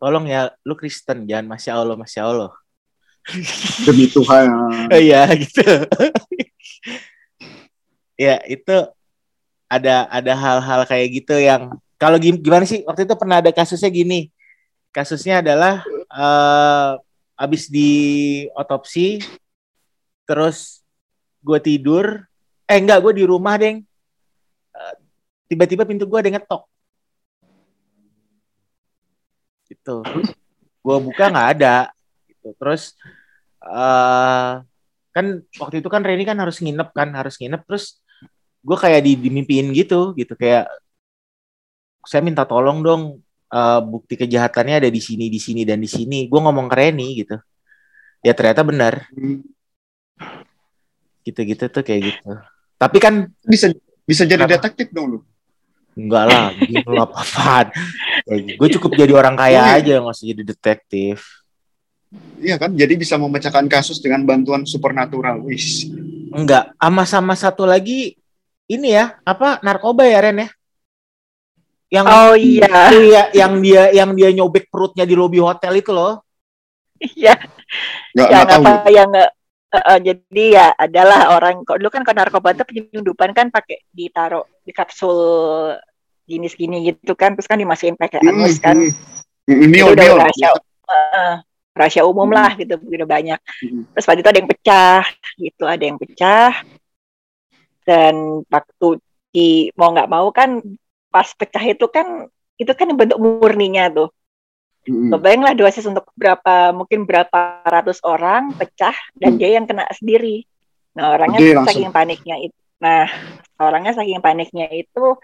Tolong 0.01 0.25
ya, 0.25 0.49
lu 0.65 0.73
Kristen, 0.81 1.29
jangan 1.29 1.45
masya 1.45 1.77
Allah, 1.77 1.97
masya 1.99 2.25
Allah. 2.25 2.51
Demi 3.87 4.09
Tuhan. 4.09 4.49
Iya 4.91 5.29
gitu. 5.37 5.61
ya 8.25 8.37
itu 8.49 8.77
ada 9.71 10.09
ada 10.13 10.33
hal-hal 10.37 10.81
kayak 10.85 11.09
gitu 11.21 11.37
yang 11.41 11.73
kalau 12.01 12.17
gim- 12.17 12.41
gimana 12.41 12.65
sih 12.65 12.81
waktu 12.85 13.05
itu 13.05 13.15
pernah 13.17 13.45
ada 13.45 13.53
kasusnya 13.53 13.93
gini. 13.93 14.33
Kasusnya 14.91 15.45
adalah 15.45 15.85
eh 16.11 16.93
abis 17.41 17.73
di 17.73 17.91
otopsi 18.53 19.23
terus 20.29 20.85
gue 21.41 21.59
tidur. 21.59 22.29
Eh 22.69 22.79
enggak 22.79 23.01
gue 23.03 23.13
di 23.19 23.25
rumah 23.27 23.57
deng. 23.59 23.83
Eh, 24.77 24.95
tiba-tiba 25.51 25.83
pintu 25.89 26.07
gue 26.07 26.19
ada 26.21 26.31
ngetok. 26.31 26.63
Gitu. 29.67 29.97
Gue 30.85 30.97
buka 31.01 31.25
nggak 31.33 31.49
ada. 31.59 31.77
Gitu. 32.29 32.49
Terus 32.55 32.95
eh 33.65 34.53
kan 35.11 35.27
waktu 35.59 35.83
itu 35.83 35.89
kan 35.91 36.07
Reni 36.07 36.23
kan 36.23 36.39
harus 36.39 36.63
nginep 36.63 36.89
kan 36.95 37.09
harus 37.17 37.35
nginep. 37.41 37.67
Terus 37.67 37.99
gue 38.61 38.77
kayak 38.77 39.01
di 39.03 39.13
dimimpiin 39.19 39.73
gitu 39.75 40.15
gitu. 40.15 40.37
Kayak 40.39 40.71
saya 42.07 42.23
minta 42.25 42.45
tolong 42.47 42.81
dong 42.85 43.03
eh, 43.51 43.81
bukti 43.83 44.15
kejahatannya 44.17 44.81
ada 44.81 44.91
di 44.91 44.99
sini 44.99 45.27
di 45.27 45.39
sini 45.39 45.63
dan 45.63 45.79
di 45.79 45.87
sini 45.87 46.27
gue 46.27 46.41
ngomong 46.41 46.67
ke 46.67 46.77
Reni 46.77 47.09
gitu 47.19 47.37
ya 48.21 48.33
ternyata 48.33 48.63
benar 48.63 49.07
gitu-gitu 51.23 51.69
tuh 51.69 51.83
kayak 51.83 52.01
gitu 52.15 52.31
tapi 52.77 52.97
kan 52.99 53.29
Bisa 53.45 53.69
bisa 54.03 54.25
jadi 54.25 54.41
Kenapa? 54.43 54.57
detektif 54.57 54.89
dong 54.91 55.07
lu. 55.09 55.19
enggak 55.95 56.25
lah 56.27 56.45
gitu 56.57 56.91
apa-apaan 56.97 57.67
gue 58.57 58.69
cukup 58.79 58.91
jadi 58.97 59.13
orang 59.13 59.35
kaya 59.35 59.61
Iya. 59.61 59.77
aja 59.79 59.93
nggak 60.01 60.15
usah 60.15 60.27
jadi 60.27 60.43
detektif 60.47 61.17
Iya 62.43 62.59
kan? 62.59 62.75
Jadi 62.75 62.99
bisa 62.99 63.15
memecahkan 63.15 63.71
kasus 63.71 64.03
dengan 64.03 64.27
bantuan 64.27 64.67
supernatural. 64.67 65.47
Wis. 65.47 65.87
enggak 66.35 66.75
sama 66.75 67.07
sama 67.07 67.35
satu 67.39 67.63
lagi 67.63 68.19
ini 68.67 68.91
ya 68.91 69.15
apa 69.23 69.63
narkoba 69.63 70.03
ya 70.03 70.19
Ren 70.19 70.43
ya 70.43 70.49
yang 71.91 72.07
Oh 72.07 72.35
iya, 72.39 72.71
Iya, 72.91 73.23
yang 73.35 73.53
dia 73.59 73.83
yang 73.91 74.11
dia 74.15 74.31
nyobek 74.31 74.71
perutnya 74.71 75.03
di 75.03 75.15
lobi 75.19 75.43
hotel 75.43 75.75
itu 75.77 75.91
loh. 75.91 76.23
iya. 77.03 77.35
Nggak, 78.15 78.29
yang 78.31 78.45
nggak 78.47 78.47
tahu. 78.47 78.63
apa 78.67 78.89
yang 78.91 79.09
nggak 79.11 79.31
eh, 79.71 79.85
eh, 79.87 79.99
jadi 80.03 80.45
ya 80.51 80.67
adalah 80.75 81.21
orang 81.35 81.63
kok 81.63 81.79
dulu 81.79 81.91
kan 81.91 82.03
kalau 82.03 82.17
narkoba 82.23 82.49
itu 82.55 82.65
penyelundupan 82.67 83.31
kan 83.31 83.47
pakai 83.51 83.87
ditaruh 83.91 84.43
di 84.63 84.73
kapsul 84.75 85.19
jenis 86.27 86.55
gini 86.55 86.87
gitu 86.87 87.15
kan 87.15 87.35
terus 87.35 87.47
kan 87.47 87.59
dimasukin 87.59 87.99
pakai 87.99 88.23
Hmm, 88.23 88.31
anus 88.35 88.59
kan 88.59 88.77
hmm. 88.79 88.93
Hmm, 89.51 89.67
Mil, 89.67 89.91
udah 89.91 90.05
rahasia 90.15 90.51
eh, 90.87 91.35
rahasia 91.75 92.03
umum 92.07 92.31
Hmm. 92.31 92.39
lah 92.39 92.51
gitu 92.55 92.79
udah 92.79 93.09
banyak 93.09 93.41
Hmm. 93.63 93.83
terus 93.95 94.07
waktu 94.07 94.21
itu 94.23 94.31
ada 94.31 94.39
yang 94.39 94.51
pecah 94.51 95.03
gitu 95.39 95.65
ada 95.67 95.83
yang 95.83 95.99
pecah 95.99 96.53
dan 97.83 98.15
waktu 98.47 98.89
di 99.31 99.71
mau 99.75 99.91
nggak 99.91 100.11
mau 100.11 100.31
kan 100.31 100.59
pas 101.11 101.27
pecah 101.35 101.63
itu 101.67 101.87
kan 101.91 102.31
itu 102.57 102.73
kan 102.73 102.89
bentuk 102.95 103.19
murninya 103.19 103.91
tuh 103.91 104.11
Hmm. 104.89 105.13
Bayanglah 105.21 105.53
dosis 105.53 105.85
untuk 105.85 106.09
berapa 106.17 106.73
mungkin 106.73 107.05
berapa 107.05 107.61
ratus 107.69 108.01
orang 108.01 108.57
pecah 108.57 108.97
dan 109.13 109.37
dia 109.37 109.61
yang 109.61 109.69
kena 109.69 109.85
sendiri. 109.93 110.49
Nah 110.97 111.13
orangnya 111.13 111.39
Gede 111.45 111.53
langsung. 111.53 111.69
saking 111.77 111.93
paniknya 111.93 112.37
itu, 112.41 112.59
nah 112.81 113.05
orangnya 113.61 113.93
saking 114.01 114.25
paniknya 114.25 114.73
itu 114.73 115.21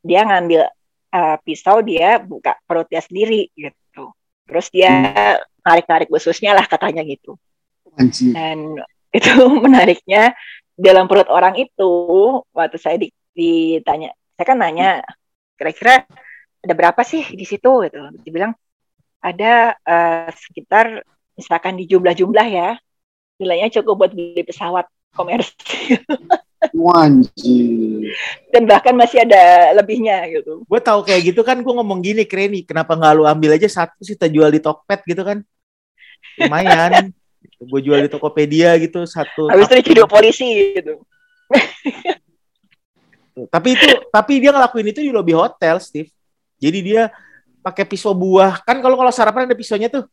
dia 0.00 0.24
ngambil 0.24 0.72
uh, 1.12 1.36
pisau 1.44 1.84
dia 1.84 2.16
buka 2.16 2.56
perutnya 2.64 3.04
sendiri 3.04 3.52
gitu. 3.52 4.16
Terus 4.48 4.72
dia 4.72 4.90
narik-narik 5.60 6.08
ususnya 6.08 6.56
lah 6.56 6.64
katanya 6.64 7.04
gitu. 7.04 7.36
Anjing. 8.00 8.32
Dan 8.32 8.58
itu 9.20 9.30
menariknya 9.52 10.32
dalam 10.80 11.04
perut 11.04 11.28
orang 11.28 11.60
itu 11.60 11.92
waktu 12.56 12.80
saya 12.80 12.96
di- 12.96 13.14
ditanya, 13.36 14.16
saya 14.38 14.46
kan 14.46 14.58
nanya 14.62 15.02
kira-kira 15.58 16.06
ada 16.62 16.74
berapa 16.78 17.02
sih 17.02 17.26
di 17.34 17.42
situ 17.42 17.82
gitu. 17.90 17.98
Dibilang 18.22 18.54
ada 19.18 19.74
eh, 19.74 20.30
sekitar 20.30 21.02
misalkan 21.34 21.74
di 21.74 21.90
jumlah-jumlah 21.90 22.46
ya 22.46 22.78
nilainya 23.42 23.82
cukup 23.82 24.06
buat 24.06 24.12
beli 24.14 24.46
pesawat 24.46 24.86
komersil 25.10 26.02
dan 28.50 28.62
bahkan 28.66 28.94
masih 28.94 29.26
ada 29.26 29.74
lebihnya 29.78 30.26
gitu. 30.30 30.62
Gue 30.66 30.80
tahu 30.82 31.02
kayak 31.06 31.34
gitu 31.34 31.42
kan 31.42 31.58
gue 31.58 31.74
ngomong 31.74 32.02
gini 32.02 32.22
ke 32.26 32.34
Reni, 32.34 32.66
kenapa 32.66 32.94
nggak 32.94 33.14
lu 33.14 33.24
ambil 33.26 33.58
aja 33.58 33.66
satu 33.66 33.98
sih 34.02 34.14
kita 34.14 34.30
jual 34.30 34.50
di 34.50 34.62
Tokped 34.62 35.02
gitu 35.06 35.22
kan? 35.22 35.42
Lumayan. 36.38 37.14
gue 37.58 37.80
jual 37.82 38.06
di 38.06 38.10
Tokopedia 38.10 38.74
gitu 38.78 39.02
satu. 39.02 39.50
Habis 39.50 39.66
itu 39.66 39.74
diciduk 39.82 40.06
polisi 40.10 40.78
gitu. 40.78 41.02
Tapi 43.46 43.78
itu 43.78 43.88
tapi 44.10 44.32
dia 44.42 44.50
ngelakuin 44.50 44.90
itu 44.90 45.00
di 45.06 45.12
lobi 45.14 45.36
hotel, 45.38 45.78
Steve. 45.78 46.10
Jadi 46.58 46.78
dia 46.82 47.12
pakai 47.62 47.86
pisau 47.86 48.16
buah. 48.16 48.66
Kan 48.66 48.82
kalau 48.82 48.98
kalau 48.98 49.14
sarapan 49.14 49.46
ada 49.46 49.54
pisaunya 49.54 49.86
tuh. 49.86 50.08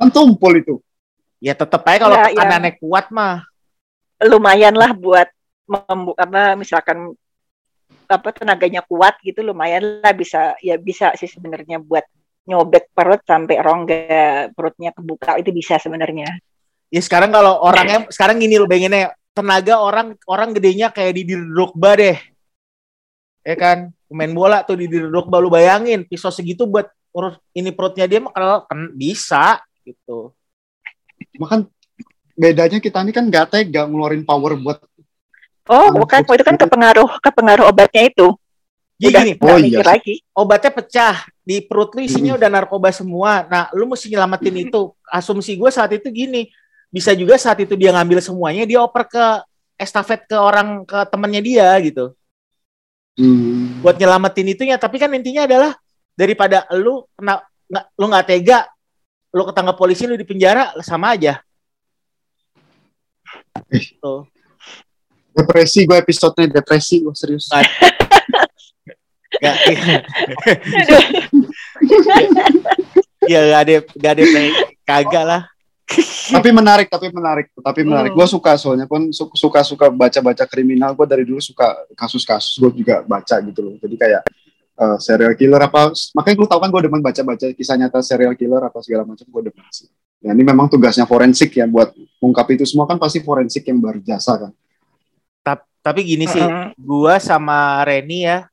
Kan 0.00 0.08
tumpul 0.08 0.56
itu. 0.56 0.80
Ya 1.36 1.52
tetap 1.52 1.84
aja 1.84 2.08
kalau 2.08 2.16
Enggak, 2.16 2.32
tekanannya 2.32 2.72
kuat 2.80 3.06
mah. 3.12 3.44
lumayan 4.16 4.72
lah 4.72 4.96
buat 4.96 5.28
membu 5.68 6.16
apa 6.16 6.56
misalkan 6.56 7.12
apa 8.08 8.28
tenaganya 8.32 8.80
kuat 8.80 9.20
gitu 9.20 9.44
lumayan 9.44 10.00
lah 10.00 10.16
bisa 10.16 10.56
ya 10.64 10.80
bisa 10.80 11.12
sih 11.20 11.28
sebenarnya 11.28 11.84
buat 11.84 12.00
nyobek 12.46 12.94
perut 12.94 13.20
sampai 13.26 13.60
rongga 13.60 14.48
perutnya 14.56 14.94
kebuka 14.94 15.36
itu 15.36 15.50
bisa 15.50 15.76
sebenarnya. 15.76 16.38
Ya 16.88 17.02
sekarang 17.02 17.34
kalau 17.34 17.58
orangnya 17.60 18.06
sekarang 18.08 18.38
gini 18.38 18.56
lo 18.56 18.64
pengennya 18.70 19.12
tenaga 19.36 19.76
orang 19.76 20.16
orang 20.24 20.56
gedenya 20.56 20.88
kayak 20.88 21.12
di 21.20 21.36
Drogba 21.36 21.92
deh. 22.00 22.16
Ya 23.44 23.54
kan? 23.54 23.92
Main 24.08 24.32
bola 24.32 24.64
tuh 24.64 24.80
di 24.80 24.88
Drogba 24.88 25.36
lu 25.36 25.52
bayangin 25.52 26.08
pisau 26.08 26.32
segitu 26.32 26.64
buat 26.64 26.88
urus 27.12 27.36
ini 27.52 27.68
perutnya 27.68 28.08
dia 28.08 28.24
mah 28.24 28.32
kalau 28.32 28.64
kan 28.64 28.96
bisa 28.96 29.60
gitu. 29.84 30.32
Makan 31.36 31.68
bedanya 32.32 32.80
kita 32.80 33.04
ini 33.04 33.12
kan 33.12 33.28
gak 33.28 33.52
tega 33.52 33.84
ngeluarin 33.84 34.24
power 34.24 34.56
buat 34.56 34.80
Oh, 35.66 35.90
Hmm, 35.90 35.98
bukan 35.98 36.22
itu- 36.22 36.34
itu 36.38 36.44
kan 36.46 36.54
kepengaruh 36.54 37.10
kepengaruh 37.18 37.66
obatnya 37.66 38.06
itu. 38.06 38.30
Jadi 39.02 39.10
Udah 39.12 39.20
gini, 39.26 39.32
Oh, 39.42 39.58
mikir 39.58 39.82
iya. 39.82 39.90
lagi. 39.98 40.14
obatnya 40.30 40.70
pecah 40.70 41.14
di 41.42 41.58
perut 41.58 41.90
lu 41.92 42.06
isinya 42.06 42.38
udah 42.38 42.48
narkoba 42.48 42.94
semua. 42.94 43.42
Nah, 43.50 43.66
lu 43.74 43.90
mesti 43.90 44.06
nyelamatin 44.08 44.56
itu. 44.62 44.94
Asumsi 45.10 45.58
gue 45.58 45.66
saat 45.68 45.90
itu 45.90 46.06
gini, 46.08 46.46
bisa 46.90 47.12
juga 47.12 47.36
saat 47.36 47.58
itu 47.60 47.74
dia 47.74 47.92
ngambil 47.92 48.22
semuanya, 48.22 48.64
dia 48.64 48.80
oper 48.80 49.04
ke 49.06 49.24
estafet 49.76 50.24
ke 50.24 50.36
orang 50.36 50.82
ke 50.88 50.98
temennya 51.12 51.42
dia 51.44 51.68
gitu. 51.84 52.16
hmm, 53.20 53.84
Buat 53.84 54.00
nyelamatin 54.00 54.52
itunya. 54.52 54.76
Tapi 54.80 54.96
kan 54.96 55.12
intinya 55.12 55.44
adalah 55.44 55.72
daripada 56.16 56.64
lu 56.72 57.04
kena 57.12 57.44
nggak 57.68 57.84
lu 57.98 58.04
nggak 58.08 58.26
tega, 58.26 58.58
lu 59.34 59.42
ketangkap 59.44 59.76
polisi 59.76 60.08
lu 60.08 60.16
di 60.16 60.24
penjara 60.24 60.72
sama 60.80 61.12
aja. 61.12 61.42
Eh. 63.72 63.84
Tuh. 64.00 64.24
depresi 65.36 65.84
gue 65.84 66.00
episodenya 66.00 66.64
depresi 66.64 67.04
gue 67.04 67.12
serius. 67.12 67.52
Gak, 69.36 69.56
ya 73.28 73.40
gak 73.52 73.60
ada 73.68 73.74
gak 73.84 74.12
ada 74.16 74.22
kagak 74.88 75.24
lah. 75.28 75.42
Tapi 76.34 76.50
menarik 76.50 76.90
tapi 76.90 77.08
menarik 77.14 77.46
tapi 77.62 77.80
menarik. 77.86 78.10
Hmm. 78.10 78.18
gue 78.18 78.26
suka 78.26 78.58
soalnya 78.58 78.90
pun 78.90 79.14
su- 79.14 79.30
suka 79.38 79.62
suka 79.62 79.86
baca 79.86 80.18
baca 80.18 80.44
kriminal. 80.44 80.92
Gue 80.98 81.06
dari 81.06 81.22
dulu 81.22 81.38
suka 81.38 81.86
kasus-kasus 81.94 82.58
gue 82.58 82.82
juga 82.82 83.06
baca 83.06 83.36
gitu 83.38 83.60
loh. 83.62 83.74
Jadi 83.78 83.94
kayak 83.94 84.22
eh, 84.76 84.96
serial 84.98 85.32
killer 85.38 85.62
apa 85.62 85.94
makanya 86.18 86.36
lu 86.42 86.46
tau 86.50 86.58
kan 86.58 86.68
gue 86.68 86.82
demen 86.82 86.98
baca 86.98 87.22
baca 87.22 87.46
kisah 87.54 87.78
nyata 87.78 88.02
serial 88.02 88.34
killer 88.34 88.60
apa 88.66 88.82
segala 88.82 89.06
macam 89.06 89.24
gue 89.24 89.42
demen 89.46 89.66
sih. 89.70 89.86
Ya 90.18 90.34
ini 90.34 90.42
memang 90.42 90.66
tugasnya 90.66 91.06
forensik 91.06 91.54
ya 91.54 91.68
buat 91.70 91.94
mengungkap 92.18 92.46
itu 92.58 92.64
semua 92.66 92.90
kan 92.90 92.98
pasti 92.98 93.22
forensik 93.22 93.62
yang 93.70 93.78
berjasa 93.78 94.48
kan. 94.48 94.52
Tap- 95.46 95.70
Tapi 95.86 96.02
gini 96.02 96.26
sih, 96.26 96.42
gua 96.74 97.22
sama 97.22 97.78
Reni 97.86 98.26
ya 98.26 98.50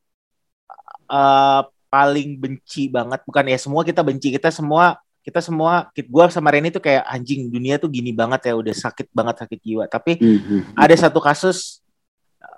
eh 1.10 1.62
paling 1.90 2.38
benci 2.42 2.90
banget 2.90 3.22
bukan 3.22 3.46
ya 3.46 3.58
semua 3.58 3.86
kita 3.86 4.02
benci 4.02 4.34
kita 4.34 4.50
semua 4.50 4.98
kita 5.24 5.40
semua 5.40 5.88
kit 5.92 6.06
gua 6.06 6.28
sama 6.28 6.52
Reni 6.52 6.68
tuh 6.68 6.84
kayak 6.84 7.08
anjing 7.08 7.48
dunia 7.48 7.80
tuh 7.80 7.88
gini 7.88 8.12
banget 8.12 8.52
ya 8.52 8.54
udah 8.54 8.76
sakit 8.76 9.08
banget 9.10 9.40
sakit 9.40 9.60
jiwa 9.60 9.88
tapi 9.88 10.20
ada 10.76 10.92
satu 10.94 11.18
kasus 11.18 11.80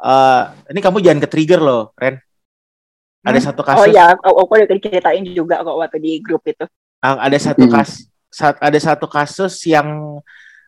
eh 0.02 0.44
ini 0.74 0.82
kamu 0.82 0.98
jangan 1.00 1.22
ke 1.22 1.30
trigger 1.30 1.62
loh 1.62 1.94
Ren 1.96 2.18
ada 3.22 3.38
Hmm? 3.38 3.46
satu 3.50 3.62
Oh 3.62 3.66
kasus 3.66 3.90
ya, 3.90 4.14
aku 4.14 4.38
aku 4.38 4.52
udah 4.54 4.70
diceritain 4.70 5.26
juga 5.26 5.62
kok 5.62 5.78
waktu 5.78 5.98
di 5.98 6.22
grup 6.22 6.46
itu. 6.46 6.62
ada 7.02 7.38
satu 7.38 7.66
Hmm. 7.66 7.74
kas 7.74 8.06
saat 8.30 8.58
ada 8.58 8.78
satu 8.78 9.06
kasus 9.06 9.62
yang 9.66 10.18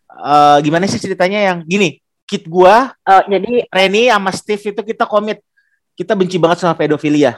eh 0.10 0.58
gimana 0.62 0.86
sih 0.86 0.98
ceritanya 0.98 1.54
yang 1.54 1.58
gini 1.62 1.98
kit 2.26 2.46
gua 2.46 2.94
Oh, 3.06 3.22
jadi 3.26 3.66
Reni 3.70 4.10
sama 4.10 4.30
Steve 4.34 4.64
itu 4.70 4.82
kita 4.86 5.06
komit 5.06 5.42
kita 5.94 6.14
benci 6.14 6.38
banget 6.38 6.62
sama 6.62 6.74
pedofilia 6.74 7.38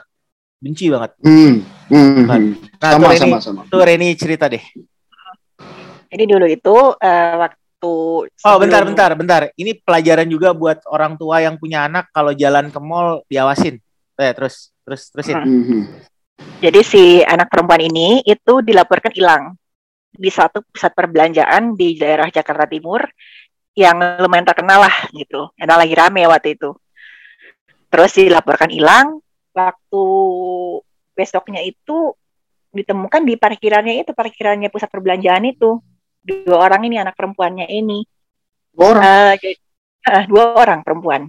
benci 0.59 0.91
banget 0.91 1.11
Hmm, 1.23 1.63
hmm, 1.87 2.23
Kan. 2.27 2.41
hmm. 2.43 2.53
nah 2.77 2.89
sama 2.91 3.01
tuh 3.01 3.09
Reni 3.09 3.19
sama 3.19 3.37
sama 3.39 3.61
tuh 3.65 3.81
Reni 3.81 4.07
cerita 4.13 4.45
deh 4.47 4.63
jadi 6.09 6.23
dulu 6.25 6.45
itu 6.45 6.75
eh, 6.99 7.33
waktu 7.37 7.55
oh 7.87 8.27
sebelum- 8.27 8.59
bentar 8.59 8.81
bentar 8.83 9.09
bentar 9.15 9.41
ini 9.55 9.71
pelajaran 9.77 10.27
juga 10.27 10.51
buat 10.51 10.83
orang 10.87 11.15
tua 11.15 11.39
yang 11.39 11.55
punya 11.55 11.87
anak 11.87 12.11
kalau 12.11 12.35
jalan 12.35 12.67
ke 12.67 12.79
mall 12.81 13.23
diawasin 13.25 13.79
eh, 14.15 14.33
terus 14.35 14.75
terus 14.83 15.07
terusin 15.09 15.35
Hmm. 15.39 15.47
Hmm, 15.47 15.65
hmm. 15.65 15.83
Jadi 16.39 16.79
si 16.83 17.03
anak 17.19 17.51
perempuan 17.51 17.83
ini 17.83 18.23
itu 18.23 18.63
dilaporkan 18.63 19.11
hilang 19.11 19.43
di 20.07 20.31
satu 20.31 20.63
pusat 20.63 20.95
perbelanjaan 20.95 21.75
di 21.75 21.99
daerah 21.99 22.31
Jakarta 22.31 22.63
Timur 22.63 23.03
yang 23.75 23.99
lumayan 24.23 24.47
terkenal 24.47 24.87
lah 24.87 24.95
gitu. 25.11 25.51
Yang 25.59 25.67
lagi 25.83 25.95
rame 25.99 26.23
waktu 26.31 26.55
itu. 26.55 26.71
Terus 27.91 28.11
dilaporkan 28.15 28.71
hilang. 28.71 29.19
Waktu 29.59 30.03
besoknya 31.11 31.59
itu 31.59 32.15
ditemukan 32.69 33.25
di 33.25 33.35
parkirannya 33.35 33.99
itu 33.99 34.13
parkirannya 34.13 34.69
pusat 34.69 34.87
perbelanjaan 34.87 35.43
itu 35.43 35.81
dua 36.21 36.57
orang 36.61 36.85
ini 36.85 36.95
anak 36.95 37.17
perempuannya 37.17 37.65
ini 37.65 38.05
orang 38.77 39.03
Eh, 39.03 39.33
jadi- 39.35 39.59
eh, 40.05 40.23
dua 40.29 40.53
orang 40.53 40.79
perempuan 40.85 41.25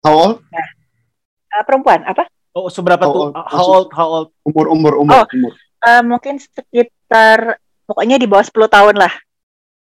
how 0.00 0.14
old? 0.14 0.36
Eh, 0.48 1.64
perempuan 1.66 2.06
apa 2.06 2.30
oh 2.54 2.70
seberapa 2.70 3.04
How 3.04 3.12
tuh 3.12 3.20
old? 3.20 3.34
how 3.34 3.64
old 3.66 3.88
how 3.90 4.08
old 4.08 4.28
umur 4.46 4.66
umur 4.70 4.92
umur 4.96 5.18
Oh. 5.18 5.26
umur 5.28 5.52
Eh, 5.78 6.02
mungkin 6.02 6.38
sekitar 6.38 7.58
pokoknya 7.84 8.16
di 8.16 8.26
bawah 8.26 8.42
10 8.42 8.70
tahun 8.70 8.96
lah 8.96 9.12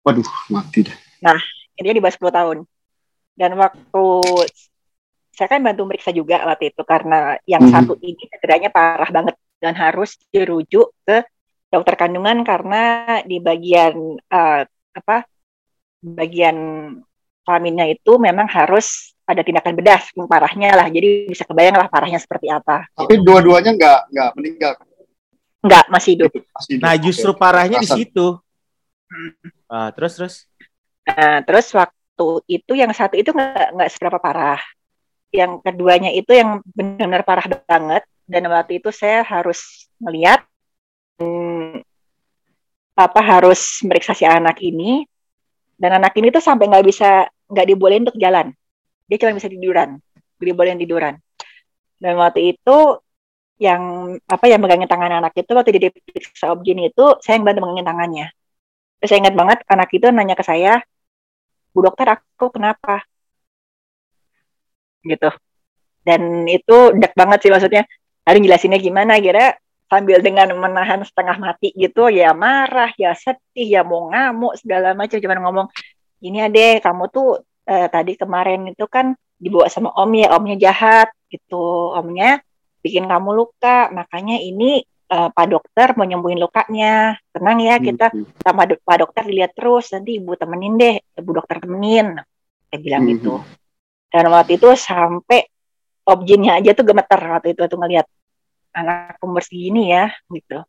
waduh 0.03 0.26
mati 0.51 0.85
dah 0.85 1.39
intinya 1.78 1.97
di 1.97 2.03
bawah 2.03 2.12
10 2.12 2.28
tahun. 2.31 2.59
Dan 3.33 3.57
waktu 3.57 4.05
saya 5.41 5.57
kan 5.57 5.64
bantu 5.64 5.88
meriksa 5.88 6.12
juga 6.12 6.45
waktu 6.45 6.68
itu 6.68 6.82
karena 6.84 7.41
yang 7.49 7.64
Mhm. 7.64 7.72
satu 7.72 7.97
ini 8.05 8.28
cederanya 8.28 8.68
parah 8.68 9.09
banget 9.09 9.34
dan 9.57 9.72
harus 9.72 10.20
dirujuk 10.28 10.93
ke 11.01 11.24
dokter 11.72 11.97
kandungan 11.97 12.45
karena 12.45 12.82
di 13.24 13.41
bagian 13.41 14.20
eh, 14.20 14.62
apa 14.93 15.24
bagian 16.05 16.57
kelaminnya 17.41 17.88
itu 17.88 18.20
memang 18.20 18.45
harus 18.47 19.16
ada 19.24 19.41
tindakan 19.41 19.78
bedah 19.78 20.03
parahnya 20.28 20.76
lah. 20.76 20.86
Jadi 20.93 21.30
bisa 21.30 21.49
kebayang 21.49 21.80
lah 21.80 21.88
parahnya 21.88 22.20
seperti 22.20 22.53
apa. 22.53 22.84
tapi 22.93 23.16
dua-duanya 23.16 23.72
nggak 23.72 24.01
nggak 24.12 24.30
meninggal 24.36 24.74
Enggak, 25.61 25.84
masih 25.88 26.11
hidup. 26.16 26.30
Masih 26.32 26.72
hidup. 26.76 26.84
nah 26.84 26.95
justru 26.97 27.30
oke. 27.32 27.41
parahnya 27.41 27.78
di 27.80 27.88
Kerasan. 27.88 27.97
situ 28.05 28.26
ah 29.66 29.88
terus 29.97 30.12
terus 30.20 30.34
Nah, 31.01 31.43
terus 31.43 31.66
waktu 31.74 32.26
itu 32.47 32.72
yang 32.76 32.93
satu 32.95 33.16
itu 33.18 33.32
nggak 33.32 33.74
nggak 33.74 33.91
seberapa 33.91 34.18
parah. 34.22 34.61
Yang 35.31 35.62
keduanya 35.62 36.11
itu 36.11 36.31
yang 36.35 36.62
benar-benar 36.74 37.22
parah 37.22 37.47
banget. 37.66 38.03
Dan 38.26 38.47
waktu 38.47 38.78
itu 38.78 38.91
saya 38.95 39.26
harus 39.26 39.91
melihat 39.99 40.47
hmm, 41.18 41.83
apa 42.95 43.20
harus 43.22 43.83
meriksa 43.87 44.14
si 44.14 44.26
anak 44.26 44.59
ini. 44.62 45.07
Dan 45.81 45.97
anak 45.97 46.12
ini 46.20 46.28
tuh 46.28 46.45
sampai 46.45 46.68
nggak 46.68 46.87
bisa 46.87 47.26
nggak 47.51 47.66
dibolehin 47.66 48.05
untuk 48.07 48.18
jalan. 48.20 48.53
Dia 49.11 49.16
cuma 49.18 49.35
bisa 49.35 49.51
tiduran, 49.51 49.99
dibolehin 50.39 50.78
tiduran. 50.78 51.18
Dan 51.99 52.14
waktu 52.20 52.55
itu 52.55 53.01
yang 53.61 54.16
apa 54.24 54.45
yang 54.49 54.64
megangin 54.64 54.89
tangan 54.89 55.20
anak 55.20 55.37
itu 55.37 55.53
waktu 55.53 55.76
dia 55.76 55.93
diperiksa 55.93 56.49
objin 56.49 56.81
itu 56.81 57.20
saya 57.20 57.37
yang 57.37 57.45
bantu 57.45 57.61
megangin 57.66 57.87
tangannya. 57.87 58.26
Terus 59.01 59.09
saya 59.09 59.18
ingat 59.24 59.35
banget 59.37 59.59
anak 59.68 59.89
itu 59.93 60.07
nanya 60.09 60.37
ke 60.37 60.45
saya, 60.45 60.81
Bu 61.70 61.85
dokter 61.85 62.09
aku 62.09 62.51
kenapa? 62.51 63.05
Gitu. 65.01 65.28
Dan 66.01 66.48
itu 66.48 66.96
dek 66.96 67.12
banget 67.12 67.44
sih 67.44 67.51
maksudnya. 67.53 67.84
Harus 68.24 68.40
jelasinnya 68.40 68.80
gimana? 68.80 69.16
Kira 69.20 69.57
sambil 69.90 70.22
dengan 70.22 70.46
menahan 70.55 71.03
setengah 71.03 71.34
mati 71.42 71.74
gitu 71.74 72.07
ya 72.07 72.30
marah 72.30 72.94
ya 72.94 73.11
sedih 73.11 73.66
ya 73.66 73.82
mau 73.82 74.09
ngamuk 74.09 74.57
segala 74.61 74.94
macam. 74.94 75.18
Cuman 75.18 75.38
ngomong 75.42 75.66
ini 76.22 76.38
adek 76.40 76.84
kamu 76.84 77.05
tuh 77.11 77.42
eh, 77.66 77.88
tadi 77.90 78.14
kemarin 78.14 78.70
itu 78.70 78.86
kan 78.86 79.12
dibawa 79.40 79.66
sama 79.72 79.90
om 79.96 80.12
ya 80.14 80.36
omnya 80.36 80.57
jahat 80.57 81.09
gitu. 81.28 81.92
Omnya 81.96 82.40
bikin 82.80 83.09
kamu 83.09 83.30
luka. 83.34 83.88
Makanya 83.90 84.40
ini 84.40 84.80
eh, 85.11 85.28
pak 85.32 85.46
dokter 85.48 85.92
mau 85.98 86.07
nyembuhin 86.07 86.38
lukanya. 86.40 87.18
Tenang 87.34 87.59
ya 87.61 87.76
kita 87.76 88.12
Hmm, 88.14 88.24
sama 88.40 88.64
do- 88.68 88.80
Pak 88.80 88.96
dokter 89.05 89.22
dilihat 89.26 89.53
terus. 89.53 89.90
Nanti 89.92 90.16
ibu 90.16 90.32
temenin 90.32 90.80
deh 90.80 90.96
ibu 91.18 91.30
dokter 91.34 91.61
temenin. 91.61 92.14
Saya 92.70 92.78
bilang 92.78 93.05
Mhm. 93.05 93.11
gitu 93.16 93.34
dan 94.11 94.24
waktu 94.26 94.58
itu 94.58 94.68
sampai 94.74 95.46
objinnya 96.02 96.58
aja 96.58 96.74
tuh 96.74 96.82
gemeter 96.82 97.20
waktu 97.22 97.54
itu 97.54 97.62
tuh 97.70 97.78
ngelihat 97.78 98.06
anak 98.74 99.18
umur 99.22 99.42
segini 99.42 99.94
ya 99.94 100.11
gitu. 100.30 100.62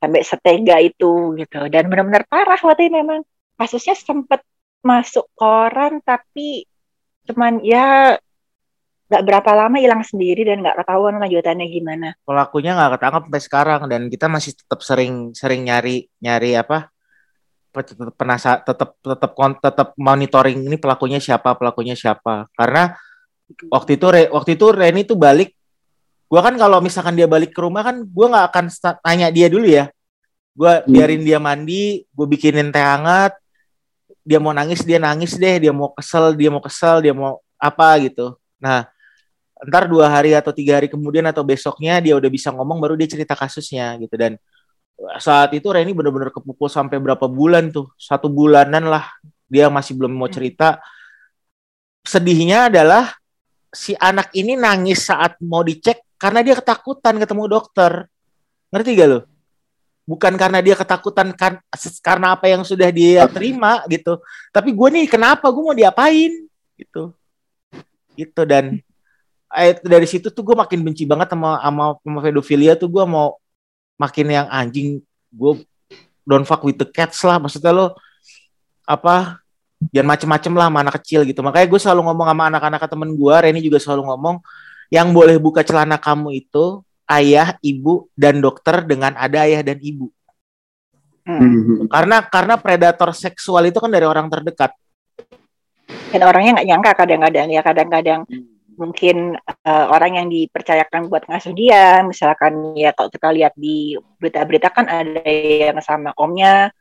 Sampai 0.00 0.24
setega 0.26 0.82
itu 0.82 1.36
gitu. 1.38 1.60
Dan 1.70 1.86
benar-benar 1.92 2.26
parah 2.26 2.58
waktu 2.58 2.88
itu 2.88 2.96
memang. 2.96 3.22
Kasusnya 3.60 3.94
sempat 3.94 4.42
masuk 4.82 5.30
koran 5.38 6.02
tapi 6.02 6.66
cuman 7.30 7.62
ya 7.62 8.18
nggak 9.06 9.22
berapa 9.28 9.50
lama 9.54 9.76
hilang 9.78 10.02
sendiri 10.02 10.42
dan 10.42 10.64
nggak 10.64 10.82
ketahuan 10.82 11.20
lanjutannya 11.20 11.66
gimana. 11.68 12.08
Pelakunya 12.24 12.74
nggak 12.74 12.98
ketangkap 12.98 13.22
sampai 13.28 13.42
sekarang 13.44 13.80
dan 13.86 14.02
kita 14.08 14.26
masih 14.26 14.52
tetap 14.56 14.80
sering 14.82 15.36
sering 15.36 15.68
nyari 15.68 16.08
nyari 16.18 16.56
apa 16.56 16.91
penasa 18.14 18.60
tetap 18.60 19.00
tetap 19.00 19.32
tetap 19.58 19.88
monitoring 19.96 20.60
ini 20.68 20.76
pelakunya 20.76 21.18
siapa 21.18 21.56
pelakunya 21.56 21.96
siapa. 21.96 22.46
Karena 22.52 22.92
waktu 23.72 23.96
itu 23.96 24.06
waktu 24.28 24.50
itu 24.54 24.66
Reni 24.70 25.02
tuh 25.08 25.16
balik 25.16 25.56
gua 26.28 26.44
kan 26.44 26.56
kalau 26.56 26.80
misalkan 26.84 27.16
dia 27.16 27.28
balik 27.28 27.52
ke 27.52 27.60
rumah 27.60 27.84
kan 27.84 28.04
gua 28.04 28.26
nggak 28.28 28.46
akan 28.52 28.64
tanya 29.00 29.28
dia 29.32 29.48
dulu 29.48 29.64
ya. 29.64 29.88
Gua 30.52 30.84
hmm. 30.84 30.88
biarin 30.92 31.22
dia 31.24 31.40
mandi 31.40 32.04
gue 32.12 32.26
bikinin 32.28 32.68
teh 32.68 32.84
hangat 32.84 33.32
dia 34.22 34.38
mau 34.38 34.54
nangis 34.54 34.86
dia 34.86 35.02
nangis 35.02 35.34
deh 35.34 35.68
dia 35.68 35.72
mau 35.74 35.90
kesel 35.90 36.38
dia 36.38 36.50
mau 36.52 36.62
kesel 36.62 37.02
dia 37.02 37.14
mau 37.16 37.42
apa 37.58 37.88
gitu. 38.04 38.36
Nah 38.62 38.86
ntar 39.62 39.86
dua 39.86 40.10
hari 40.10 40.34
atau 40.34 40.50
tiga 40.50 40.78
hari 40.78 40.90
kemudian 40.90 41.22
atau 41.30 41.46
besoknya 41.46 42.02
dia 42.02 42.18
udah 42.18 42.30
bisa 42.30 42.50
ngomong 42.50 42.82
baru 42.82 42.94
dia 42.98 43.10
cerita 43.10 43.34
kasusnya 43.34 43.98
gitu. 43.98 44.14
Dan 44.14 44.38
saat 45.18 45.50
itu 45.56 45.66
Reni 45.70 45.92
benar-benar 45.96 46.30
kepukul 46.30 46.70
sampai 46.70 47.00
berapa 47.02 47.26
bulan 47.26 47.72
tuh? 47.74 47.90
Satu 47.98 48.30
bulanan 48.30 48.86
lah. 48.86 49.08
Dia 49.50 49.68
masih 49.68 49.98
belum 49.98 50.14
mau 50.14 50.30
hmm. 50.30 50.36
cerita. 50.36 50.78
Sedihnya 52.02 52.72
adalah 52.72 53.14
si 53.72 53.96
anak 53.96 54.30
ini 54.36 54.58
nangis 54.58 55.06
saat 55.08 55.38
mau 55.42 55.62
dicek 55.62 56.02
karena 56.18 56.42
dia 56.42 56.54
ketakutan 56.58 57.18
ketemu 57.18 57.44
dokter. 57.50 58.06
Ngerti 58.72 58.90
gak 58.96 59.08
lo 59.10 59.20
bukan 60.02 60.34
karena 60.34 60.58
dia 60.58 60.74
ketakutan 60.74 61.30
kan 61.34 61.62
karena 62.02 62.34
apa 62.34 62.50
yang 62.50 62.66
sudah 62.66 62.90
dia 62.90 63.26
terima 63.30 63.82
gitu. 63.86 64.18
Tapi 64.50 64.74
gue 64.74 64.88
nih 64.98 65.06
kenapa? 65.06 65.46
Gue 65.48 65.62
mau 65.62 65.76
diapain? 65.76 66.32
Gitu. 66.74 67.14
Gitu 68.18 68.42
dan 68.44 68.82
eh, 69.54 69.74
dari 69.80 70.06
situ 70.10 70.28
tuh 70.28 70.42
gue 70.42 70.56
makin 70.58 70.82
benci 70.82 71.06
banget 71.06 71.32
sama 71.32 71.62
sama, 71.62 71.84
sama 72.02 72.18
pedofilia 72.20 72.74
tuh. 72.74 72.90
Gue 72.90 73.04
mau 73.06 73.38
makin 74.02 74.26
yang 74.26 74.46
anjing 74.50 74.98
gue 75.30 75.52
don't 76.26 76.46
fuck 76.46 76.62
with 76.66 76.78
the 76.78 76.88
cats 76.88 77.22
lah. 77.22 77.38
Maksudnya 77.38 77.70
lo 77.70 77.86
apa 78.82 79.38
jangan 79.94 80.18
macem-macem 80.18 80.52
lah 80.58 80.66
sama 80.66 80.78
anak 80.82 80.94
kecil 81.02 81.20
gitu. 81.22 81.40
Makanya 81.42 81.66
gue 81.70 81.80
selalu 81.80 82.00
ngomong 82.10 82.26
sama 82.26 82.42
anak-anak 82.50 82.82
temen 82.90 83.10
gue 83.14 83.34
Reni 83.38 83.60
juga 83.62 83.78
selalu 83.78 84.02
ngomong 84.10 84.36
yang 84.90 85.08
boleh 85.14 85.38
buka 85.38 85.62
celana 85.62 85.96
kamu 85.96 86.42
itu 86.42 86.82
ayah 87.06 87.54
ibu 87.62 88.10
dan 88.18 88.42
dokter 88.42 88.82
dengan 88.82 89.14
ada 89.14 89.46
ayah 89.46 89.62
dan 89.62 89.78
ibu. 89.78 90.10
Hmm. 91.22 91.86
karena 91.86 92.18
karena 92.26 92.58
predator 92.58 93.14
seksual 93.14 93.70
itu 93.70 93.78
kan 93.78 93.86
dari 93.86 94.02
orang 94.02 94.26
terdekat. 94.26 94.74
Dan 96.10 96.26
orangnya 96.26 96.58
nggak 96.58 96.66
nyangka 96.66 96.92
kadang-kadang 96.98 97.46
ya 97.46 97.62
kadang-kadang 97.62 98.26
hmm 98.26 98.51
mungkin 98.76 99.36
uh, 99.38 99.86
orang 99.92 100.18
yang 100.18 100.28
dipercayakan 100.32 101.12
buat 101.12 101.28
ngasuh 101.28 101.52
dia, 101.52 102.00
misalkan 102.06 102.72
ya 102.76 102.92
kalau 102.96 103.12
kita 103.12 103.28
lihat 103.32 103.52
di 103.56 103.96
berita-berita 104.20 104.72
kan 104.72 104.88
ada 104.88 105.22
yang 105.28 105.76
sama 105.84 106.12
omnya, 106.16 106.72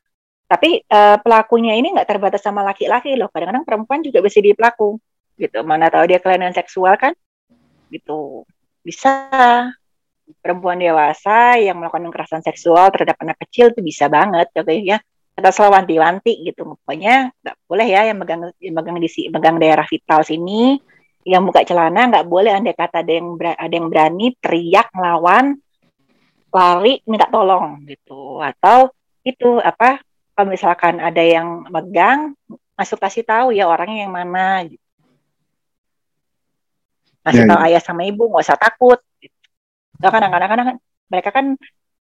tapi 0.48 0.84
uh, 0.88 1.20
pelakunya 1.20 1.76
ini 1.76 1.96
nggak 1.96 2.08
terbatas 2.08 2.44
sama 2.44 2.64
laki-laki 2.64 3.16
loh, 3.20 3.28
kadang-kadang 3.30 3.68
perempuan 3.68 4.00
juga 4.04 4.24
bisa 4.24 4.40
jadi 4.40 4.56
pelaku, 4.56 5.00
gitu. 5.36 5.64
Mana 5.64 5.92
tahu 5.92 6.08
dia 6.08 6.20
kelainan 6.24 6.56
seksual 6.56 6.96
kan, 6.96 7.16
gitu. 7.92 8.48
Bisa. 8.84 9.30
Perempuan 10.40 10.80
dewasa 10.80 11.60
yang 11.60 11.76
melakukan 11.76 12.08
kekerasan 12.08 12.40
seksual 12.40 12.88
terhadap 12.96 13.20
anak 13.20 13.36
kecil 13.44 13.76
itu 13.76 13.84
bisa 13.84 14.08
banget, 14.08 14.48
contohnya 14.56 14.96
ya. 14.96 14.98
Kita 15.32 15.48
selalu 15.52 15.72
wanti-wanti 15.76 16.34
gitu, 16.44 16.76
pokoknya 16.76 17.32
nggak 17.40 17.56
boleh 17.68 17.88
ya 17.88 18.02
yang 18.08 18.20
megang 18.20 18.52
yang 18.60 18.76
megang 18.76 19.00
di 19.00 19.10
megang 19.32 19.58
daerah 19.60 19.88
vital 19.88 20.28
sini 20.28 20.76
yang 21.22 21.46
buka 21.46 21.62
celana 21.62 22.10
nggak 22.10 22.28
boleh 22.28 22.52
andai 22.54 22.74
kata 22.74 23.06
ada 23.06 23.14
yang 23.14 23.38
berani, 23.38 23.58
ada 23.58 23.74
yang 23.74 23.88
berani 23.90 24.28
teriak 24.42 24.88
ngelawan 24.94 25.46
lari 26.52 26.94
minta 27.08 27.30
tolong 27.30 27.86
gitu 27.88 28.42
atau 28.42 28.92
itu 29.24 29.62
apa 29.62 30.02
kalau 30.34 30.48
misalkan 30.50 30.98
ada 30.98 31.22
yang 31.22 31.70
megang 31.70 32.34
masuk 32.74 32.98
kasih 32.98 33.22
tahu 33.22 33.54
ya 33.54 33.70
orangnya 33.70 34.10
yang 34.10 34.14
mana 34.14 34.66
gitu. 34.66 34.82
kasih 37.22 37.46
ya, 37.46 37.50
tahu 37.54 37.60
ya. 37.62 37.66
ayah 37.70 37.82
sama 37.82 38.02
ibu 38.10 38.26
nggak 38.26 38.44
usah 38.44 38.58
takut 38.58 39.00
gitu. 39.22 39.38
kan 40.02 40.10
kadang-kadang 40.18 40.50
kan 40.50 40.78
mereka 41.08 41.30
kan 41.30 41.46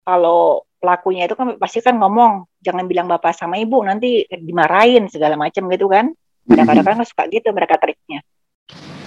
kalau 0.05 0.67
pelakunya 0.77 1.25
itu 1.25 1.33
kan 1.33 1.55
pasti 1.57 1.79
kan 1.81 1.95
ngomong 1.97 2.45
jangan 2.61 2.85
bilang 2.85 3.07
bapak 3.07 3.33
sama 3.33 3.57
ibu 3.57 3.81
nanti 3.81 4.27
dimarahin 4.29 5.07
segala 5.09 5.39
macam 5.39 5.65
gitu 5.71 5.87
kan 5.87 6.11
kadang-kadang 6.45 7.01
kan 7.01 7.07
suka 7.07 7.23
gitu 7.31 7.49
mereka 7.55 7.79
triknya 7.81 8.21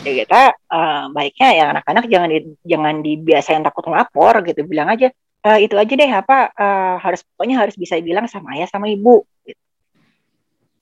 ya 0.06 0.12
kita 0.24 0.42
uh, 0.70 1.04
baiknya 1.10 1.48
ya 1.54 1.64
anak-anak 1.74 2.04
jangan 2.06 2.28
di, 2.30 2.38
jangan 2.62 2.94
dibiasain 3.02 3.64
takut 3.64 3.84
melapor 3.88 4.42
gitu. 4.46 4.62
Bilang 4.66 4.88
aja 4.92 5.08
uh, 5.46 5.58
itu 5.58 5.74
aja 5.74 5.92
deh 5.92 6.10
apa 6.10 6.52
uh, 6.54 6.96
harus 7.02 7.22
pokoknya 7.34 7.56
harus 7.62 7.74
bisa 7.74 7.98
bilang 7.98 8.26
sama 8.30 8.54
ayah 8.58 8.68
sama 8.70 8.90
ibu. 8.90 9.24
Gitu. 9.46 9.60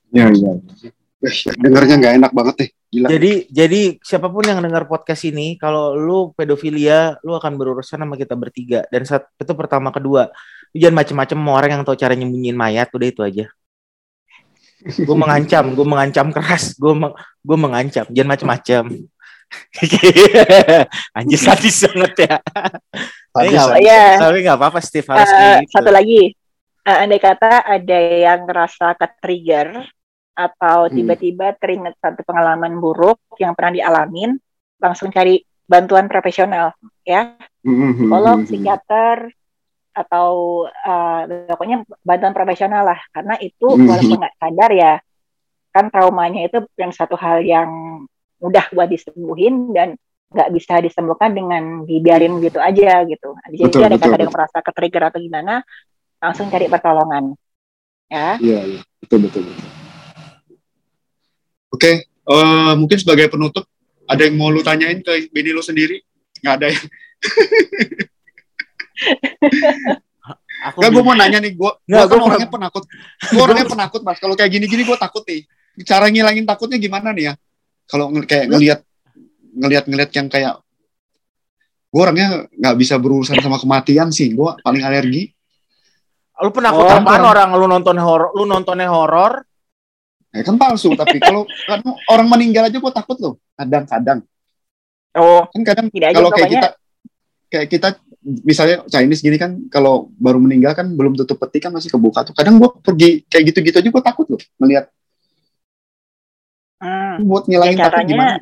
ya 0.07 0.31
ya 0.31 1.51
dengarnya 1.59 1.95
nggak 1.99 2.15
enak 2.23 2.31
banget 2.31 2.55
deh 2.63 2.69
Gila. 2.87 3.11
Jadi 3.11 3.51
jadi 3.51 3.81
siapa 3.99 4.31
pun 4.31 4.47
yang 4.47 4.63
dengar 4.63 4.87
podcast 4.87 5.27
ini 5.27 5.59
kalau 5.59 5.91
lu 5.91 6.31
pedofilia 6.31 7.19
lu 7.19 7.35
akan 7.35 7.59
berurusan 7.59 7.99
sama 7.99 8.15
kita 8.15 8.31
bertiga. 8.39 8.87
Dan 8.87 9.03
saat 9.03 9.27
itu 9.35 9.51
pertama 9.59 9.91
kedua. 9.91 10.31
Jangan 10.71 11.03
macem-macem 11.03 11.35
mau 11.35 11.59
orang 11.59 11.75
yang 11.75 11.83
tahu 11.83 11.99
cara 11.99 12.15
nyembunyiin 12.15 12.55
mayat 12.55 12.87
udah 12.95 13.07
itu 13.11 13.21
aja 13.27 13.45
gue 14.83 15.17
mengancam 15.17 15.73
gue 15.73 15.87
mengancam 15.87 16.27
keras 16.29 16.77
gue 16.77 16.93
meng, 16.93 17.13
gue 17.17 17.57
mengancam 17.57 18.05
jangan 18.13 18.29
macam-macam 18.37 18.83
anjir 21.17 21.39
sadis 21.39 21.87
banget 21.87 22.13
ya 22.27 22.35
tapi 23.31 23.47
nggak 23.53 23.79
ya. 23.81 24.05
tapi 24.19 24.37
nggak 24.43 24.57
apa-apa 24.59 24.79
Steve 24.83 25.07
harus 25.07 25.29
uh, 25.31 25.63
gitu. 25.63 25.71
satu 25.71 25.89
lagi 25.89 26.35
uh, 26.85 26.97
andai 27.03 27.21
kata 27.21 27.63
ada 27.63 27.99
yang 27.99 28.45
ngerasa 28.45 28.93
ke 28.99 29.07
trigger 29.23 29.87
atau 30.37 30.85
hmm. 30.85 30.93
tiba-tiba 30.93 31.47
hmm. 31.53 31.57
teringat 31.57 31.95
satu 31.97 32.21
pengalaman 32.21 32.77
buruk 32.77 33.17
yang 33.41 33.57
pernah 33.57 33.73
dialamin 33.81 34.37
langsung 34.77 35.09
cari 35.09 35.41
bantuan 35.65 36.05
profesional 36.05 36.77
ya 37.01 37.33
hmm, 37.65 37.73
hmm, 37.73 37.91
psikolog 37.97 38.37
psikiater 38.45 39.17
atau 39.97 40.29
uh, 40.69 41.21
pokoknya 41.49 41.81
bantuan 42.05 42.37
profesional 42.37 42.85
lah 42.85 42.99
karena 43.09 43.33
itu 43.41 43.65
mm-hmm. 43.65 43.89
walaupun 43.89 44.17
nggak 44.21 44.37
sadar 44.37 44.71
ya 44.77 44.93
kan 45.73 45.89
traumanya 45.89 46.45
itu 46.45 46.61
yang 46.77 46.93
satu 46.93 47.17
hal 47.17 47.41
yang 47.41 47.69
mudah 48.37 48.65
buat 48.73 48.89
disembuhin 48.89 49.73
dan 49.73 49.97
nggak 50.27 50.49
bisa 50.53 50.83
disembuhkan 50.83 51.31
dengan 51.31 51.87
dibiarin 51.87 52.37
gitu 52.43 52.59
aja 52.59 53.01
gitu. 53.07 53.31
Jadi 53.47 53.63
betul, 53.63 53.81
ada 53.87 53.95
betul, 53.95 54.19
yang 54.19 54.33
merasa 54.33 54.57
ke 54.59 54.71
trigger 54.75 55.03
atau 55.09 55.19
gimana 55.23 55.63
langsung 56.19 56.51
cari 56.51 56.67
pertolongan. 56.67 57.33
Ya. 58.11 58.35
Iya, 58.39 58.59
iya. 58.75 58.81
betul 58.99 59.19
betul. 59.27 59.41
betul. 59.47 59.69
Oke, 61.67 61.79
okay. 61.79 61.95
uh, 62.27 62.73
eh, 62.73 62.73
mungkin 62.75 62.97
sebagai 62.99 63.27
penutup 63.31 63.67
ada 64.07 64.21
yang 64.23 64.35
mau 64.39 64.51
lu 64.51 64.63
tanyain 64.63 65.03
ke 65.03 65.31
bini 65.31 65.51
lu 65.51 65.63
sendiri? 65.63 65.99
Nggak 66.43 66.55
ada 66.59 66.67
ya? 66.71 66.79
Aku 70.67 70.81
Gak, 70.81 70.89
gue 70.89 71.03
mau 71.05 71.13
nanya 71.13 71.39
nih, 71.39 71.53
gue 71.53 71.71
gue 71.85 72.03
kan 72.09 72.19
orangnya 72.19 72.49
penakut. 72.49 72.83
Gue 73.29 73.41
orangnya 73.41 73.67
penakut, 73.69 74.01
Mas. 74.01 74.17
Kalau 74.17 74.33
kayak 74.33 74.51
gini-gini 74.51 74.83
gue 74.83 74.97
takut 74.97 75.23
nih. 75.23 75.45
Cara 75.85 76.09
ngilangin 76.09 76.43
takutnya 76.49 76.81
gimana 76.81 77.13
nih 77.13 77.31
ya? 77.31 77.33
Kalau 77.87 78.09
ng 78.09 78.25
kayak 78.25 78.49
ngelihat 78.51 78.79
ngelihat 79.53 79.85
ngelihat 79.87 80.11
yang 80.17 80.27
kayak 80.27 80.53
gue 81.87 82.01
orangnya 82.01 82.49
nggak 82.51 82.75
bisa 82.75 82.97
berurusan 82.97 83.37
sama 83.39 83.61
kematian 83.61 84.09
sih. 84.09 84.33
Gue 84.33 84.51
paling 84.65 84.81
alergi. 84.81 85.29
Lu 86.41 86.49
penakut 86.49 86.85
oh, 86.85 86.89
apaan 86.89 87.23
orang? 87.23 87.49
Lu 87.53 87.65
nonton 87.69 87.97
horor, 88.01 88.33
lu 88.33 88.43
nontonnya 88.49 88.89
horor? 88.89 89.45
Ya 90.35 90.43
kan 90.43 90.59
palsu, 90.59 90.93
tapi 90.93 91.17
kalau 91.17 91.47
kan 91.65 91.81
orang 92.13 92.27
meninggal 92.29 92.67
aja 92.67 92.77
gue 92.77 92.93
takut 92.93 93.17
loh. 93.21 93.33
Kadang-kadang. 93.57 94.21
Oh, 95.17 95.49
kan 95.49 95.61
kadang 95.65 95.87
kalau 95.89 96.29
kayak 96.29 96.49
kita 96.51 96.69
kayak 97.49 97.67
kita 97.73 97.89
misalnya 98.27 98.83
Chinese 98.91 99.23
gini 99.23 99.39
kan 99.39 99.55
kalau 99.71 100.11
baru 100.19 100.43
meninggal 100.43 100.75
kan 100.75 100.91
belum 100.91 101.15
tutup 101.15 101.39
peti 101.39 101.63
kan 101.63 101.71
masih 101.71 101.87
kebuka 101.87 102.27
tuh. 102.27 102.35
Kadang 102.35 102.59
gue 102.59 102.69
pergi 102.83 103.23
kayak 103.31 103.43
gitu-gitu 103.53 103.79
aja 103.79 103.89
gue 103.89 104.03
takut 104.03 104.25
loh 104.27 104.41
melihat. 104.59 104.91
Hmm. 106.83 107.23
Buat 107.25 107.47
ngilangin 107.47 107.79
ya, 107.79 107.85
takut 107.87 108.03
gimana? 108.05 108.35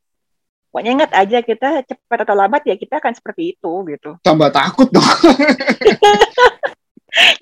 Pokoknya 0.70 0.92
ingat 0.92 1.10
aja 1.16 1.38
kita 1.40 1.68
cepat 1.88 2.18
atau 2.28 2.36
lambat 2.36 2.62
ya 2.68 2.76
kita 2.76 3.00
akan 3.00 3.16
seperti 3.16 3.56
itu 3.56 3.72
gitu. 3.88 4.20
Tambah 4.20 4.52
takut 4.52 4.88
dong. 4.92 5.02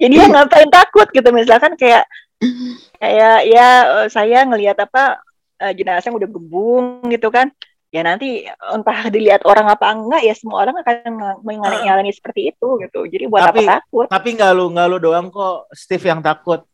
Jadi 0.01 0.15
ya 0.15 0.31
ngapain 0.31 0.71
takut 0.71 1.11
gitu 1.11 1.35
misalkan 1.35 1.75
kayak 1.75 2.07
kayak 3.03 3.39
ya 3.51 3.69
saya 4.07 4.47
ngelihat 4.47 4.79
apa 4.79 5.19
uh, 5.59 5.73
jenazah 5.75 6.15
udah 6.15 6.31
gebung 6.31 7.03
gitu 7.11 7.27
kan 7.35 7.51
ya 7.95 8.03
nanti 8.03 8.43
entah 8.75 9.07
dilihat 9.07 9.47
orang 9.47 9.71
apa 9.71 9.95
enggak 9.95 10.27
ya 10.27 10.35
semua 10.35 10.67
orang 10.67 10.83
akan 10.83 11.39
mengalami 11.47 12.11
seperti 12.11 12.51
itu 12.51 12.83
gitu. 12.83 13.07
Jadi 13.07 13.31
buat 13.31 13.55
tapi, 13.55 13.63
apa 13.63 13.79
takut? 13.79 14.07
tapi 14.11 14.29
nggak 14.35 14.51
lu 14.51 14.67
nggak 14.75 14.87
lu 14.91 14.99
doang 14.99 15.31
kok 15.31 15.71
Steve 15.71 16.03
yang 16.03 16.19
takut. 16.19 16.67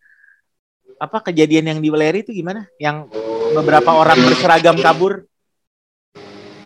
Apa 0.96 1.20
kejadian 1.28 1.76
yang 1.76 1.78
di 1.84 1.92
Valeri 1.92 2.24
itu 2.24 2.32
gimana? 2.32 2.64
Yang 2.80 3.12
beberapa 3.52 3.92
orang 3.92 4.16
berseragam 4.16 4.80
kabur? 4.80 5.28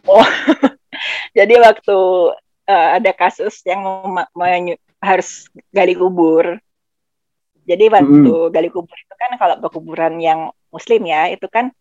Oh, 0.06 0.26
jadi 1.38 1.58
waktu 1.58 1.98
uh, 2.70 2.88
ada 2.94 3.10
kasus 3.10 3.58
yang 3.66 3.82
harus 5.02 5.50
gali 5.74 5.98
kubur. 5.98 6.62
Jadi 7.64 7.90
waktu 7.90 8.30
mm. 8.30 8.50
gali 8.54 8.70
kubur 8.70 8.94
itu 8.94 9.14
kan 9.18 9.34
kalau 9.34 9.58
pekuburan 9.58 10.14
yang 10.22 10.54
muslim 10.70 11.02
ya, 11.10 11.30
itu 11.32 11.46
kan 11.50 11.74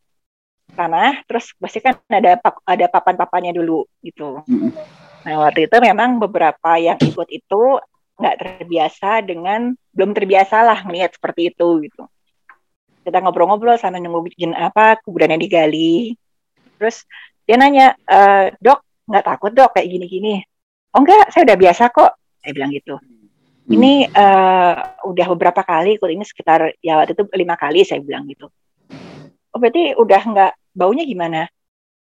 tanah 0.74 1.24
terus 1.30 1.54
pasti 1.58 1.80
kan 1.80 1.98
ada 2.10 2.42
ada 2.66 2.86
papan-papannya 2.90 3.54
dulu 3.56 3.86
gitu. 4.02 4.42
Mm. 4.50 4.72
Nah, 5.24 5.36
waktu 5.48 5.72
itu 5.72 5.78
memang 5.80 6.20
beberapa 6.20 6.76
yang 6.76 7.00
ikut 7.00 7.30
itu 7.32 7.64
nggak 8.20 8.36
terbiasa 8.40 9.24
dengan 9.24 9.72
belum 9.96 10.12
terbiasa 10.12 10.62
lah 10.62 10.80
melihat 10.84 11.16
seperti 11.16 11.54
itu 11.54 11.68
gitu. 11.88 12.04
Kita 13.04 13.20
ngobrol-ngobrol 13.24 13.80
sama 13.80 14.00
nunggu 14.00 14.32
bikin 14.32 14.52
apa 14.56 15.00
kuburannya 15.04 15.40
digali. 15.40 16.16
Terus 16.80 17.08
dia 17.44 17.56
nanya, 17.56 17.96
e, 18.04 18.20
dok 18.60 18.84
nggak 19.08 19.26
takut 19.28 19.52
dok 19.52 19.76
kayak 19.76 19.88
gini-gini? 19.92 20.44
Oh 20.96 21.04
enggak, 21.04 21.32
saya 21.32 21.48
udah 21.48 21.58
biasa 21.58 21.84
kok. 21.90 22.12
Saya 22.44 22.52
bilang 22.54 22.72
gitu. 22.76 22.96
Ini 23.64 24.12
uh, 24.12 24.76
udah 25.08 25.28
beberapa 25.32 25.64
kali 25.64 25.96
ikut 25.96 26.12
ini 26.12 26.28
sekitar 26.28 26.76
ya 26.84 27.00
waktu 27.00 27.16
itu 27.16 27.24
lima 27.32 27.56
kali 27.56 27.88
saya 27.88 28.04
bilang 28.04 28.28
gitu. 28.28 28.52
Oh 29.54 29.60
berarti 29.62 29.94
udah 29.94 30.22
nggak 30.22 30.52
baunya 30.74 31.06
gimana? 31.06 31.46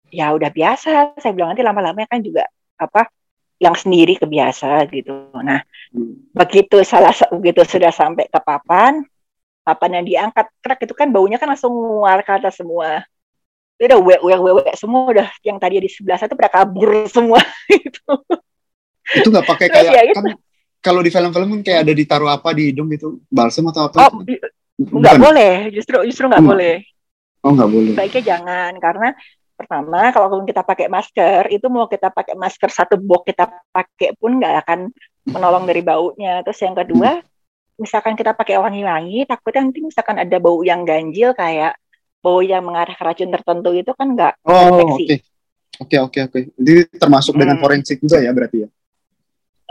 Ya 0.08 0.32
udah 0.32 0.48
biasa. 0.48 1.16
Saya 1.20 1.32
bilang 1.36 1.52
nanti 1.52 1.64
lama-lama 1.64 2.04
kan 2.08 2.24
juga 2.24 2.48
apa 2.80 3.08
yang 3.60 3.76
sendiri 3.76 4.18
kebiasa 4.18 4.88
gitu. 4.90 5.30
Nah 5.38 5.62
hmm. 5.92 6.34
begitu 6.34 6.80
salah 6.82 7.14
begitu 7.30 7.62
sudah 7.68 7.92
sampai 7.92 8.26
ke 8.26 8.40
papan, 8.40 9.04
papan 9.62 10.02
yang 10.02 10.04
diangkat 10.08 10.46
kerak 10.58 10.80
itu 10.82 10.94
kan 10.96 11.12
baunya 11.12 11.36
kan 11.36 11.52
langsung 11.52 11.70
nguar 11.70 12.24
ke 12.24 12.32
atas 12.32 12.58
semua. 12.58 13.04
Itu 13.76 13.92
udah 13.92 14.00
wek 14.00 14.20
wek 14.24 14.40
wek 14.40 14.74
semua 14.74 15.06
udah 15.12 15.28
yang 15.46 15.60
tadi 15.60 15.78
di 15.78 15.88
sebelah 15.92 16.18
satu 16.18 16.34
udah 16.34 16.50
kabur 16.50 16.90
semua 17.14 17.38
gitu. 17.70 18.18
Itu 19.12 19.28
nggak 19.28 19.46
pakai 19.46 19.66
kayak 19.68 19.92
ya, 19.92 20.02
gitu. 20.08 20.18
kan 20.18 20.34
kalau 20.82 21.00
di 21.00 21.10
film-film 21.14 21.48
kan 21.56 21.60
kayak 21.62 21.80
ada 21.86 21.92
ditaruh 21.94 22.30
apa 22.34 22.50
di 22.58 22.74
hidung 22.74 22.90
gitu 22.90 23.22
balsam 23.30 23.70
atau 23.70 23.86
apa 23.86 24.10
oh 24.10 24.12
nggak 24.82 25.16
boleh 25.22 25.70
justru 25.70 26.02
justru 26.10 26.26
nggak 26.26 26.42
hmm. 26.42 26.50
boleh 26.50 26.74
oh 27.42 27.50
nggak 27.52 27.70
boleh. 27.70 27.92
Baiknya 27.94 28.22
jangan 28.36 28.72
karena 28.78 29.08
pertama 29.52 30.10
kalau 30.10 30.42
kita 30.42 30.62
pakai 30.66 30.86
masker 30.90 31.52
itu 31.54 31.66
mau 31.70 31.86
kita 31.86 32.10
pakai 32.10 32.34
masker 32.34 32.70
satu 32.72 32.98
box 32.98 33.30
kita 33.30 33.46
pakai 33.70 34.16
pun 34.18 34.40
nggak 34.40 34.66
akan 34.66 34.80
menolong 35.28 35.64
dari 35.68 35.82
baunya. 35.84 36.42
Terus 36.42 36.58
yang 36.64 36.74
kedua 36.74 37.22
misalkan 37.78 38.14
kita 38.14 38.36
pakai 38.36 38.60
wangi-wangi 38.60 39.26
takutnya 39.26 39.66
nanti 39.66 39.80
misalkan 39.82 40.16
ada 40.20 40.36
bau 40.38 40.62
yang 40.62 40.86
ganjil 40.86 41.34
kayak 41.34 41.74
bau 42.22 42.38
yang 42.38 42.62
mengarah 42.62 42.94
ke 42.94 43.02
racun 43.02 43.34
tertentu 43.34 43.74
itu 43.74 43.90
kan 43.94 44.14
nggak 44.14 44.34
oh 44.46 44.98
oke. 44.98 45.32
Oke 45.80 45.96
oke 45.96 46.18
oke. 46.28 46.38
Jadi 46.60 46.80
termasuk 47.00 47.32
hmm. 47.34 47.40
dengan 47.40 47.56
forensik 47.58 47.96
juga 47.98 48.20
ya 48.20 48.30
berarti 48.30 48.66
ya? 48.66 48.68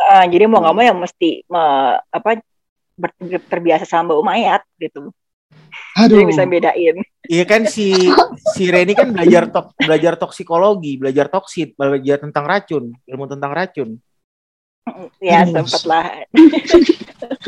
Uh, 0.01 0.25
jadi 0.33 0.49
mau 0.49 0.59
nggak 0.59 0.75
mau 0.75 0.83
yang 0.83 0.97
mesti 0.97 1.45
me, 1.45 1.63
apa 2.09 2.41
ber, 2.97 3.11
terbiasa 3.21 3.85
sama 3.85 4.17
bau 4.17 4.25
mayat 4.25 4.65
gitu. 4.81 5.13
Aduh. 5.99 6.23
Jadi 6.23 6.23
bisa 6.31 6.43
bedain. 6.47 6.95
Iya 7.27 7.43
kan 7.47 7.67
si 7.67 7.95
si 8.55 8.63
Reni 8.67 8.95
kan 8.95 9.11
belajar 9.11 9.47
tok 9.51 9.75
belajar 9.75 10.13
toksikologi, 10.15 10.99
belajar 10.99 11.27
toksit, 11.27 11.75
belajar 11.75 12.19
tentang 12.23 12.43
racun, 12.47 12.91
ilmu 13.07 13.25
tentang 13.27 13.51
racun. 13.51 13.89
Ya 15.21 15.45
sempat 15.45 15.83
lah. 15.85 16.07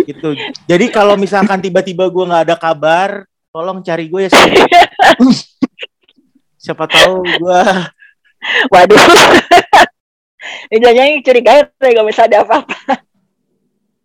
gitu. 0.08 0.38
Jadi 0.70 0.86
kalau 0.94 1.18
misalkan 1.18 1.60
tiba-tiba 1.60 2.08
gue 2.08 2.24
nggak 2.30 2.44
ada 2.52 2.56
kabar, 2.60 3.26
tolong 3.50 3.82
cari 3.82 4.08
gue 4.08 4.28
ya. 4.28 4.32
Siapa 6.64 6.88
tahu 6.88 7.24
gue. 7.24 7.62
Waduh. 8.72 9.00
Ini 10.72 10.88
yang 10.92 11.24
curiga 11.24 11.68
nggak 11.80 12.08
bisa 12.08 12.28
ada 12.28 12.44
apa-apa. 12.44 13.00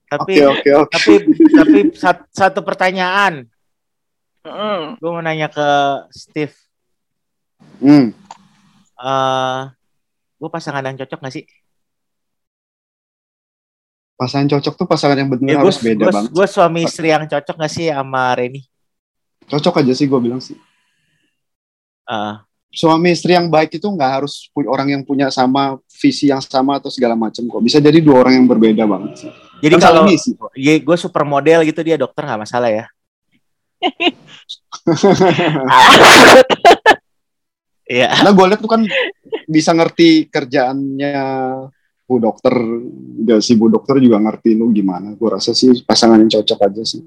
Tapi, 0.08 0.40
okay, 0.40 0.72
okay, 0.72 0.72
okay. 0.72 0.92
tapi, 0.96 1.12
tapi 1.52 1.78
satu 2.32 2.64
pertanyaan. 2.64 3.44
Mm. 4.48 4.84
Gue 4.96 5.10
mau 5.12 5.22
nanya 5.22 5.48
ke 5.52 5.68
Steve. 6.12 6.56
Mm. 7.84 8.16
Uh, 8.98 9.70
gue 10.40 10.48
pasangan 10.50 10.82
yang 10.82 10.96
cocok 10.96 11.20
gak 11.20 11.34
sih? 11.34 11.44
Pasangan 14.18 14.50
cocok 14.50 14.74
tuh 14.74 14.88
pasangan 14.88 15.14
yang 15.14 15.30
benar 15.30 15.52
ya, 15.54 15.58
harus 15.62 15.78
beda 15.78 16.10
bang. 16.10 16.26
Gue 16.32 16.46
suami 16.50 16.82
istri 16.82 17.14
yang 17.14 17.28
cocok 17.28 17.56
gak 17.60 17.72
sih 17.72 17.86
sama 17.92 18.34
Reni? 18.34 18.66
Cocok 19.46 19.84
aja 19.84 19.92
sih 19.94 20.10
gue 20.10 20.18
bilang 20.18 20.42
sih. 20.42 20.58
Uh, 22.08 22.40
suami 22.68 23.16
istri 23.16 23.32
yang 23.32 23.48
baik 23.48 23.80
itu 23.80 23.88
nggak 23.88 24.12
harus 24.20 24.52
orang 24.52 24.92
yang 24.92 25.02
punya 25.04 25.32
sama 25.32 25.80
visi 25.88 26.28
yang 26.28 26.40
sama 26.44 26.76
atau 26.76 26.92
segala 26.92 27.16
macam 27.16 27.40
kok 27.48 27.64
bisa 27.64 27.80
jadi 27.80 27.96
dua 28.04 28.24
orang 28.24 28.40
yang 28.40 28.46
berbeda 28.48 28.84
banget 28.84 29.32
jadi 29.64 29.72
kan 29.80 29.82
kalau 29.88 30.04
ya, 30.52 30.74
gue 30.76 30.96
supermodel 31.00 31.64
gitu 31.64 31.80
dia 31.80 31.96
dokter 31.96 32.28
nggak 32.28 32.44
masalah 32.44 32.68
ya 32.68 32.84
Iya. 37.88 38.08
Karena 38.18 38.30
gue 38.34 38.46
lihat 38.50 38.60
tuh 38.60 38.70
kan 38.70 38.82
bisa 39.48 39.70
ngerti 39.72 40.28
kerjaannya 40.28 41.16
bu 42.08 42.16
dokter, 42.24 42.56
ya 43.28 43.36
si 43.44 43.52
bu 43.52 43.68
dokter 43.68 44.00
juga 44.00 44.16
ngerti 44.16 44.56
lu 44.56 44.72
gimana. 44.72 45.12
Gue 45.14 45.28
rasa 45.36 45.52
sih 45.52 45.84
pasangan 45.84 46.16
yang 46.20 46.32
cocok 46.32 46.58
aja 46.64 46.82
sih. 46.84 47.04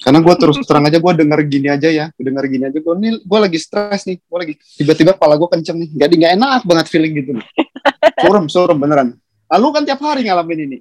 Karena 0.00 0.24
gue 0.24 0.34
terus 0.40 0.56
terang 0.68 0.88
aja 0.88 0.96
gue 0.96 1.12
denger 1.12 1.40
gini 1.44 1.68
aja 1.68 1.88
ya, 1.92 2.06
denger 2.16 2.44
gini 2.48 2.64
aja 2.72 2.78
gue 2.80 2.94
nih 2.96 3.20
gue 3.20 3.38
lagi 3.38 3.58
stres 3.60 4.08
nih, 4.08 4.16
gue 4.16 4.38
lagi 4.40 4.54
tiba-tiba 4.80 5.12
kepala 5.12 5.36
gue 5.36 5.48
kenceng 5.52 5.76
nih, 5.76 5.90
jadi 5.92 6.14
nggak 6.16 6.32
enak 6.40 6.60
banget 6.64 6.86
feeling 6.88 7.12
gitu 7.12 7.36
nih. 7.36 7.46
Surem, 8.24 8.46
surem 8.48 8.78
beneran. 8.80 9.08
Lalu 9.50 9.66
kan 9.76 9.82
tiap 9.84 10.00
hari 10.00 10.24
ngalamin 10.24 10.60
ini. 10.72 10.78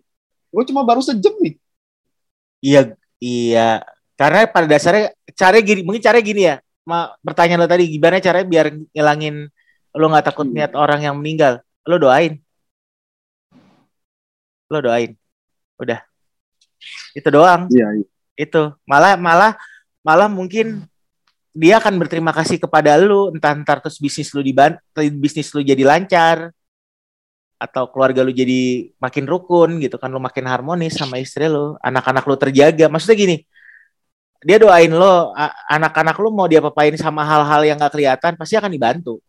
Gue 0.50 0.64
cuma 0.68 0.88
baru 0.88 1.04
sejam 1.04 1.36
nih. 1.40 1.56
Iya, 2.60 2.82
iya. 3.20 3.84
Karena 4.20 4.44
pada 4.52 4.68
dasarnya 4.68 5.16
cara 5.32 5.64
gini, 5.64 5.88
mungkin 5.88 6.04
cara 6.04 6.20
gini 6.20 6.52
ya. 6.52 6.60
Ma, 6.84 7.16
pertanyaan 7.24 7.64
lo 7.64 7.70
tadi 7.72 7.88
gimana 7.88 8.20
caranya 8.20 8.48
biar 8.50 8.68
ngilangin 8.92 9.48
lo 9.96 10.06
nggak 10.12 10.26
takut 10.28 10.48
hmm. 10.50 10.56
niat 10.60 10.72
orang 10.76 11.00
yang 11.08 11.16
meninggal. 11.16 11.64
Lo 11.88 11.96
doain. 11.96 12.36
Lo 14.68 14.84
doain. 14.84 15.16
Udah. 15.80 16.04
Itu 17.16 17.32
doang. 17.32 17.72
Iya, 17.72 17.88
iya 18.04 18.08
itu 18.40 18.72
malah 18.88 19.20
malah 19.20 19.52
malah 20.00 20.32
mungkin 20.32 20.88
dia 21.52 21.76
akan 21.84 22.00
berterima 22.00 22.32
kasih 22.32 22.56
kepada 22.56 22.96
lu 22.96 23.36
entah 23.36 23.52
entar 23.52 23.84
terus 23.84 24.00
bisnis 24.00 24.32
lu 24.32 24.40
di 24.40 24.56
bisnis 25.20 25.52
lu 25.52 25.60
jadi 25.60 25.84
lancar 25.84 26.56
atau 27.60 27.92
keluarga 27.92 28.24
lu 28.24 28.32
jadi 28.32 28.96
makin 28.96 29.28
rukun 29.28 29.84
gitu 29.84 30.00
kan 30.00 30.08
lu 30.08 30.24
makin 30.24 30.48
harmonis 30.48 30.96
sama 30.96 31.20
istri 31.20 31.52
lu 31.52 31.76
anak-anak 31.84 32.24
lu 32.24 32.40
terjaga 32.40 32.88
maksudnya 32.88 33.20
gini 33.20 33.38
dia 34.40 34.58
doain 34.58 34.92
lo 34.92 35.36
anak-anak 35.68 36.16
lu 36.20 36.32
mau 36.32 36.48
dia 36.48 36.64
papain 36.64 36.96
sama 36.96 37.28
hal-hal 37.28 37.62
yang 37.68 37.78
gak 37.80 37.92
kelihatan 37.92 38.40
pasti 38.40 38.56
akan 38.56 38.72
dibantu 38.72 39.20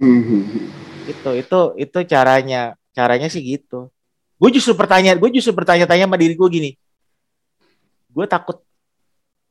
mm-hmm. 0.00 0.40
itu 1.08 1.30
itu 1.36 1.60
itu 1.76 1.98
caranya 2.08 2.72
caranya 2.96 3.28
sih 3.28 3.44
gitu 3.44 3.92
gue 4.40 4.50
justru 4.56 4.72
pertanyaan 4.72 5.20
gue 5.20 5.30
justru 5.36 5.52
bertanya-tanya 5.52 6.08
sama 6.08 6.16
diri 6.16 6.34
gue 6.34 6.48
gini 6.48 6.70
gue 8.12 8.26
takut 8.28 8.60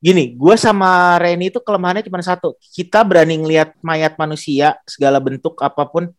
gini, 0.01 0.33
gue 0.33 0.55
sama 0.57 1.21
Reni 1.21 1.53
itu 1.53 1.61
kelemahannya 1.61 2.01
cuma 2.01 2.17
satu. 2.25 2.57
Kita 2.57 3.05
berani 3.05 3.37
ngelihat 3.37 3.77
mayat 3.85 4.17
manusia 4.17 4.81
segala 4.89 5.21
bentuk 5.21 5.61
apa 5.61 5.85
pun, 5.85 6.09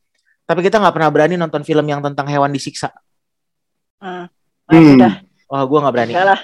tapi 0.47 0.63
kita 0.63 0.79
nggak 0.79 0.95
pernah 0.95 1.11
berani 1.11 1.35
nonton 1.35 1.67
film 1.67 1.83
yang 1.91 1.99
tentang 1.99 2.31
hewan 2.31 2.55
disiksa. 2.55 2.95
Hmm. 3.99 4.31
hmm. 4.71 5.03
Udah. 5.03 5.15
Oh, 5.51 5.67
gue 5.67 5.79
nggak 5.83 5.95
berani. 5.99 6.13
Enggak 6.15 6.27
lah. 6.31 6.41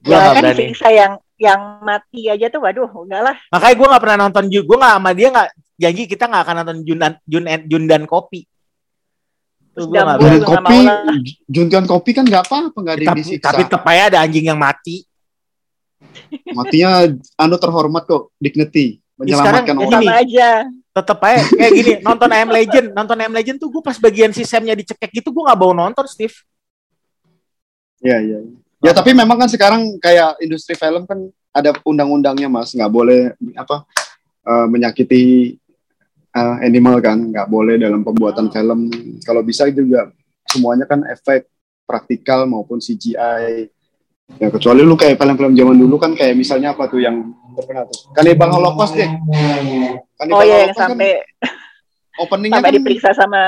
Gue 0.00 0.16
nggak 0.16 0.32
kan 0.32 0.42
berani. 0.42 0.64
Yang 0.72 1.12
yang 1.34 1.82
mati 1.82 2.30
aja 2.30 2.46
tuh, 2.46 2.62
waduh, 2.62 2.86
enggak 2.86 3.22
lah. 3.32 3.36
Makanya 3.50 3.74
gue 3.74 3.86
nggak 3.90 4.02
pernah 4.02 4.18
nonton 4.26 4.44
gue 4.46 4.62
nggak 4.62 4.94
sama 4.94 5.10
dia 5.12 5.28
nggak 5.34 5.48
janji 5.74 6.02
kita 6.06 6.24
nggak 6.30 6.42
akan 6.46 6.54
nonton 6.62 6.78
Jun 6.86 6.98
dan 7.02 7.12
Jun, 7.26 7.44
Jun 7.66 7.84
dan 7.90 8.02
Kopi. 8.06 8.40
Jun 9.74 9.90
kopi, 10.46 10.78
Jun 11.50 11.66
dan 11.66 11.84
kopi 11.90 12.10
kan 12.14 12.22
nggak 12.22 12.46
apa-apa 12.46 12.78
nggak 12.78 12.94
ada 12.94 13.06
disiksa. 13.18 13.50
Tapi 13.50 13.62
tetap 13.66 13.82
ada 13.82 14.22
anjing 14.22 14.46
yang 14.46 14.58
mati. 14.58 15.02
Matinya 16.54 17.10
anu 17.34 17.58
terhormat 17.58 18.06
kok, 18.06 18.30
dignity, 18.38 19.02
menyelamatkan 19.18 19.74
orang. 19.74 19.98
Sama 19.98 20.14
aja. 20.22 20.50
Tetep 20.94 21.18
aja 21.26 21.42
kayak 21.58 21.72
gini, 21.74 21.92
nonton 22.06 22.30
Am 22.30 22.50
Legend, 22.54 22.86
nonton 22.94 23.18
Am 23.18 23.34
Legend 23.34 23.58
tuh 23.58 23.66
gue 23.66 23.82
pas 23.82 23.98
bagian 23.98 24.30
si 24.30 24.46
Samnya 24.46 24.78
dicekek 24.78 25.10
gitu 25.10 25.34
gue 25.34 25.42
nggak 25.42 25.58
mau 25.58 25.74
nonton, 25.74 26.06
Steve. 26.06 26.38
Iya, 27.98 28.22
iya. 28.22 28.38
Ya 28.84 28.92
tapi 28.92 29.16
memang 29.16 29.40
kan 29.40 29.48
sekarang 29.48 29.96
kayak 29.96 30.36
industri 30.44 30.76
film 30.76 31.08
kan 31.08 31.32
ada 31.56 31.72
undang-undangnya 31.88 32.52
mas, 32.52 32.76
nggak 32.76 32.92
boleh 32.92 33.32
apa 33.56 33.88
uh, 34.44 34.66
menyakiti 34.68 35.56
uh, 36.36 36.60
animal 36.60 37.00
kan, 37.00 37.16
nggak 37.32 37.48
boleh 37.48 37.80
dalam 37.80 38.04
pembuatan 38.04 38.46
oh. 38.46 38.52
film. 38.52 38.92
Kalau 39.24 39.40
bisa 39.40 39.64
juga 39.72 40.12
semuanya 40.44 40.84
kan 40.84 41.00
efek 41.08 41.48
praktikal 41.88 42.44
maupun 42.44 42.76
CGI 42.76 43.72
Ya 44.40 44.48
kecuali 44.48 44.80
lu 44.80 44.96
kayak 44.96 45.20
film-film 45.20 45.52
zaman 45.52 45.76
dulu 45.76 46.00
kan 46.00 46.16
kayak 46.16 46.32
misalnya 46.34 46.72
apa 46.72 46.88
tuh 46.88 47.04
yang 47.04 47.36
terkenal 47.54 47.84
tuh. 47.86 48.08
Kanibal 48.16 48.50
Holocaust 48.56 48.96
deh. 48.96 49.10
Kanibal 50.16 50.40
oh 50.40 50.42
iya 50.42 50.64
yang 50.64 50.72
kan 50.72 50.96
sampai 50.96 51.20
openingnya 52.16 52.58
sampai 52.58 52.70
kan 52.72 52.76
diperiksa 52.80 53.10
sama 53.12 53.42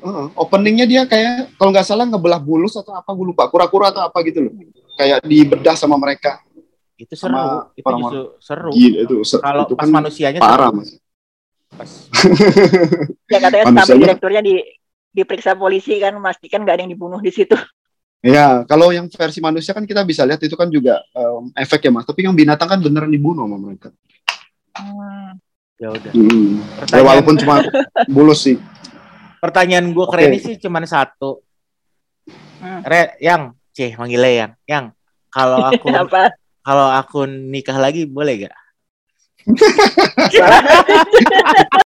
Heeh, 0.00 0.26
openingnya 0.32 0.86
dia 0.88 1.02
kayak 1.04 1.52
kalau 1.54 1.70
nggak 1.70 1.84
salah 1.84 2.04
ngebelah 2.04 2.40
bulus 2.40 2.72
atau 2.72 2.92
apa 2.92 3.10
gue 3.10 3.26
lupa 3.28 3.44
kura-kura 3.46 3.92
atau 3.92 4.00
apa 4.02 4.16
gitu 4.24 4.48
loh 4.48 4.52
kayak 4.96 5.20
dibedah 5.22 5.76
sama 5.76 5.94
mereka 5.94 6.40
Itu 6.96 7.16
seru, 7.16 7.32
Sama 7.32 7.72
itu 7.72 7.84
orang-orang. 7.84 8.12
justru 8.12 8.22
seru. 8.40 8.70
gila 8.70 8.98
itu 9.00 9.16
se- 9.24 9.40
Kalau 9.40 9.62
itu 9.62 9.74
pas 9.74 9.82
kan 9.82 9.88
manusianya 9.90 10.40
parah 10.40 10.68
seru. 10.68 10.78
mas 10.80 10.90
Pas 11.70 11.90
ya 13.26 13.38
katanya 13.38 13.64
sampai 13.74 13.96
direkturnya 13.98 14.42
di 14.42 14.54
diperiksa 15.10 15.52
polisi 15.54 15.96
kan 15.96 16.14
memastikan 16.14 16.60
nggak 16.60 16.74
ada 16.76 16.82
yang 16.84 16.92
dibunuh 16.92 17.18
di 17.18 17.28
situ. 17.30 17.56
ya 18.20 18.62
kalau 18.64 18.92
yang 18.92 19.08
versi 19.08 19.40
manusia 19.40 19.72
kan 19.72 19.82
kita 19.82 20.04
bisa 20.04 20.24
lihat 20.24 20.38
itu 20.38 20.52
kan 20.52 20.68
juga 20.68 21.00
em, 21.10 21.48
efek 21.56 21.80
ya 21.80 21.90
mas 21.90 22.04
tapi 22.04 22.20
yang 22.20 22.32
binatang 22.32 22.68
kan 22.68 22.76
beneran 22.76 23.08
dibunuh 23.08 23.44
sama 23.44 23.56
mereka 23.56 23.88
ya 25.76 25.88
udah. 25.88 26.12
Hmm. 26.12 26.60
ya 26.84 27.00
walaupun 27.00 27.34
cuma 27.36 27.64
bulus 28.06 28.44
sih 28.44 28.60
pertanyaan 29.40 29.90
gue 29.90 30.06
ke 30.06 30.14
Oke. 30.14 30.20
Reni 30.20 30.38
sih 30.38 30.54
cuman 30.60 30.84
satu. 30.84 31.40
Hmm. 32.60 32.84
Re, 32.84 33.16
yang, 33.18 33.56
cih 33.72 33.96
manggilnya 33.96 34.30
yang, 34.30 34.52
yang. 34.68 34.86
Kalau 35.32 35.64
aku 35.72 35.88
Apa? 35.90 36.30
kalau 36.60 36.86
aku 36.92 37.24
nikah 37.26 37.80
lagi 37.80 38.04
boleh 38.04 38.46
gak? 38.46 38.56